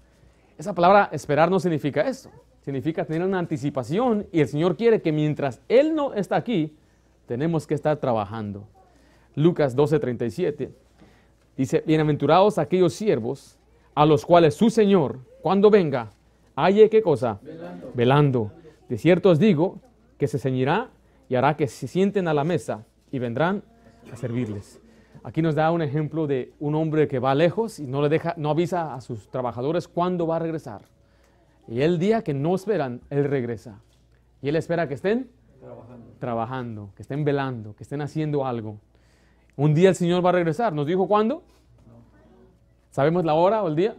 Esa 0.59 0.75
palabra 0.75 1.09
esperar 1.11 1.49
no 1.49 1.59
significa 1.59 2.01
eso. 2.07 2.29
Significa 2.61 3.03
tener 3.03 3.23
una 3.27 3.39
anticipación 3.39 4.27
y 4.31 4.41
el 4.41 4.47
Señor 4.47 4.77
quiere 4.77 5.01
que 5.01 5.11
mientras 5.11 5.59
Él 5.69 5.95
no 5.95 6.13
está 6.13 6.35
aquí, 6.35 6.77
tenemos 7.25 7.65
que 7.65 7.73
estar 7.73 7.97
trabajando. 7.97 8.67
Lucas 9.33 9.75
12:37 9.75 10.84
dice, 11.57 11.83
bienaventurados 11.85 12.57
aquellos 12.57 12.93
siervos 12.93 13.57
a 13.93 14.05
los 14.05 14.25
cuales 14.25 14.55
su 14.55 14.69
Señor, 14.69 15.19
cuando 15.41 15.69
venga, 15.69 16.11
halle 16.55 16.89
qué 16.89 17.01
cosa? 17.01 17.39
Velando. 17.93 18.51
De 18.89 18.97
cierto 18.97 19.29
os 19.29 19.39
digo 19.39 19.79
que 20.17 20.27
se 20.27 20.39
ceñirá 20.39 20.89
y 21.29 21.35
hará 21.35 21.55
que 21.55 21.67
se 21.67 21.87
sienten 21.87 22.27
a 22.27 22.33
la 22.33 22.43
mesa 22.43 22.85
y 23.11 23.19
vendrán 23.19 23.63
a 24.11 24.15
servirles. 24.15 24.79
Aquí 25.23 25.41
nos 25.41 25.55
da 25.55 25.71
un 25.71 25.81
ejemplo 25.81 26.27
de 26.27 26.53
un 26.59 26.75
hombre 26.75 27.07
que 27.07 27.17
va 27.17 27.33
lejos 27.33 27.79
y 27.79 27.87
no 27.87 28.01
le 28.01 28.09
deja, 28.09 28.35
no 28.37 28.51
avisa 28.51 28.93
a 28.93 29.01
sus 29.01 29.27
trabajadores 29.29 29.87
cuándo 29.87 30.27
va 30.27 30.35
a 30.35 30.39
regresar. 30.39 30.83
Y 31.67 31.81
el 31.81 31.97
día 31.97 32.21
que 32.23 32.33
no 32.33 32.53
esperan, 32.53 33.01
él 33.09 33.23
regresa. 33.23 33.81
Y 34.41 34.49
él 34.49 34.55
espera 34.55 34.87
que 34.87 34.93
estén 34.93 35.31
trabajando, 35.59 36.13
trabajando 36.19 36.89
que 36.95 37.01
estén 37.01 37.25
velando, 37.25 37.75
que 37.75 37.83
estén 37.83 38.01
haciendo 38.01 38.45
algo. 38.45 38.79
Un 39.57 39.73
día 39.73 39.89
el 39.89 39.95
Señor 39.95 40.23
va 40.25 40.29
a 40.29 40.33
regresar. 40.33 40.73
¿Nos 40.73 40.85
dijo 40.85 41.07
cuándo? 41.07 41.43
¿Sabemos 42.91 43.25
la 43.25 43.33
hora 43.33 43.63
o 43.63 43.67
el 43.67 43.75
día? 43.75 43.95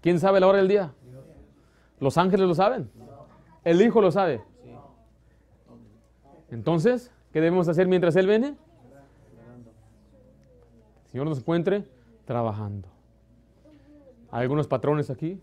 ¿Quién 0.00 0.18
sabe 0.20 0.40
la 0.40 0.46
hora 0.46 0.58
del 0.58 0.68
día? 0.68 0.92
¿Los 2.00 2.18
ángeles 2.18 2.46
lo 2.46 2.54
saben? 2.54 2.90
¿El 3.64 3.80
Hijo 3.80 4.00
lo 4.00 4.10
sabe? 4.10 4.42
Entonces, 6.50 7.10
¿qué 7.32 7.40
debemos 7.40 7.68
hacer 7.68 7.88
mientras 7.88 8.14
Él 8.16 8.26
viene? 8.26 8.48
El 8.48 8.56
Señor 11.12 11.26
nos 11.26 11.38
encuentre 11.38 11.84
trabajando. 12.24 12.88
Hay 14.30 14.42
algunos 14.42 14.66
patrones 14.66 15.10
aquí. 15.10 15.40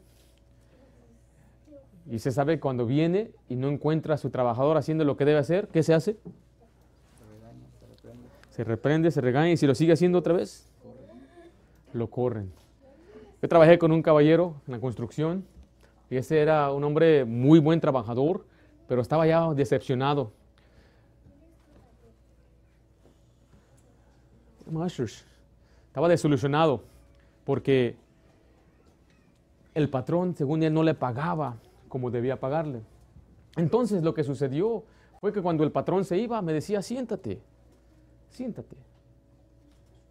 Y 2.09 2.20
se 2.20 2.32
sabe 2.32 2.59
cuando 2.59 2.86
viene 2.86 3.32
y 3.47 3.55
no 3.55 3.70
encuentra 3.70 4.16
a 4.16 4.18
su 4.18 4.30
trabajador 4.30 4.78
haciendo 4.78 5.05
lo 5.05 5.18
que 5.18 5.26
debe 5.26 5.39
hacer, 5.39 5.68
¿qué 5.70 5.84
se 5.84 5.93
hace? 5.93 6.18
Se 8.52 8.66
reprende, 8.66 9.10
se 9.12 9.22
regaña 9.22 9.52
y 9.52 9.58
si 9.58 9.66
lo 9.66 9.74
sigue 9.74 9.93
haciendo 9.93 10.20
otra 10.20 10.34
vez, 10.34 10.70
lo 11.93 12.10
corren. 12.10 12.52
Yo 13.41 13.47
trabajé 13.47 13.80
con 13.80 13.91
un 13.91 14.04
caballero 14.04 14.56
en 14.68 14.74
la 14.74 14.80
construcción 14.80 15.45
y 16.10 16.18
ese 16.18 16.39
era 16.39 16.70
un 16.72 16.84
hombre 16.84 17.24
muy 17.26 17.60
buen 17.60 17.80
trabajador, 17.80 18.45
pero 18.88 19.02
estaba 19.02 19.26
ya 19.26 19.54
decepcionado. 19.54 20.34
Estaba 25.88 26.10
desilusionado 26.10 26.84
porque 27.45 27.95
el 29.74 29.89
patrón, 29.89 30.36
según 30.36 30.62
él, 30.64 30.74
no 30.74 30.84
le 30.84 30.93
pagaba 30.93 31.56
como 31.88 32.12
debía 32.12 32.39
pagarle. 32.39 32.82
Entonces 33.56 34.04
lo 34.04 34.14
que 34.14 34.24
sucedió 34.24 34.84
fue 35.22 35.32
que 35.32 35.41
cuando 35.41 35.64
el 35.64 35.72
patrón 35.72 36.04
se 36.04 36.18
iba, 36.18 36.41
me 36.41 36.52
decía, 36.52 36.82
siéntate, 36.82 37.41
siéntate. 38.32 38.76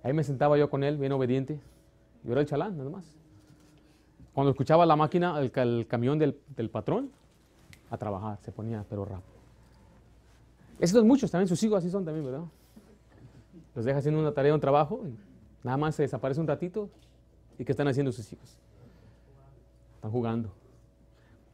Ahí 0.02 0.12
me 0.12 0.24
sentaba 0.24 0.56
yo 0.56 0.70
con 0.70 0.84
él, 0.84 0.96
bien 0.96 1.12
obediente. 1.12 1.60
Yo 2.24 2.32
era 2.32 2.40
el 2.40 2.46
chalán, 2.46 2.76
nada 2.76 2.90
más. 2.90 3.04
Cuando 4.32 4.50
escuchaba 4.50 4.86
la 4.86 4.96
máquina, 4.96 5.38
el, 5.40 5.86
camión 5.86 6.18
del, 6.18 6.70
patrón, 6.70 7.10
a 7.90 7.98
trabajar, 7.98 8.38
se 8.42 8.52
ponía, 8.52 8.84
pero 8.88 9.04
rápido. 9.04 9.40
Estos 10.78 11.04
muchos 11.04 11.30
también, 11.30 11.48
sus 11.48 11.62
hijos 11.62 11.78
así 11.78 11.90
son 11.90 12.04
también, 12.04 12.24
¿verdad? 12.24 12.44
Los 13.74 13.84
deja 13.84 13.98
haciendo 13.98 14.20
una 14.20 14.32
tarea, 14.32 14.54
un 14.54 14.60
trabajo, 14.60 15.02
nada 15.62 15.76
más 15.76 15.96
se 15.96 16.02
desaparece 16.02 16.40
un 16.40 16.46
ratito. 16.46 16.88
¿Y 17.58 17.64
qué 17.64 17.72
están 17.72 17.88
haciendo 17.88 18.10
sus 18.10 18.32
hijos? 18.32 18.56
Están 19.96 20.10
jugando. 20.10 20.50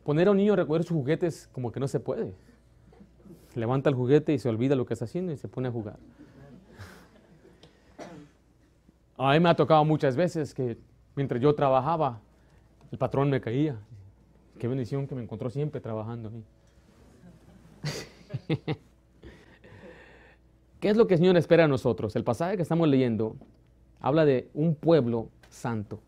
Poner 0.05 0.29
a 0.29 0.31
un 0.31 0.37
niño 0.37 0.53
a 0.53 0.57
recoger 0.57 0.85
sus 0.85 0.97
juguetes 0.97 1.49
como 1.53 1.73
que 1.73 1.81
no 1.81 1.89
se 1.89 1.99
puede. 1.99 2.33
Levanta 3.57 3.91
el 3.91 3.97
juguete 3.97 4.33
y 4.33 4.39
se 4.39 4.49
olvida 4.49 4.77
lo 4.77 4.87
que 4.87 4.93
está 4.93 5.07
haciendo 5.07 5.33
y 5.33 5.37
se 5.37 5.49
pone 5.49 5.67
a 5.67 5.73
jugar. 5.73 5.99
A 9.19 9.33
mí 9.33 9.41
me 9.41 9.49
ha 9.49 9.57
tocado 9.57 9.85
muchas 9.85 10.15
veces 10.17 10.53
que 10.53 10.77
mientras 11.15 11.41
yo 11.41 11.55
trabajaba, 11.55 12.21
el 12.93 12.99
patrón 12.99 13.31
me 13.31 13.41
caía. 13.41 13.79
Qué 14.59 14.69
bendición 14.69 15.07
que 15.07 15.15
me 15.15 15.23
encontró 15.23 15.49
siempre 15.49 15.81
trabajando. 15.81 16.31
¿Qué 20.81 20.89
es 20.91 20.97
lo 20.97 21.07
que 21.07 21.15
el 21.15 21.21
Señor 21.21 21.37
espera 21.37 21.65
a 21.65 21.69
nosotros? 21.69 22.15
El 22.17 22.25
pasaje 22.25 22.57
que 22.57 22.63
estamos 22.63 22.89
leyendo 22.89 23.37
habla 24.01 24.27
de 24.27 24.51
un 24.53 24.75
pueblo 24.75 25.31
santo. 25.49 26.01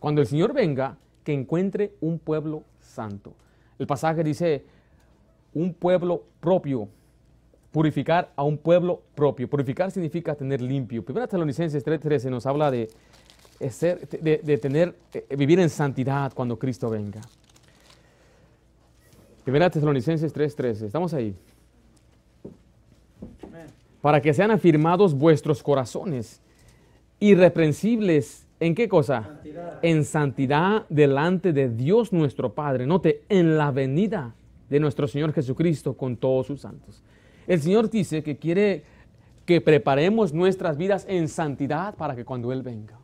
Cuando 0.00 0.20
el 0.20 0.26
Señor 0.26 0.52
venga, 0.52 0.98
que 1.22 1.32
encuentre 1.32 1.92
un 2.00 2.18
pueblo 2.18 2.64
santo. 2.80 3.34
El 3.78 3.86
pasaje 3.86 4.22
dice, 4.22 4.64
un 5.54 5.74
pueblo 5.74 6.24
propio, 6.40 6.88
purificar 7.76 8.32
a 8.36 8.42
un 8.42 8.56
pueblo 8.56 9.02
propio. 9.14 9.50
Purificar 9.50 9.90
significa 9.90 10.34
tener 10.34 10.62
limpio. 10.62 11.04
Primera 11.04 11.26
Tesalonicenses 11.26 11.84
3.13 11.84 12.30
nos 12.30 12.46
habla 12.46 12.70
de, 12.70 12.88
de, 13.60 14.56
tener, 14.56 14.94
eh, 15.12 15.36
vivir 15.36 15.60
en 15.60 15.68
santidad 15.68 16.32
cuando 16.32 16.58
Cristo 16.58 16.88
venga. 16.88 17.20
Primera 19.44 19.68
Tesalonicenses 19.68 20.34
3.13, 20.34 20.86
estamos 20.86 21.12
ahí. 21.12 21.36
Para 24.00 24.22
que 24.22 24.32
sean 24.32 24.52
afirmados 24.52 25.12
vuestros 25.12 25.62
corazones, 25.62 26.40
irreprensibles 27.20 28.46
¿En 28.58 28.74
qué 28.74 28.88
cosa? 28.88 29.38
En 29.82 30.06
santidad 30.06 30.86
delante 30.88 31.52
de 31.52 31.68
Dios 31.68 32.10
nuestro 32.10 32.54
Padre. 32.54 32.86
Note, 32.86 33.24
en 33.28 33.58
la 33.58 33.70
venida 33.70 34.34
de 34.70 34.80
nuestro 34.80 35.06
Señor 35.06 35.34
Jesucristo 35.34 35.94
con 35.94 36.16
todos 36.16 36.46
sus 36.46 36.62
santos. 36.62 37.02
El 37.46 37.60
Señor 37.60 37.90
dice 37.90 38.22
que 38.22 38.36
quiere 38.36 38.84
que 39.44 39.60
preparemos 39.60 40.32
nuestras 40.32 40.76
vidas 40.76 41.06
en 41.08 41.28
santidad 41.28 41.94
para 41.94 42.16
que 42.16 42.24
cuando 42.24 42.52
Él 42.52 42.62
venga, 42.62 42.98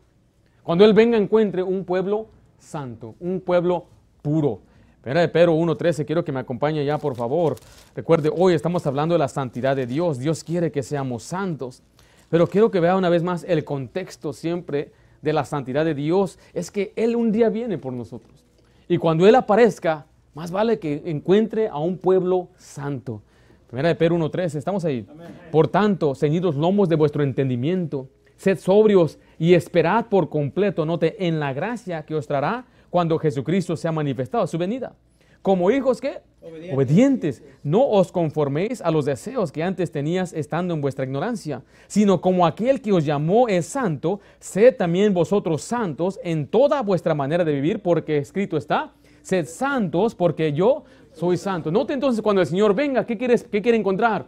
cuando 0.63 0.85
Él 0.85 0.93
venga 0.93 1.17
encuentre 1.17 1.63
un 1.63 1.85
pueblo 1.85 2.27
santo, 2.59 3.15
un 3.21 3.41
pueblo 3.41 3.87
puro. 4.23 4.61
Primera 5.01 5.21
de 5.21 5.29
Pedro 5.29 5.55
1.13, 5.55 6.07
quiero 6.07 6.25
que 6.25 6.31
me 6.31 6.41
acompañe 6.41 6.85
ya 6.85 6.99
por 6.99 7.17
favor. 7.17 7.57
Recuerde, 7.95 8.31
hoy 8.35 8.55
estamos 8.55 8.87
hablando 8.87 9.15
de 9.15 9.19
la 9.19 9.29
santidad 9.29 9.75
de 9.75 9.87
Dios. 9.87 10.19
Dios 10.19 10.45
quiere 10.45 10.71
que 10.71 10.83
seamos 10.83 11.25
santos. 11.25 11.83
Pero 12.29 12.47
quiero 12.47 12.71
que 12.71 12.81
vea 12.81 12.97
una 12.97 13.09
vez 13.09 13.23
más 13.23 13.45
el 13.49 13.65
contexto 13.65 14.33
siempre 14.33 14.93
de 15.21 15.33
la 15.33 15.45
santidad 15.45 15.85
de 15.85 15.95
Dios 15.95 16.39
es 16.53 16.71
que 16.71 16.93
Él 16.97 17.17
un 17.17 17.33
día 17.33 17.49
viene 17.49 17.79
por 17.79 17.93
nosotros. 17.93 18.45
Y 18.89 18.99
cuando 18.99 19.27
Él 19.27 19.35
aparezca, 19.35 20.07
más 20.35 20.51
vale 20.51 20.79
que 20.79 21.03
encuentre 21.07 21.69
a 21.69 21.79
un 21.79 21.99
pueblo 21.99 22.49
santo. 22.57 23.23
Primera 23.73 23.89
de 23.89 23.95
Pedro 23.95 24.19
1.3, 24.19 24.55
estamos 24.57 24.85
ahí. 24.85 25.07
Por 25.51 25.67
tanto, 25.67 26.15
ceñidos 26.15 26.57
lomos 26.57 26.91
de 26.91 26.95
vuestro 26.95 27.23
entendimiento, 27.23 28.07
sed 28.37 28.59
sobrios 28.59 29.19
y 29.39 29.55
esperad 29.55 30.09
por 30.11 30.29
completo, 30.29 30.85
note, 30.85 31.27
en 31.27 31.41
la 31.41 31.55
gracia 31.55 32.05
que 32.05 32.15
os 32.15 32.27
traerá 32.27 32.67
cuando 32.91 33.19
Jesucristo 33.19 33.75
sea 33.75 33.91
manifestado, 33.91 34.47
su 34.47 34.59
venida. 34.59 34.95
Como 35.41 35.71
hijos 35.71 36.03
que 36.03 36.21
Obedientes. 36.73 37.43
No 37.63 37.89
os 37.89 38.11
conforméis 38.11 38.83
a 38.83 38.91
los 38.91 39.05
deseos 39.05 39.53
que 39.53 39.63
antes 39.63 39.93
tenías 39.93 40.33
estando 40.33 40.75
en 40.75 40.81
vuestra 40.81 41.05
ignorancia, 41.05 41.63
sino 41.87 42.21
como 42.21 42.45
aquel 42.45 42.83
que 42.83 42.93
os 42.93 43.05
llamó 43.05 43.47
es 43.47 43.67
santo, 43.67 44.19
sed 44.41 44.75
también 44.77 45.15
vosotros 45.15 45.63
santos 45.63 46.19
en 46.25 46.49
toda 46.49 46.83
vuestra 46.83 47.15
manera 47.15 47.45
de 47.45 47.53
vivir, 47.53 47.81
porque 47.81 48.19
escrito 48.19 48.57
está, 48.57 48.93
sed 49.23 49.47
santos 49.47 50.17
porque 50.17 50.53
yo 50.53 50.83
soy 51.13 51.37
santo. 51.37 51.71
Note 51.71 51.93
entonces 51.93 52.23
cuando 52.23 52.41
el 52.41 52.47
Señor 52.47 52.75
venga, 52.75 53.05
¿qué, 53.05 53.17
quieres, 53.17 53.45
qué 53.45 53.63
quiere 53.63 53.79
encontrar? 53.79 54.27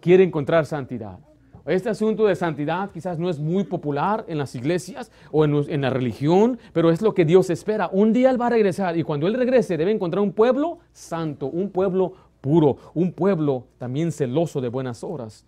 Quiere 0.00 0.24
encontrar 0.24 0.66
santidad. 0.66 1.18
Este 1.66 1.90
asunto 1.90 2.26
de 2.26 2.34
santidad 2.34 2.90
quizás 2.90 3.18
no 3.18 3.28
es 3.28 3.38
muy 3.38 3.64
popular 3.64 4.24
en 4.28 4.38
las 4.38 4.54
iglesias 4.54 5.12
o 5.30 5.44
en, 5.44 5.80
la 5.80 5.90
religión, 5.90 6.58
pero 6.72 6.90
es 6.90 7.02
lo 7.02 7.14
que 7.14 7.24
Dios 7.24 7.50
espera. 7.50 7.90
Un 7.92 8.12
día 8.12 8.30
Él 8.30 8.40
va 8.40 8.46
a 8.46 8.50
regresar 8.50 8.96
y 8.96 9.02
cuando 9.02 9.26
Él 9.26 9.34
regrese 9.34 9.76
debe 9.76 9.90
encontrar 9.90 10.22
un 10.22 10.32
pueblo 10.32 10.78
santo, 10.92 11.46
un 11.46 11.70
pueblo 11.70 12.14
puro, 12.40 12.78
un 12.94 13.12
pueblo 13.12 13.66
también 13.78 14.10
celoso 14.10 14.60
de 14.60 14.68
buenas 14.68 15.04
obras. 15.04 15.44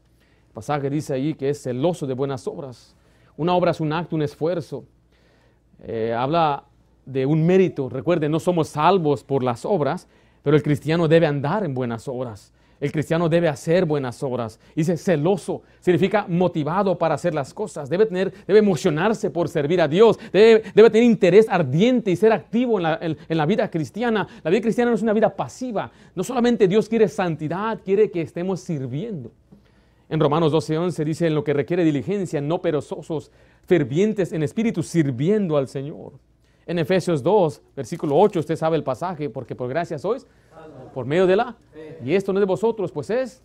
El 0.49 0.53
pasaje 0.53 0.91
dice 0.91 1.15
ahí 1.15 1.35
que 1.35 1.49
es 1.49 1.63
celoso 1.63 2.07
de 2.07 2.15
buenas 2.15 2.47
obras. 2.47 2.95
Una 3.37 3.55
obra 3.55 3.71
es 3.71 3.81
un 3.81 3.93
acto, 3.93 4.15
un 4.15 4.23
esfuerzo. 4.23 4.85
Eh, 5.83 6.15
habla 6.17 6.65
de 7.07 7.25
un 7.25 7.47
mérito. 7.47 7.89
Recuerde, 7.89 8.29
no 8.29 8.39
somos 8.39 8.69
salvos 8.69 9.25
por 9.25 9.43
las 9.43 9.65
obras, 9.65 10.09
pero 10.43 10.57
el 10.57 10.63
cristiano 10.63 11.09
debe 11.09 11.27
andar 11.27 11.65
en 11.65 11.75
buenas 11.75 12.09
obras. 12.09 12.53
El 12.83 12.91
cristiano 12.91 13.29
debe 13.29 13.49
hacer 13.49 13.85
buenas 13.85 14.21
obras. 14.25 14.59
Dice 14.75 14.97
celoso, 14.97 15.63
significa 15.79 16.27
motivado 16.29 16.99
para 16.99 17.15
hacer 17.15 17.33
las 17.33 17.55
cosas. 17.55 17.89
Debe, 17.89 18.07
tener, 18.07 18.33
debe 18.45 18.59
emocionarse 18.59 19.31
por 19.31 19.49
servir 19.49 19.81
a 19.81 19.87
Dios. 19.87 20.19
Debe, 20.33 20.65
tener 20.75 21.05
interés 21.05 21.49
ardiente 21.49 22.11
y 22.11 22.17
ser 22.17 22.33
activo 22.33 22.79
en 22.79 22.83
la, 22.83 22.99
en 23.01 23.39
la, 23.39 23.47
vida 23.47 23.71
cristiana. 23.71 24.27
La 24.43 24.51
vida 24.51 24.63
cristiana 24.63 24.91
no 24.91 24.97
es 24.97 25.03
una 25.03 25.13
vida 25.13 25.37
pasiva. 25.37 25.93
No 26.17 26.25
solamente 26.25 26.67
Dios 26.67 26.89
quiere 26.89 27.07
santidad, 27.07 27.79
quiere 27.85 28.11
que 28.11 28.21
estemos 28.21 28.59
sirviendo. 28.59 29.31
En 30.09 30.19
Romanos 30.19 30.53
12:11 30.53 31.05
dice, 31.05 31.27
en 31.29 31.37
lo 31.37 31.45
que 31.45 31.53
requiere 31.53 31.85
diligencia, 31.85 32.41
no 32.41 32.61
perezosos, 32.61 33.31
fervientes 33.65 34.33
en 34.33 34.43
espíritu, 34.43 34.83
sirviendo 34.83 35.57
al 35.57 35.69
Señor. 35.69 36.15
En 36.67 36.79
Efesios 36.79 37.23
2, 37.23 37.63
versículo 37.75 38.17
8, 38.19 38.41
usted 38.41 38.57
sabe 38.57 38.77
el 38.77 38.85
pasaje, 38.85 39.29
porque 39.29 39.55
por 39.55 39.69
gracia 39.69 39.99
sois 39.99 40.27
por 40.95 41.07
medio 41.07 41.27
de 41.27 41.37
la... 41.37 41.57
Y 42.05 42.15
esto 42.15 42.33
no 42.33 42.39
es 42.39 42.43
de 42.43 42.47
vosotros, 42.47 42.93
pues 42.93 43.11
es... 43.11 43.43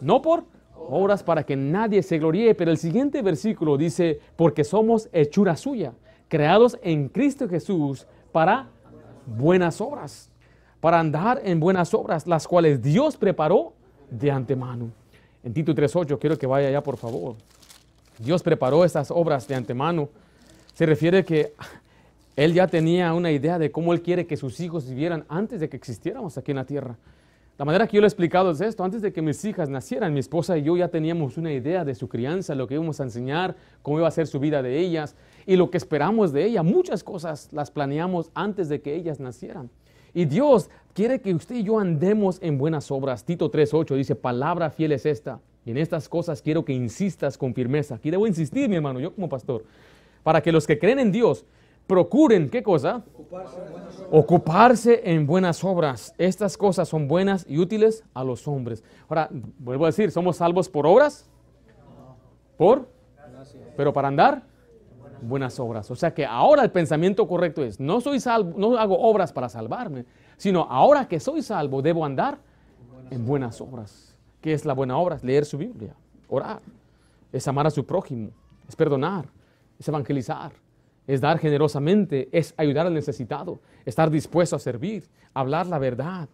No 0.00 0.22
por 0.22 0.44
obras 0.88 1.22
para 1.22 1.44
que 1.44 1.56
nadie 1.56 2.02
se 2.02 2.18
gloríe, 2.18 2.54
pero 2.54 2.70
el 2.70 2.78
siguiente 2.78 3.22
versículo 3.22 3.76
dice, 3.76 4.20
porque 4.36 4.62
somos 4.62 5.08
hechura 5.12 5.56
suya, 5.56 5.92
creados 6.28 6.78
en 6.82 7.08
Cristo 7.08 7.48
Jesús 7.48 8.06
para 8.30 8.68
buenas 9.26 9.80
obras, 9.80 10.30
para 10.80 11.00
andar 11.00 11.40
en 11.44 11.58
buenas 11.58 11.92
obras, 11.94 12.26
las 12.26 12.46
cuales 12.46 12.82
Dios 12.82 13.16
preparó 13.16 13.72
de 14.10 14.30
antemano. 14.30 14.90
En 15.42 15.52
Tito 15.52 15.74
3.8, 15.74 16.18
quiero 16.18 16.38
que 16.38 16.46
vaya 16.46 16.68
allá 16.68 16.82
por 16.82 16.96
favor. 16.96 17.36
Dios 18.18 18.42
preparó 18.42 18.84
estas 18.84 19.10
obras 19.10 19.46
de 19.46 19.54
antemano. 19.54 20.08
Se 20.74 20.86
refiere 20.86 21.24
que 21.24 21.54
Él 22.36 22.52
ya 22.52 22.66
tenía 22.66 23.14
una 23.14 23.32
idea 23.32 23.58
de 23.58 23.72
cómo 23.72 23.94
Él 23.94 24.02
quiere 24.02 24.26
que 24.26 24.36
sus 24.36 24.60
hijos 24.60 24.88
vivieran 24.88 25.24
antes 25.28 25.58
de 25.58 25.70
que 25.70 25.76
existiéramos 25.76 26.36
aquí 26.36 26.50
en 26.50 26.58
la 26.58 26.66
tierra. 26.66 26.98
La 27.58 27.64
manera 27.64 27.86
que 27.86 27.96
yo 27.96 28.02
lo 28.02 28.06
he 28.06 28.08
explicado 28.08 28.50
es 28.50 28.60
esto, 28.60 28.84
antes 28.84 29.00
de 29.00 29.14
que 29.14 29.22
mis 29.22 29.42
hijas 29.46 29.70
nacieran, 29.70 30.12
mi 30.12 30.20
esposa 30.20 30.58
y 30.58 30.62
yo 30.62 30.76
ya 30.76 30.88
teníamos 30.88 31.38
una 31.38 31.50
idea 31.50 31.86
de 31.86 31.94
su 31.94 32.06
crianza, 32.06 32.54
lo 32.54 32.66
que 32.66 32.74
íbamos 32.74 33.00
a 33.00 33.04
enseñar, 33.04 33.56
cómo 33.80 33.98
iba 33.98 34.06
a 34.06 34.10
ser 34.10 34.26
su 34.26 34.38
vida 34.38 34.60
de 34.60 34.78
ellas 34.78 35.16
y 35.46 35.56
lo 35.56 35.70
que 35.70 35.78
esperamos 35.78 36.34
de 36.34 36.44
ella. 36.44 36.62
Muchas 36.62 37.02
cosas 37.02 37.48
las 37.52 37.70
planeamos 37.70 38.30
antes 38.34 38.68
de 38.68 38.82
que 38.82 38.94
ellas 38.94 39.18
nacieran. 39.18 39.70
Y 40.12 40.26
Dios 40.26 40.68
quiere 40.92 41.22
que 41.22 41.32
usted 41.32 41.56
y 41.56 41.62
yo 41.62 41.78
andemos 41.78 42.38
en 42.42 42.58
buenas 42.58 42.90
obras. 42.90 43.24
Tito 43.24 43.50
3.8 43.50 43.96
dice, 43.96 44.14
palabra 44.14 44.68
fiel 44.68 44.92
es 44.92 45.06
esta. 45.06 45.40
Y 45.64 45.70
en 45.70 45.78
estas 45.78 46.10
cosas 46.10 46.42
quiero 46.42 46.66
que 46.66 46.74
insistas 46.74 47.38
con 47.38 47.54
firmeza. 47.54 47.94
Aquí 47.94 48.10
debo 48.10 48.26
insistir, 48.26 48.68
mi 48.68 48.76
hermano, 48.76 49.00
yo 49.00 49.14
como 49.14 49.30
pastor, 49.30 49.64
para 50.22 50.42
que 50.42 50.52
los 50.52 50.66
que 50.66 50.78
creen 50.78 50.98
en 50.98 51.10
Dios 51.10 51.46
procuren, 51.86 52.48
¿qué 52.48 52.62
cosa? 52.62 53.02
Ocuparse 54.10 55.02
en, 55.04 55.26
buenas 55.26 55.62
obras. 55.64 56.14
Estas 56.18 56.56
cosas 56.56 56.88
son 56.88 57.08
buenas 57.08 57.44
y 57.48 57.58
útiles 57.58 58.04
a 58.14 58.24
los 58.24 58.46
hombres. 58.46 58.84
Ahora, 59.08 59.28
vuelvo 59.58 59.84
a 59.84 59.88
decir, 59.88 60.10
¿somos 60.10 60.36
salvos 60.36 60.68
por 60.68 60.86
obras? 60.86 61.28
¿Por? 62.56 62.88
Pero 63.76 63.92
para 63.92 64.08
andar, 64.08 64.42
buenas 65.20 65.58
obras. 65.58 65.90
O 65.90 65.96
sea 65.96 66.14
que 66.14 66.24
ahora 66.24 66.62
el 66.62 66.70
pensamiento 66.70 67.26
correcto 67.26 67.62
es, 67.62 67.80
no 67.80 68.00
soy 68.00 68.20
salvo, 68.20 68.54
no 68.56 68.76
hago 68.76 68.98
obras 68.98 69.32
para 69.32 69.48
salvarme, 69.48 70.04
sino 70.36 70.66
ahora 70.68 71.06
que 71.08 71.20
soy 71.20 71.42
salvo, 71.42 71.82
debo 71.82 72.04
andar 72.04 72.38
en 73.10 73.26
buenas 73.26 73.60
obras. 73.60 74.14
¿Qué 74.40 74.52
es 74.52 74.64
la 74.64 74.74
buena 74.74 74.96
obra? 74.96 75.18
Leer 75.22 75.44
su 75.44 75.58
Biblia, 75.58 75.94
orar, 76.28 76.60
es 77.32 77.46
amar 77.48 77.66
a 77.66 77.70
su 77.70 77.84
prójimo, 77.84 78.30
es 78.68 78.76
perdonar, 78.76 79.26
es 79.78 79.88
evangelizar, 79.88 80.52
es 81.06 81.20
dar 81.20 81.38
generosamente, 81.38 82.28
es 82.32 82.54
ayudar 82.56 82.86
al 82.86 82.94
necesitado, 82.94 83.60
estar 83.84 84.10
dispuesto 84.10 84.56
a 84.56 84.58
servir, 84.58 85.04
hablar 85.34 85.66
la 85.66 85.78
verdad, 85.78 86.28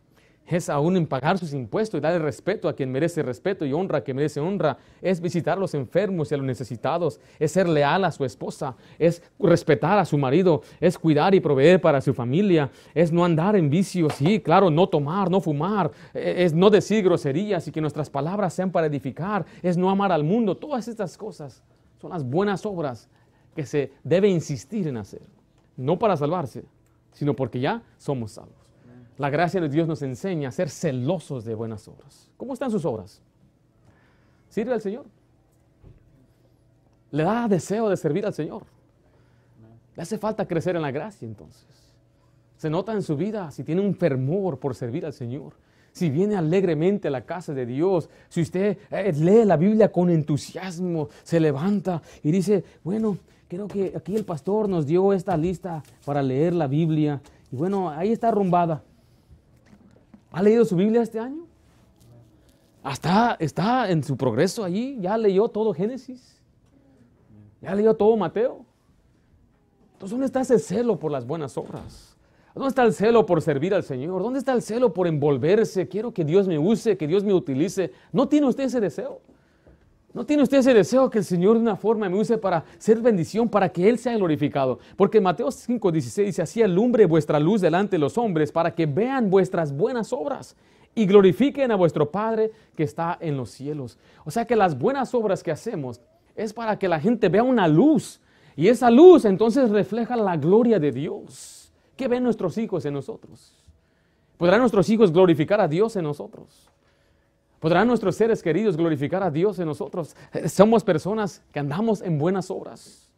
es 0.47 0.69
aún 0.69 0.97
en 0.97 1.07
pagar 1.07 1.39
sus 1.39 1.53
impuestos 1.53 1.99
y 1.99 2.01
darle 2.01 2.19
respeto 2.19 2.69
a 2.69 2.75
quien 2.75 2.91
merece 2.91 3.23
respeto 3.23 3.65
y 3.65 3.73
honra 3.73 3.99
a 3.99 4.01
quien 4.03 4.17
merece 4.17 4.41
honra, 4.41 4.77
es 5.01 5.21
visitar 5.21 5.57
a 5.57 5.61
los 5.61 5.75
enfermos 5.75 6.31
y 6.31 6.35
a 6.35 6.39
los 6.39 6.47
necesitados, 6.47 7.21
es 7.39 7.53
ser 7.53 7.69
leal 7.69 8.05
a 8.05 8.13
su 8.13 8.25
esposa, 8.25 8.75
es 8.99 9.23
respetar 9.39 9.99
a 9.99 10.05
su 10.05 10.19
marido, 10.19 10.63
es 10.81 10.99
cuidar 10.99 11.35
y 11.35 11.41
proveer 11.41 11.81
para 11.81 12.01
su 12.01 12.13
familia, 12.13 12.71
es 12.95 13.13
no 13.13 13.25
andar 13.25 13.57
en 13.57 13.71
vicios, 13.71 14.15
sí, 14.15 14.41
claro, 14.41 14.71
no 14.71 14.89
tomar, 14.89 15.31
no 15.31 15.41
fumar, 15.41 15.91
e, 16.13 16.45
es 16.45 16.53
no 16.53 16.71
decir 16.71 17.05
groserías 17.05 17.67
y 17.69 17.73
que 17.73 17.81
nuestras 17.81 18.11
palabras 18.11 18.53
sean 18.53 18.71
para 18.71 18.89
edificar, 18.89 19.47
es 19.63 19.77
no 19.77 19.91
amar 19.91 20.13
al 20.13 20.25
mundo, 20.25 20.57
todas 20.57 20.89
estas 20.89 21.17
cosas 21.17 21.63
son 22.01 22.11
las 22.11 22.25
buenas 22.25 22.67
obras 22.67 23.09
que 23.55 23.67
se 23.67 23.93
debe 24.03 24.29
insistir 24.29 24.89
en 24.89 24.97
hacer. 24.97 25.23
No 25.77 25.99
para 25.99 26.17
salvarse, 26.17 26.65
sino 27.13 27.35
porque 27.35 27.61
ya 27.61 27.83
somos 27.99 28.33
salvos. 28.33 28.55
La 29.19 29.31
gracia 29.31 29.61
de 29.61 29.69
Dios 29.69 29.87
nos 29.87 30.03
enseña 30.03 30.49
a 30.49 30.53
ser 30.53 30.71
celosos 30.71 31.45
de 31.45 31.55
buenas 31.55 31.87
obras. 31.87 32.31
¿Cómo 32.37 32.55
están 32.55 32.71
sus 32.71 32.85
obras? 32.85 33.21
¿Sirve 34.49 34.73
al 34.73 34.81
Señor? 34.81 35.07
¿Le 37.11 37.23
da 37.23 37.47
deseo 37.47 37.89
de 37.89 37.97
servir 37.97 38.25
al 38.27 38.33
Señor? 38.33 38.65
Le 39.95 40.03
hace 40.03 40.17
falta 40.17 40.47
crecer 40.47 40.77
en 40.77 40.83
la 40.83 40.91
gracia 40.91 41.27
entonces. 41.27 41.67
Se 42.57 42.71
nota 42.71 42.93
en 42.93 43.03
su 43.03 43.17
vida 43.17 43.51
si 43.51 43.65
tiene 43.65 43.83
un 43.83 43.95
fervor 43.95 44.59
por 44.59 44.75
servir 44.75 45.05
al 45.05 45.13
Señor 45.13 45.53
si 45.93 46.11
viene 46.11 46.37
alegremente 46.37 47.09
a 47.09 47.11
la 47.11 47.25
casa 47.25 47.53
de 47.53 47.67
Dios, 47.67 48.09
si 48.29 48.41
usted 48.41 48.79
eh, 48.91 49.13
lee 49.13 49.45
la 49.45 49.57
Biblia 49.57 49.93
con 49.93 50.11
entusiasmo, 50.11 51.09
se 51.23 51.39
levanta 51.39 52.03
y 52.23 52.33
dice, 52.33 52.65
bueno, 52.83 53.19
creo 53.53 53.69
que 53.69 53.93
aquí 53.95 54.17
el 54.17 54.25
pastor 54.25 54.67
nos 54.67 54.87
dio 54.87 55.13
esta 55.13 55.37
lista 55.37 55.83
para 56.07 56.23
leer 56.23 56.55
la 56.55 56.67
Biblia. 56.67 57.21
Y 57.51 57.57
bueno, 57.57 57.91
ahí 57.91 58.11
está 58.11 58.29
arrumbada. 58.29 58.83
¿Ha 60.31 60.43
leído 60.43 60.65
su 60.65 60.75
Biblia 60.75 61.03
este 61.03 61.21
año? 61.21 61.45
Hasta 62.83 63.37
está 63.39 63.91
en 63.91 64.03
su 64.03 64.17
progreso 64.17 64.65
allí, 64.65 64.97
ya 65.03 65.19
leyó 65.19 65.49
todo 65.49 65.75
Génesis. 65.75 66.41
Ya 67.61 67.75
leyó 67.75 67.93
todo 67.93 68.17
Mateo. 68.17 68.65
Entonces, 69.93 70.13
¿dónde 70.13 70.27
está 70.27 70.41
ese 70.41 70.59
celo 70.59 70.99
por 70.99 71.13
las 71.13 71.27
buenas 71.27 71.59
obras? 71.59 72.17
¿Dónde 72.55 72.71
está 72.71 72.85
el 72.85 72.95
celo 72.95 73.27
por 73.27 73.43
servir 73.43 73.75
al 73.75 73.83
Señor? 73.83 74.23
¿Dónde 74.23 74.39
está 74.39 74.55
el 74.55 74.63
celo 74.63 74.95
por 74.95 75.07
envolverse? 75.07 75.89
Quiero 75.89 76.15
que 76.15 76.25
Dios 76.25 76.49
me 76.49 76.59
use, 76.59 76.97
que 76.97 77.07
Dios 77.07 77.23
me 77.23 77.35
utilice. 77.35 77.93
¿No 78.13 78.29
tiene 78.29 78.47
usted 78.47 78.65
ese 78.65 78.81
deseo? 78.81 79.21
¿No 80.15 80.27
tiene 80.27 80.43
usted 80.43 80.59
ese 80.59 80.75
deseo 80.75 81.09
que 81.09 81.19
el 81.19 81.25
Señor 81.25 81.55
de 81.57 81.63
una 81.63 81.77
forma 81.77 82.07
me 82.09 82.19
use 82.19 82.37
para 82.37 82.65
ser 82.77 83.01
bendición, 83.01 83.49
para 83.49 83.71
que 83.71 83.89
Él 83.89 83.99
sea 83.99 84.15
glorificado? 84.17 84.79
Porque 84.97 85.21
Mateo 85.23 85.49
5:16 85.49 86.25
dice, 86.27 86.43
así 86.43 86.63
alumbre 86.63 87.07
vuestra 87.07 87.41
luz 87.41 87.63
delante 87.63 87.97
de 87.97 88.01
los 88.01 88.19
hombres 88.19 88.53
para 88.53 88.75
que 88.75 88.85
vean 88.85 89.31
vuestras 89.31 89.75
buenas 89.75 90.13
obras 90.13 90.55
y 90.95 91.07
glorifiquen 91.07 91.71
a 91.71 91.77
vuestro 91.77 92.11
Padre 92.11 92.51
que 92.77 92.83
está 92.83 93.17
en 93.21 93.39
los 93.39 93.51
cielos. 93.51 93.99
O 94.25 94.31
sea 94.31 94.45
que 94.45 94.55
las 94.55 94.79
buenas 94.79 95.15
obras 95.15 95.43
que 95.43 95.51
hacemos 95.51 96.01
es 96.37 96.53
para 96.53 96.79
que 96.79 96.89
la 96.89 97.01
gente 97.01 97.31
vea 97.31 97.43
una 97.43 97.67
luz 97.67 98.21
y 98.55 98.69
esa 98.69 98.91
luz 98.91 99.25
entonces 99.25 99.71
refleja 99.71 100.15
la 100.17 100.37
gloria 100.37 100.79
de 100.79 100.93
Dios. 100.93 101.73
¿Qué 101.97 102.07
ven 102.07 102.23
nuestros 102.23 102.59
hijos 102.59 102.85
en 102.85 102.93
nosotros? 102.95 103.55
¿Podrán 104.37 104.61
nuestros 104.61 104.91
hijos 104.91 105.11
glorificar 105.11 105.61
a 105.61 105.69
Dios 105.69 105.97
en 105.97 106.05
nosotros? 106.05 106.69
¿Podrán 107.63 107.87
nuestros 107.87 108.17
seres 108.17 108.43
queridos 108.43 108.77
glorificar 108.77 109.23
a 109.23 109.31
Dios 109.31 109.57
en 109.61 109.67
nosotros? 109.67 110.17
Eh, 110.33 110.49
somos 110.49 110.83
personas 110.83 111.41
que 111.53 111.61
andamos 111.61 112.03
en 112.03 112.19
buenas 112.19 112.51
obras. 112.51 113.09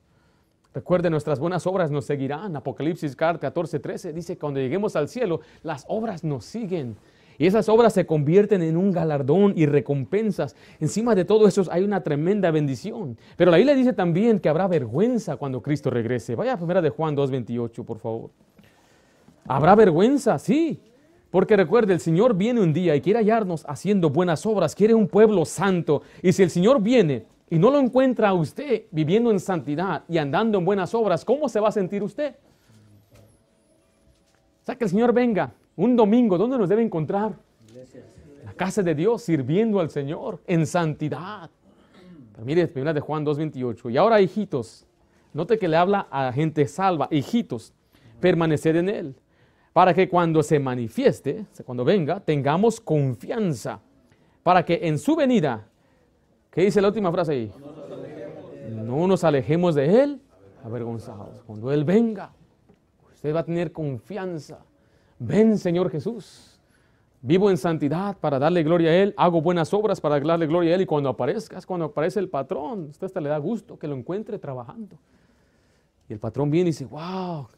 Recuerden, 0.74 1.12
nuestras 1.12 1.38
buenas 1.38 1.66
obras 1.66 1.90
nos 1.90 2.04
seguirán. 2.04 2.54
Apocalipsis 2.54 3.16
14, 3.16 3.78
13 3.78 4.12
dice, 4.12 4.36
cuando 4.36 4.60
lleguemos 4.60 4.96
al 4.96 5.08
cielo, 5.08 5.40
las 5.62 5.86
obras 5.88 6.24
nos 6.24 6.44
siguen. 6.44 6.94
Y 7.38 7.46
esas 7.46 7.70
obras 7.70 7.94
se 7.94 8.04
convierten 8.04 8.60
en 8.60 8.76
un 8.76 8.92
galardón 8.92 9.54
y 9.56 9.64
recompensas. 9.64 10.54
Encima 10.78 11.14
de 11.14 11.24
todo 11.24 11.48
eso 11.48 11.62
hay 11.70 11.82
una 11.82 12.02
tremenda 12.02 12.50
bendición. 12.50 13.16
Pero 13.38 13.50
la 13.50 13.56
Biblia 13.56 13.74
dice 13.74 13.94
también 13.94 14.40
que 14.40 14.50
habrá 14.50 14.68
vergüenza 14.68 15.36
cuando 15.36 15.62
Cristo 15.62 15.88
regrese. 15.88 16.34
Vaya 16.34 16.52
a 16.52 16.56
primera 16.58 16.82
de 16.82 16.90
Juan 16.90 17.16
2.28, 17.16 17.82
por 17.82 17.98
favor. 17.98 18.30
Habrá 19.46 19.74
vergüenza, 19.74 20.38
sí. 20.38 20.82
Porque 21.34 21.56
recuerde, 21.56 21.92
el 21.92 21.98
Señor 21.98 22.36
viene 22.36 22.60
un 22.60 22.72
día 22.72 22.94
y 22.94 23.00
quiere 23.00 23.18
hallarnos 23.18 23.64
haciendo 23.66 24.08
buenas 24.08 24.46
obras, 24.46 24.72
quiere 24.72 24.94
un 24.94 25.08
pueblo 25.08 25.44
santo. 25.44 26.02
Y 26.22 26.32
si 26.32 26.44
el 26.44 26.50
Señor 26.50 26.80
viene 26.80 27.26
y 27.50 27.58
no 27.58 27.72
lo 27.72 27.80
encuentra 27.80 28.28
a 28.28 28.34
usted 28.34 28.84
viviendo 28.92 29.32
en 29.32 29.40
santidad 29.40 30.04
y 30.08 30.18
andando 30.18 30.58
en 30.58 30.64
buenas 30.64 30.94
obras, 30.94 31.24
¿cómo 31.24 31.48
se 31.48 31.58
va 31.58 31.70
a 31.70 31.72
sentir 31.72 32.04
usted? 32.04 32.36
O 34.62 34.64
sea, 34.64 34.76
que 34.76 34.84
el 34.84 34.90
Señor 34.90 35.12
venga 35.12 35.52
un 35.74 35.96
domingo, 35.96 36.38
¿dónde 36.38 36.56
nos 36.56 36.68
debe 36.68 36.84
encontrar? 36.84 37.32
En 38.38 38.46
la 38.46 38.52
casa 38.52 38.84
de 38.84 38.94
Dios, 38.94 39.22
sirviendo 39.22 39.80
al 39.80 39.90
Señor 39.90 40.40
en 40.46 40.64
santidad. 40.64 41.50
Mire, 42.44 42.68
primera 42.68 42.92
de 42.92 43.00
Juan 43.00 43.26
2.28. 43.26 43.90
Y 43.90 43.96
ahora, 43.96 44.20
hijitos, 44.20 44.86
note 45.32 45.58
que 45.58 45.66
le 45.66 45.76
habla 45.76 46.06
a 46.12 46.30
gente 46.30 46.64
salva, 46.68 47.08
hijitos, 47.10 47.72
permaneced 48.20 48.76
en 48.76 48.88
Él 48.88 49.16
para 49.74 49.92
que 49.92 50.08
cuando 50.08 50.40
se 50.44 50.60
manifieste, 50.60 51.46
cuando 51.66 51.84
venga, 51.84 52.20
tengamos 52.20 52.80
confianza, 52.80 53.80
para 54.44 54.64
que 54.64 54.78
en 54.86 55.00
su 55.00 55.16
venida, 55.16 55.66
¿qué 56.52 56.62
dice 56.62 56.80
la 56.80 56.88
última 56.88 57.10
frase 57.10 57.32
ahí? 57.32 57.52
No 58.70 59.08
nos 59.08 59.24
alejemos 59.24 59.74
de 59.74 60.02
Él 60.02 60.20
avergonzados. 60.64 61.42
Cuando 61.42 61.72
Él 61.72 61.82
venga, 61.82 62.30
usted 63.12 63.34
va 63.34 63.40
a 63.40 63.44
tener 63.44 63.72
confianza. 63.72 64.60
Ven, 65.18 65.58
Señor 65.58 65.90
Jesús. 65.90 66.60
Vivo 67.20 67.50
en 67.50 67.56
santidad 67.56 68.16
para 68.18 68.38
darle 68.38 68.62
gloria 68.62 68.90
a 68.90 68.94
Él. 68.94 69.12
Hago 69.16 69.42
buenas 69.42 69.74
obras 69.74 70.00
para 70.00 70.20
darle 70.20 70.46
gloria 70.46 70.70
a 70.70 70.74
Él. 70.76 70.82
Y 70.82 70.86
cuando 70.86 71.08
aparezcas, 71.08 71.66
cuando 71.66 71.86
aparece 71.86 72.20
el 72.20 72.28
patrón, 72.28 72.90
usted 72.90 73.06
hasta 73.06 73.20
le 73.20 73.28
da 73.28 73.38
gusto 73.38 73.76
que 73.76 73.88
lo 73.88 73.96
encuentre 73.96 74.38
trabajando. 74.38 74.96
Y 76.08 76.12
el 76.12 76.20
patrón 76.20 76.48
viene 76.48 76.68
y 76.68 76.72
dice, 76.72 76.84
wow, 76.84 77.48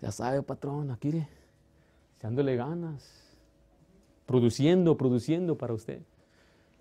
ya 0.00 0.12
sabe, 0.12 0.42
patrón, 0.42 0.90
aquí 0.90 1.26
echándole 2.18 2.56
ganas, 2.56 3.36
produciendo, 4.26 4.96
produciendo 4.96 5.56
para 5.56 5.74
usted. 5.74 6.02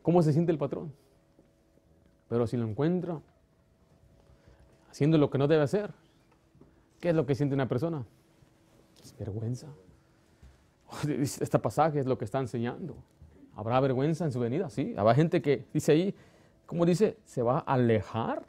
¿Cómo 0.01 0.21
se 0.21 0.33
siente 0.33 0.51
el 0.51 0.57
patrón? 0.57 0.93
Pero 2.27 2.47
si 2.47 2.57
lo 2.57 2.67
encuentra 2.67 3.19
haciendo 4.89 5.17
lo 5.17 5.29
que 5.29 5.37
no 5.37 5.47
debe 5.47 5.63
hacer, 5.63 5.93
¿qué 6.99 7.09
es 7.09 7.15
lo 7.15 7.25
que 7.25 7.35
siente 7.35 7.55
una 7.55 7.67
persona? 7.67 8.05
Es 9.03 9.15
vergüenza. 9.17 9.67
Este 11.07 11.59
pasaje 11.59 11.99
es 11.99 12.05
lo 12.05 12.17
que 12.17 12.25
está 12.25 12.39
enseñando. 12.39 12.95
¿Habrá 13.55 13.79
vergüenza 13.79 14.25
en 14.25 14.31
su 14.31 14.39
venida? 14.39 14.69
Sí. 14.69 14.93
Habrá 14.97 15.15
gente 15.15 15.41
que 15.41 15.65
dice 15.73 15.91
ahí, 15.91 16.15
¿cómo 16.65 16.85
dice? 16.85 17.17
¿Se 17.25 17.41
va 17.41 17.59
a 17.59 17.73
alejar? 17.73 18.43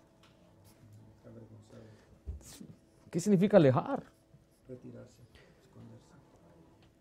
¿Qué 3.11 3.19
significa 3.19 3.57
alejar? 3.57 4.05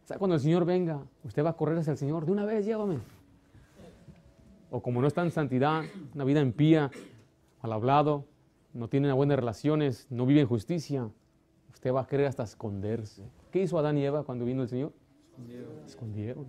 Sea, 0.10 0.18
cuando 0.18 0.36
el 0.36 0.42
Señor 0.42 0.66
venga, 0.66 1.04
usted 1.24 1.46
va 1.46 1.52
a 1.52 1.54
correr 1.54 1.78
hacia 1.78 1.92
el 1.92 1.98
Señor, 1.98 2.26
de 2.26 2.32
una 2.32 2.44
vez 2.44 2.66
llévame. 2.66 2.98
O 4.72 4.82
como 4.82 5.02
no 5.02 5.08
está 5.08 5.22
en 5.24 5.32
santidad, 5.32 5.84
una 6.16 6.24
vida 6.24 6.42
impía, 6.42 6.90
mal 7.62 7.74
hablado, 7.74 8.26
no 8.74 8.88
tiene 8.88 9.12
buenas 9.14 9.38
relaciones, 9.38 10.08
no 10.10 10.26
vive 10.26 10.42
en 10.42 10.48
justicia, 10.48 11.10
usted 11.72 11.94
va 11.94 12.02
a 12.02 12.08
querer 12.08 12.26
hasta 12.26 12.44
esconderse. 12.44 13.24
¿Qué 13.52 13.62
hizo 13.62 13.78
Adán 13.78 13.98
y 13.98 14.06
Eva 14.06 14.24
cuando 14.24 14.46
vino 14.46 14.64
el 14.64 14.70
Señor? 14.70 14.94
Escondieron. 15.30 15.86
Escondieron. 15.86 16.46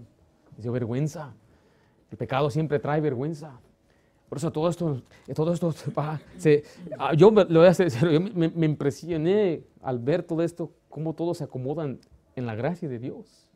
dio 0.57 0.73
vergüenza. 0.73 1.35
El 2.11 2.16
pecado 2.16 2.51
siempre 2.51 2.79
trae 2.79 3.01
vergüenza. 3.01 3.61
Por 4.31 4.39
eso 4.39 4.53
todo 4.53 4.68
esto, 4.68 5.03
todo 5.35 5.53
esto 5.53 5.72
se, 6.39 6.62
ah, 6.97 7.14
yo, 7.14 7.33
lo 7.33 7.59
voy 7.59 7.66
a 7.66 7.70
hacer, 7.70 8.20
me, 8.20 8.49
me, 8.49 8.66
impresioné 8.66 9.64
al 9.83 9.99
ver 9.99 10.22
todo 10.22 10.43
esto, 10.45 10.70
cómo 10.89 11.14
todos 11.14 11.39
se 11.39 11.45
acomodan 11.45 11.99
en 12.37 12.47
la 12.47 12.55
gracia 12.55 12.89
de 12.89 13.01
Dios. 13.01 13.49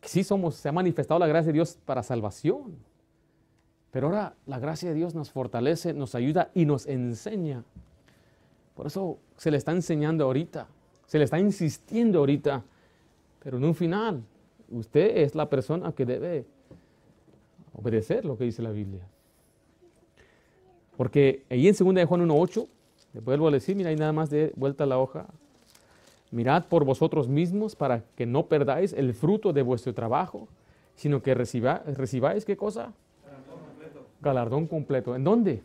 Que 0.00 0.08
sí 0.08 0.24
somos, 0.24 0.54
se 0.54 0.70
ha 0.70 0.72
manifestado 0.72 1.20
la 1.20 1.26
gracia 1.26 1.48
de 1.48 1.52
Dios 1.52 1.76
para 1.84 2.02
salvación. 2.02 2.74
Pero 3.90 4.06
ahora 4.06 4.34
la 4.46 4.58
gracia 4.58 4.88
de 4.88 4.94
Dios 4.94 5.14
nos 5.14 5.30
fortalece, 5.30 5.92
nos 5.92 6.14
ayuda 6.14 6.50
y 6.54 6.64
nos 6.64 6.86
enseña. 6.86 7.62
Por 8.74 8.86
eso 8.86 9.18
se 9.36 9.50
le 9.50 9.58
está 9.58 9.72
enseñando 9.72 10.24
ahorita, 10.24 10.68
se 11.04 11.18
le 11.18 11.24
está 11.24 11.38
insistiendo 11.38 12.20
ahorita. 12.20 12.64
Pero 13.42 13.58
en 13.58 13.64
un 13.64 13.74
final, 13.74 14.24
usted 14.70 15.18
es 15.18 15.34
la 15.34 15.50
persona 15.50 15.92
que 15.92 16.06
debe 16.06 16.46
obedecer 17.74 18.24
lo 18.24 18.38
que 18.38 18.44
dice 18.44 18.62
la 18.62 18.70
Biblia. 18.70 19.06
Porque 21.00 21.44
ahí 21.48 21.66
en 21.66 21.74
2 21.74 21.94
de 21.94 22.04
Juan 22.04 22.28
1.8, 22.28 22.66
le 23.14 23.20
vuelvo 23.20 23.48
a 23.48 23.50
decir, 23.50 23.74
mira, 23.74 23.88
ahí 23.88 23.96
nada 23.96 24.12
más 24.12 24.28
de 24.28 24.52
vuelta 24.54 24.84
la 24.84 24.98
hoja. 24.98 25.24
Mirad 26.30 26.66
por 26.66 26.84
vosotros 26.84 27.26
mismos 27.26 27.74
para 27.74 28.02
que 28.16 28.26
no 28.26 28.48
perdáis 28.48 28.92
el 28.92 29.14
fruto 29.14 29.54
de 29.54 29.62
vuestro 29.62 29.94
trabajo, 29.94 30.46
sino 30.96 31.22
que 31.22 31.32
recibáis, 31.34 32.44
¿qué 32.44 32.54
cosa? 32.54 32.92
Galardón 34.20 34.66
completo. 34.66 34.68
Completo. 34.68 35.16
¿En 35.16 35.24
dónde? 35.24 35.62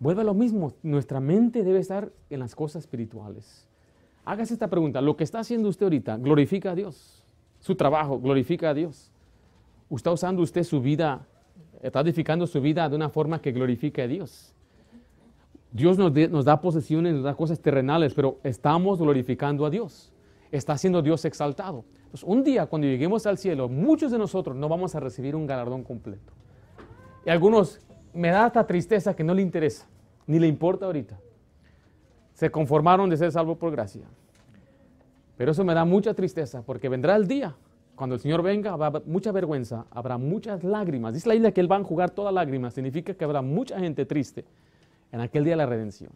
Vuelve 0.00 0.22
a 0.22 0.24
lo 0.24 0.32
mismo. 0.32 0.72
Nuestra 0.82 1.20
mente 1.20 1.62
debe 1.62 1.80
estar 1.80 2.10
en 2.30 2.40
las 2.40 2.54
cosas 2.54 2.84
espirituales. 2.84 3.68
Hágase 4.24 4.54
esta 4.54 4.68
pregunta. 4.68 5.02
¿Lo 5.02 5.18
que 5.18 5.24
está 5.24 5.40
haciendo 5.40 5.68
usted 5.68 5.84
ahorita 5.84 6.16
glorifica 6.16 6.70
a 6.70 6.74
Dios? 6.74 7.22
¿Su 7.60 7.74
trabajo 7.74 8.18
glorifica 8.18 8.70
a 8.70 8.74
Dios? 8.74 9.10
¿Está 9.90 10.10
usando 10.12 10.40
usted 10.40 10.64
su 10.64 10.80
vida 10.80 11.26
está 11.82 12.00
edificando 12.00 12.46
su 12.46 12.60
vida 12.60 12.88
de 12.88 12.96
una 12.96 13.08
forma 13.08 13.42
que 13.42 13.52
glorifique 13.52 14.02
a 14.02 14.06
Dios. 14.06 14.54
Dios 15.72 15.98
nos, 15.98 16.44
da 16.44 16.60
posesiones, 16.60 17.14
nos 17.14 17.24
da 17.24 17.34
cosas 17.34 17.58
terrenales, 17.58 18.14
pero 18.14 18.38
estamos 18.44 18.98
glorificando 18.98 19.66
a 19.66 19.70
Dios. 19.70 20.12
Está 20.52 20.78
siendo 20.78 21.02
Dios 21.02 21.24
exaltado. 21.24 21.84
Entonces, 22.04 22.24
un 22.24 22.44
día 22.44 22.66
cuando 22.66 22.86
lleguemos 22.86 23.26
al 23.26 23.38
cielo, 23.38 23.68
muchos 23.68 24.12
de 24.12 24.18
nosotros 24.18 24.54
no 24.56 24.68
vamos 24.68 24.94
a 24.94 25.00
recibir 25.00 25.34
un 25.34 25.46
galardón 25.46 25.82
completo. 25.82 26.32
Y 27.26 27.30
algunos 27.30 27.80
me 28.12 28.28
da 28.28 28.46
esta 28.46 28.66
tristeza 28.66 29.16
que 29.16 29.24
no 29.24 29.34
le 29.34 29.42
interesa, 29.42 29.86
ni 30.26 30.38
le 30.38 30.46
importa 30.46 30.86
ahorita. 30.86 31.18
Se 32.34 32.50
conformaron 32.50 33.08
de 33.08 33.16
ser 33.16 33.32
salvos 33.32 33.56
por 33.56 33.72
gracia. 33.72 34.02
Pero 35.38 35.52
eso 35.52 35.64
me 35.64 35.74
da 35.74 35.84
mucha 35.84 36.12
tristeza 36.12 36.62
porque 36.62 36.88
vendrá 36.88 37.16
el 37.16 37.26
día 37.26 37.56
cuando 38.02 38.16
el 38.16 38.20
Señor 38.20 38.42
venga, 38.42 38.72
habrá 38.72 39.00
mucha 39.06 39.30
vergüenza, 39.30 39.86
habrá 39.92 40.18
muchas 40.18 40.64
lágrimas. 40.64 41.14
Dice 41.14 41.28
la 41.28 41.36
isla 41.36 41.52
que 41.52 41.60
Él 41.60 41.70
va 41.70 41.76
a 41.76 41.84
jugar 41.84 42.10
todas 42.10 42.34
lágrimas. 42.34 42.74
Significa 42.74 43.14
que 43.14 43.22
habrá 43.22 43.42
mucha 43.42 43.78
gente 43.78 44.04
triste 44.06 44.44
en 45.12 45.20
aquel 45.20 45.44
día 45.44 45.52
de 45.52 45.58
la 45.58 45.66
redención. 45.66 46.10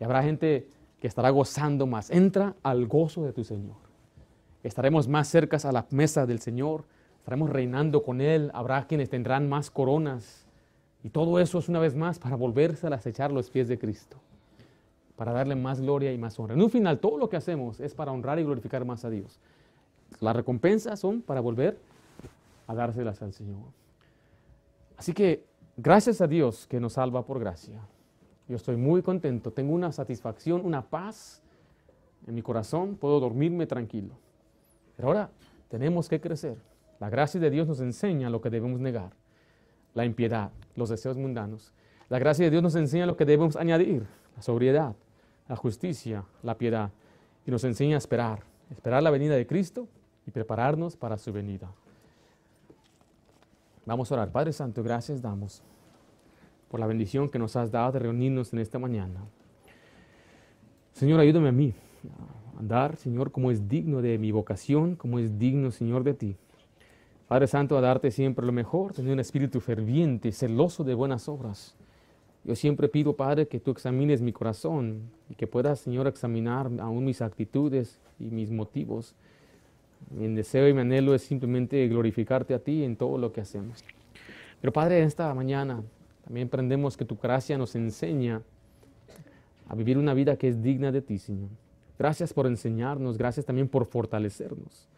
Y 0.00 0.02
habrá 0.02 0.20
gente 0.24 0.66
que 1.00 1.06
estará 1.06 1.30
gozando 1.30 1.86
más. 1.86 2.10
Entra 2.10 2.56
al 2.64 2.88
gozo 2.88 3.22
de 3.22 3.32
tu 3.32 3.44
Señor. 3.44 3.76
Estaremos 4.64 5.06
más 5.06 5.28
cercas 5.28 5.64
a 5.64 5.70
la 5.70 5.86
mesa 5.90 6.26
del 6.26 6.40
Señor. 6.40 6.82
Estaremos 7.18 7.50
reinando 7.50 8.02
con 8.02 8.20
Él. 8.20 8.50
Habrá 8.52 8.88
quienes 8.88 9.10
tendrán 9.10 9.48
más 9.48 9.70
coronas. 9.70 10.44
Y 11.04 11.10
todo 11.10 11.38
eso 11.38 11.60
es 11.60 11.68
una 11.68 11.78
vez 11.78 11.94
más 11.94 12.18
para 12.18 12.34
volverse 12.34 12.88
a 12.88 12.90
acechar 12.90 13.30
los 13.30 13.48
pies 13.48 13.68
de 13.68 13.78
Cristo. 13.78 14.16
Para 15.14 15.30
darle 15.30 15.54
más 15.54 15.80
gloria 15.80 16.12
y 16.12 16.18
más 16.18 16.36
honra. 16.40 16.54
En 16.54 16.62
un 16.62 16.68
final, 16.68 16.98
todo 16.98 17.16
lo 17.16 17.28
que 17.28 17.36
hacemos 17.36 17.78
es 17.78 17.94
para 17.94 18.10
honrar 18.10 18.40
y 18.40 18.42
glorificar 18.42 18.84
más 18.84 19.04
a 19.04 19.10
Dios. 19.10 19.38
Las 20.18 20.34
recompensas 20.34 20.98
son 20.98 21.22
para 21.22 21.40
volver 21.40 21.78
a 22.66 22.74
dárselas 22.74 23.22
al 23.22 23.32
Señor. 23.32 23.58
Así 24.96 25.12
que 25.12 25.44
gracias 25.76 26.20
a 26.20 26.26
Dios 26.26 26.66
que 26.66 26.80
nos 26.80 26.94
salva 26.94 27.24
por 27.24 27.38
gracia. 27.38 27.80
Yo 28.48 28.56
estoy 28.56 28.76
muy 28.76 29.02
contento, 29.02 29.52
tengo 29.52 29.72
una 29.72 29.92
satisfacción, 29.92 30.64
una 30.64 30.82
paz 30.82 31.40
en 32.26 32.34
mi 32.34 32.42
corazón, 32.42 32.96
puedo 32.96 33.20
dormirme 33.20 33.66
tranquilo. 33.66 34.14
Pero 34.96 35.08
ahora 35.08 35.30
tenemos 35.68 36.08
que 36.08 36.20
crecer. 36.20 36.58
La 36.98 37.08
gracia 37.08 37.40
de 37.40 37.48
Dios 37.48 37.66
nos 37.66 37.80
enseña 37.80 38.28
lo 38.28 38.40
que 38.42 38.50
debemos 38.50 38.78
negar, 38.80 39.12
la 39.94 40.04
impiedad, 40.04 40.50
los 40.76 40.90
deseos 40.90 41.16
mundanos. 41.16 41.72
La 42.08 42.18
gracia 42.18 42.44
de 42.44 42.50
Dios 42.50 42.62
nos 42.62 42.74
enseña 42.74 43.06
lo 43.06 43.16
que 43.16 43.24
debemos 43.24 43.56
añadir, 43.56 44.04
la 44.36 44.42
sobriedad, 44.42 44.94
la 45.48 45.56
justicia, 45.56 46.24
la 46.42 46.58
piedad. 46.58 46.90
Y 47.46 47.50
nos 47.50 47.64
enseña 47.64 47.94
a 47.94 47.98
esperar, 47.98 48.42
esperar 48.70 49.02
la 49.02 49.10
venida 49.10 49.34
de 49.34 49.46
Cristo 49.46 49.88
y 50.26 50.30
prepararnos 50.30 50.96
para 50.96 51.18
su 51.18 51.32
venida. 51.32 51.70
Vamos 53.86 54.10
a 54.10 54.14
orar. 54.14 54.30
Padre 54.30 54.52
Santo, 54.52 54.82
gracias 54.82 55.22
damos 55.22 55.62
por 56.70 56.78
la 56.78 56.86
bendición 56.86 57.28
que 57.28 57.38
nos 57.38 57.56
has 57.56 57.70
dado 57.70 57.92
de 57.92 57.98
reunirnos 57.98 58.52
en 58.52 58.60
esta 58.60 58.78
mañana. 58.78 59.24
Señor, 60.92 61.18
ayúdame 61.18 61.48
a 61.48 61.52
mí 61.52 61.74
a 62.54 62.60
andar, 62.60 62.96
Señor, 62.96 63.32
como 63.32 63.50
es 63.50 63.68
digno 63.68 64.02
de 64.02 64.18
mi 64.18 64.30
vocación, 64.30 64.94
como 64.94 65.18
es 65.18 65.38
digno, 65.38 65.70
Señor, 65.70 66.04
de 66.04 66.14
ti. 66.14 66.36
Padre 67.26 67.46
Santo, 67.46 67.76
a 67.76 67.80
darte 67.80 68.10
siempre 68.10 68.44
lo 68.44 68.52
mejor, 68.52 68.92
tener 68.92 69.12
un 69.12 69.20
espíritu 69.20 69.60
ferviente, 69.60 70.30
celoso 70.30 70.84
de 70.84 70.94
buenas 70.94 71.28
obras. 71.28 71.74
Yo 72.44 72.54
siempre 72.56 72.88
pido, 72.88 73.16
Padre, 73.16 73.48
que 73.48 73.60
tú 73.60 73.70
examines 73.70 74.22
mi 74.22 74.32
corazón 74.32 75.10
y 75.28 75.34
que 75.34 75.46
puedas, 75.46 75.80
Señor, 75.80 76.06
examinar 76.06 76.70
aún 76.80 77.04
mis 77.04 77.22
actitudes 77.22 78.00
y 78.18 78.24
mis 78.30 78.50
motivos 78.50 79.14
mi 80.08 80.34
deseo 80.34 80.68
y 80.68 80.72
mi 80.72 80.80
anhelo 80.80 81.14
es 81.14 81.22
simplemente 81.22 81.86
glorificarte 81.88 82.54
a 82.54 82.58
ti 82.58 82.84
en 82.84 82.96
todo 82.96 83.18
lo 83.18 83.32
que 83.32 83.40
hacemos. 83.40 83.84
Pero 84.60 84.72
Padre, 84.72 84.98
en 84.98 85.04
esta 85.04 85.32
mañana 85.34 85.82
también 86.24 86.48
aprendemos 86.48 86.96
que 86.96 87.04
tu 87.04 87.16
gracia 87.16 87.58
nos 87.58 87.74
enseña 87.74 88.42
a 89.68 89.74
vivir 89.74 89.98
una 89.98 90.14
vida 90.14 90.36
que 90.36 90.48
es 90.48 90.62
digna 90.62 90.90
de 90.92 91.02
ti, 91.02 91.18
Señor. 91.18 91.50
Gracias 91.98 92.32
por 92.32 92.46
enseñarnos, 92.46 93.18
gracias 93.18 93.46
también 93.46 93.68
por 93.68 93.86
fortalecernos. 93.86 94.88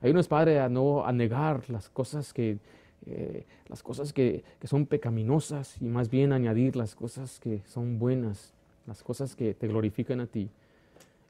Ayúdanos, 0.00 0.28
Padre, 0.28 0.60
a 0.60 0.68
no 0.68 1.04
a 1.04 1.12
negar 1.12 1.68
las 1.68 1.88
cosas 1.88 2.32
que, 2.32 2.58
eh, 3.06 3.44
las 3.68 3.82
cosas 3.82 4.12
que, 4.12 4.44
que 4.58 4.66
son 4.66 4.86
pecaminosas 4.86 5.76
y 5.80 5.86
más 5.86 6.08
bien 6.08 6.32
añadir 6.32 6.76
las 6.76 6.94
cosas 6.94 7.38
que 7.40 7.62
son 7.66 7.98
buenas, 7.98 8.54
las 8.86 9.02
cosas 9.02 9.36
que 9.36 9.54
te 9.54 9.68
glorifican 9.68 10.20
a 10.20 10.26
ti. 10.26 10.50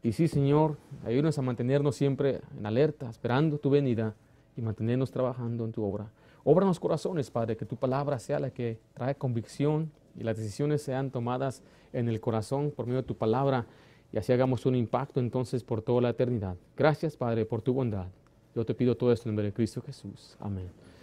Y 0.03 0.13
sí, 0.13 0.29
Señor, 0.29 0.77
ayúdanos 1.05 1.39
a 1.39 1.43
mantenernos 1.43 1.97
siempre 1.97 2.41
en 2.57 2.67
alerta, 2.67 3.11
esperando 3.11 3.59
tu 3.59 3.71
venida 3.71 4.15
y 4.57 4.63
mantenernos 4.63 5.11
trabajando 5.11 5.65
en 5.65 5.73
tu 5.73 5.83
obra. 5.83 6.11
Obra 6.45 6.65
en 6.65 6.69
los 6.69 6.81
corazones, 6.81 7.31
Padre, 7.31 7.57
que 7.57 7.67
tu 7.67 7.77
palabra 7.77 8.19
sea 8.19 8.39
la 8.39 8.51
que 8.51 8.79
trae 8.95 9.15
convicción 9.17 9.91
y 10.17 10.23
las 10.23 10.37
decisiones 10.37 10.83
sean 10.83 11.11
tomadas 11.11 11.63
en 11.93 12.09
el 12.09 12.21
corazón 12.21 12.73
por 12.75 12.87
medio 12.87 13.03
de 13.03 13.07
tu 13.07 13.17
palabra 13.17 13.67
y 14.13 14.19
así 14.19 14.33
hagamos 14.33 14.65
un 14.67 14.75
impacto 14.75 15.21
entonces 15.21 15.63
por 15.65 15.83
toda 15.83 16.01
la 16.01 16.11
eternidad. 16.11 16.57
Gracias, 16.77 17.17
Padre, 17.17 17.45
por 17.45 17.63
tu 17.63 17.75
bondad. 17.75 18.07
Yo 18.55 18.65
te 18.65 18.75
pido 18.75 18.97
todo 18.97 19.13
esto 19.13 19.29
en 19.29 19.35
nombre 19.35 19.47
de 19.47 19.53
Cristo 19.53 19.83
Jesús. 19.83 20.37
Amén. 20.41 20.71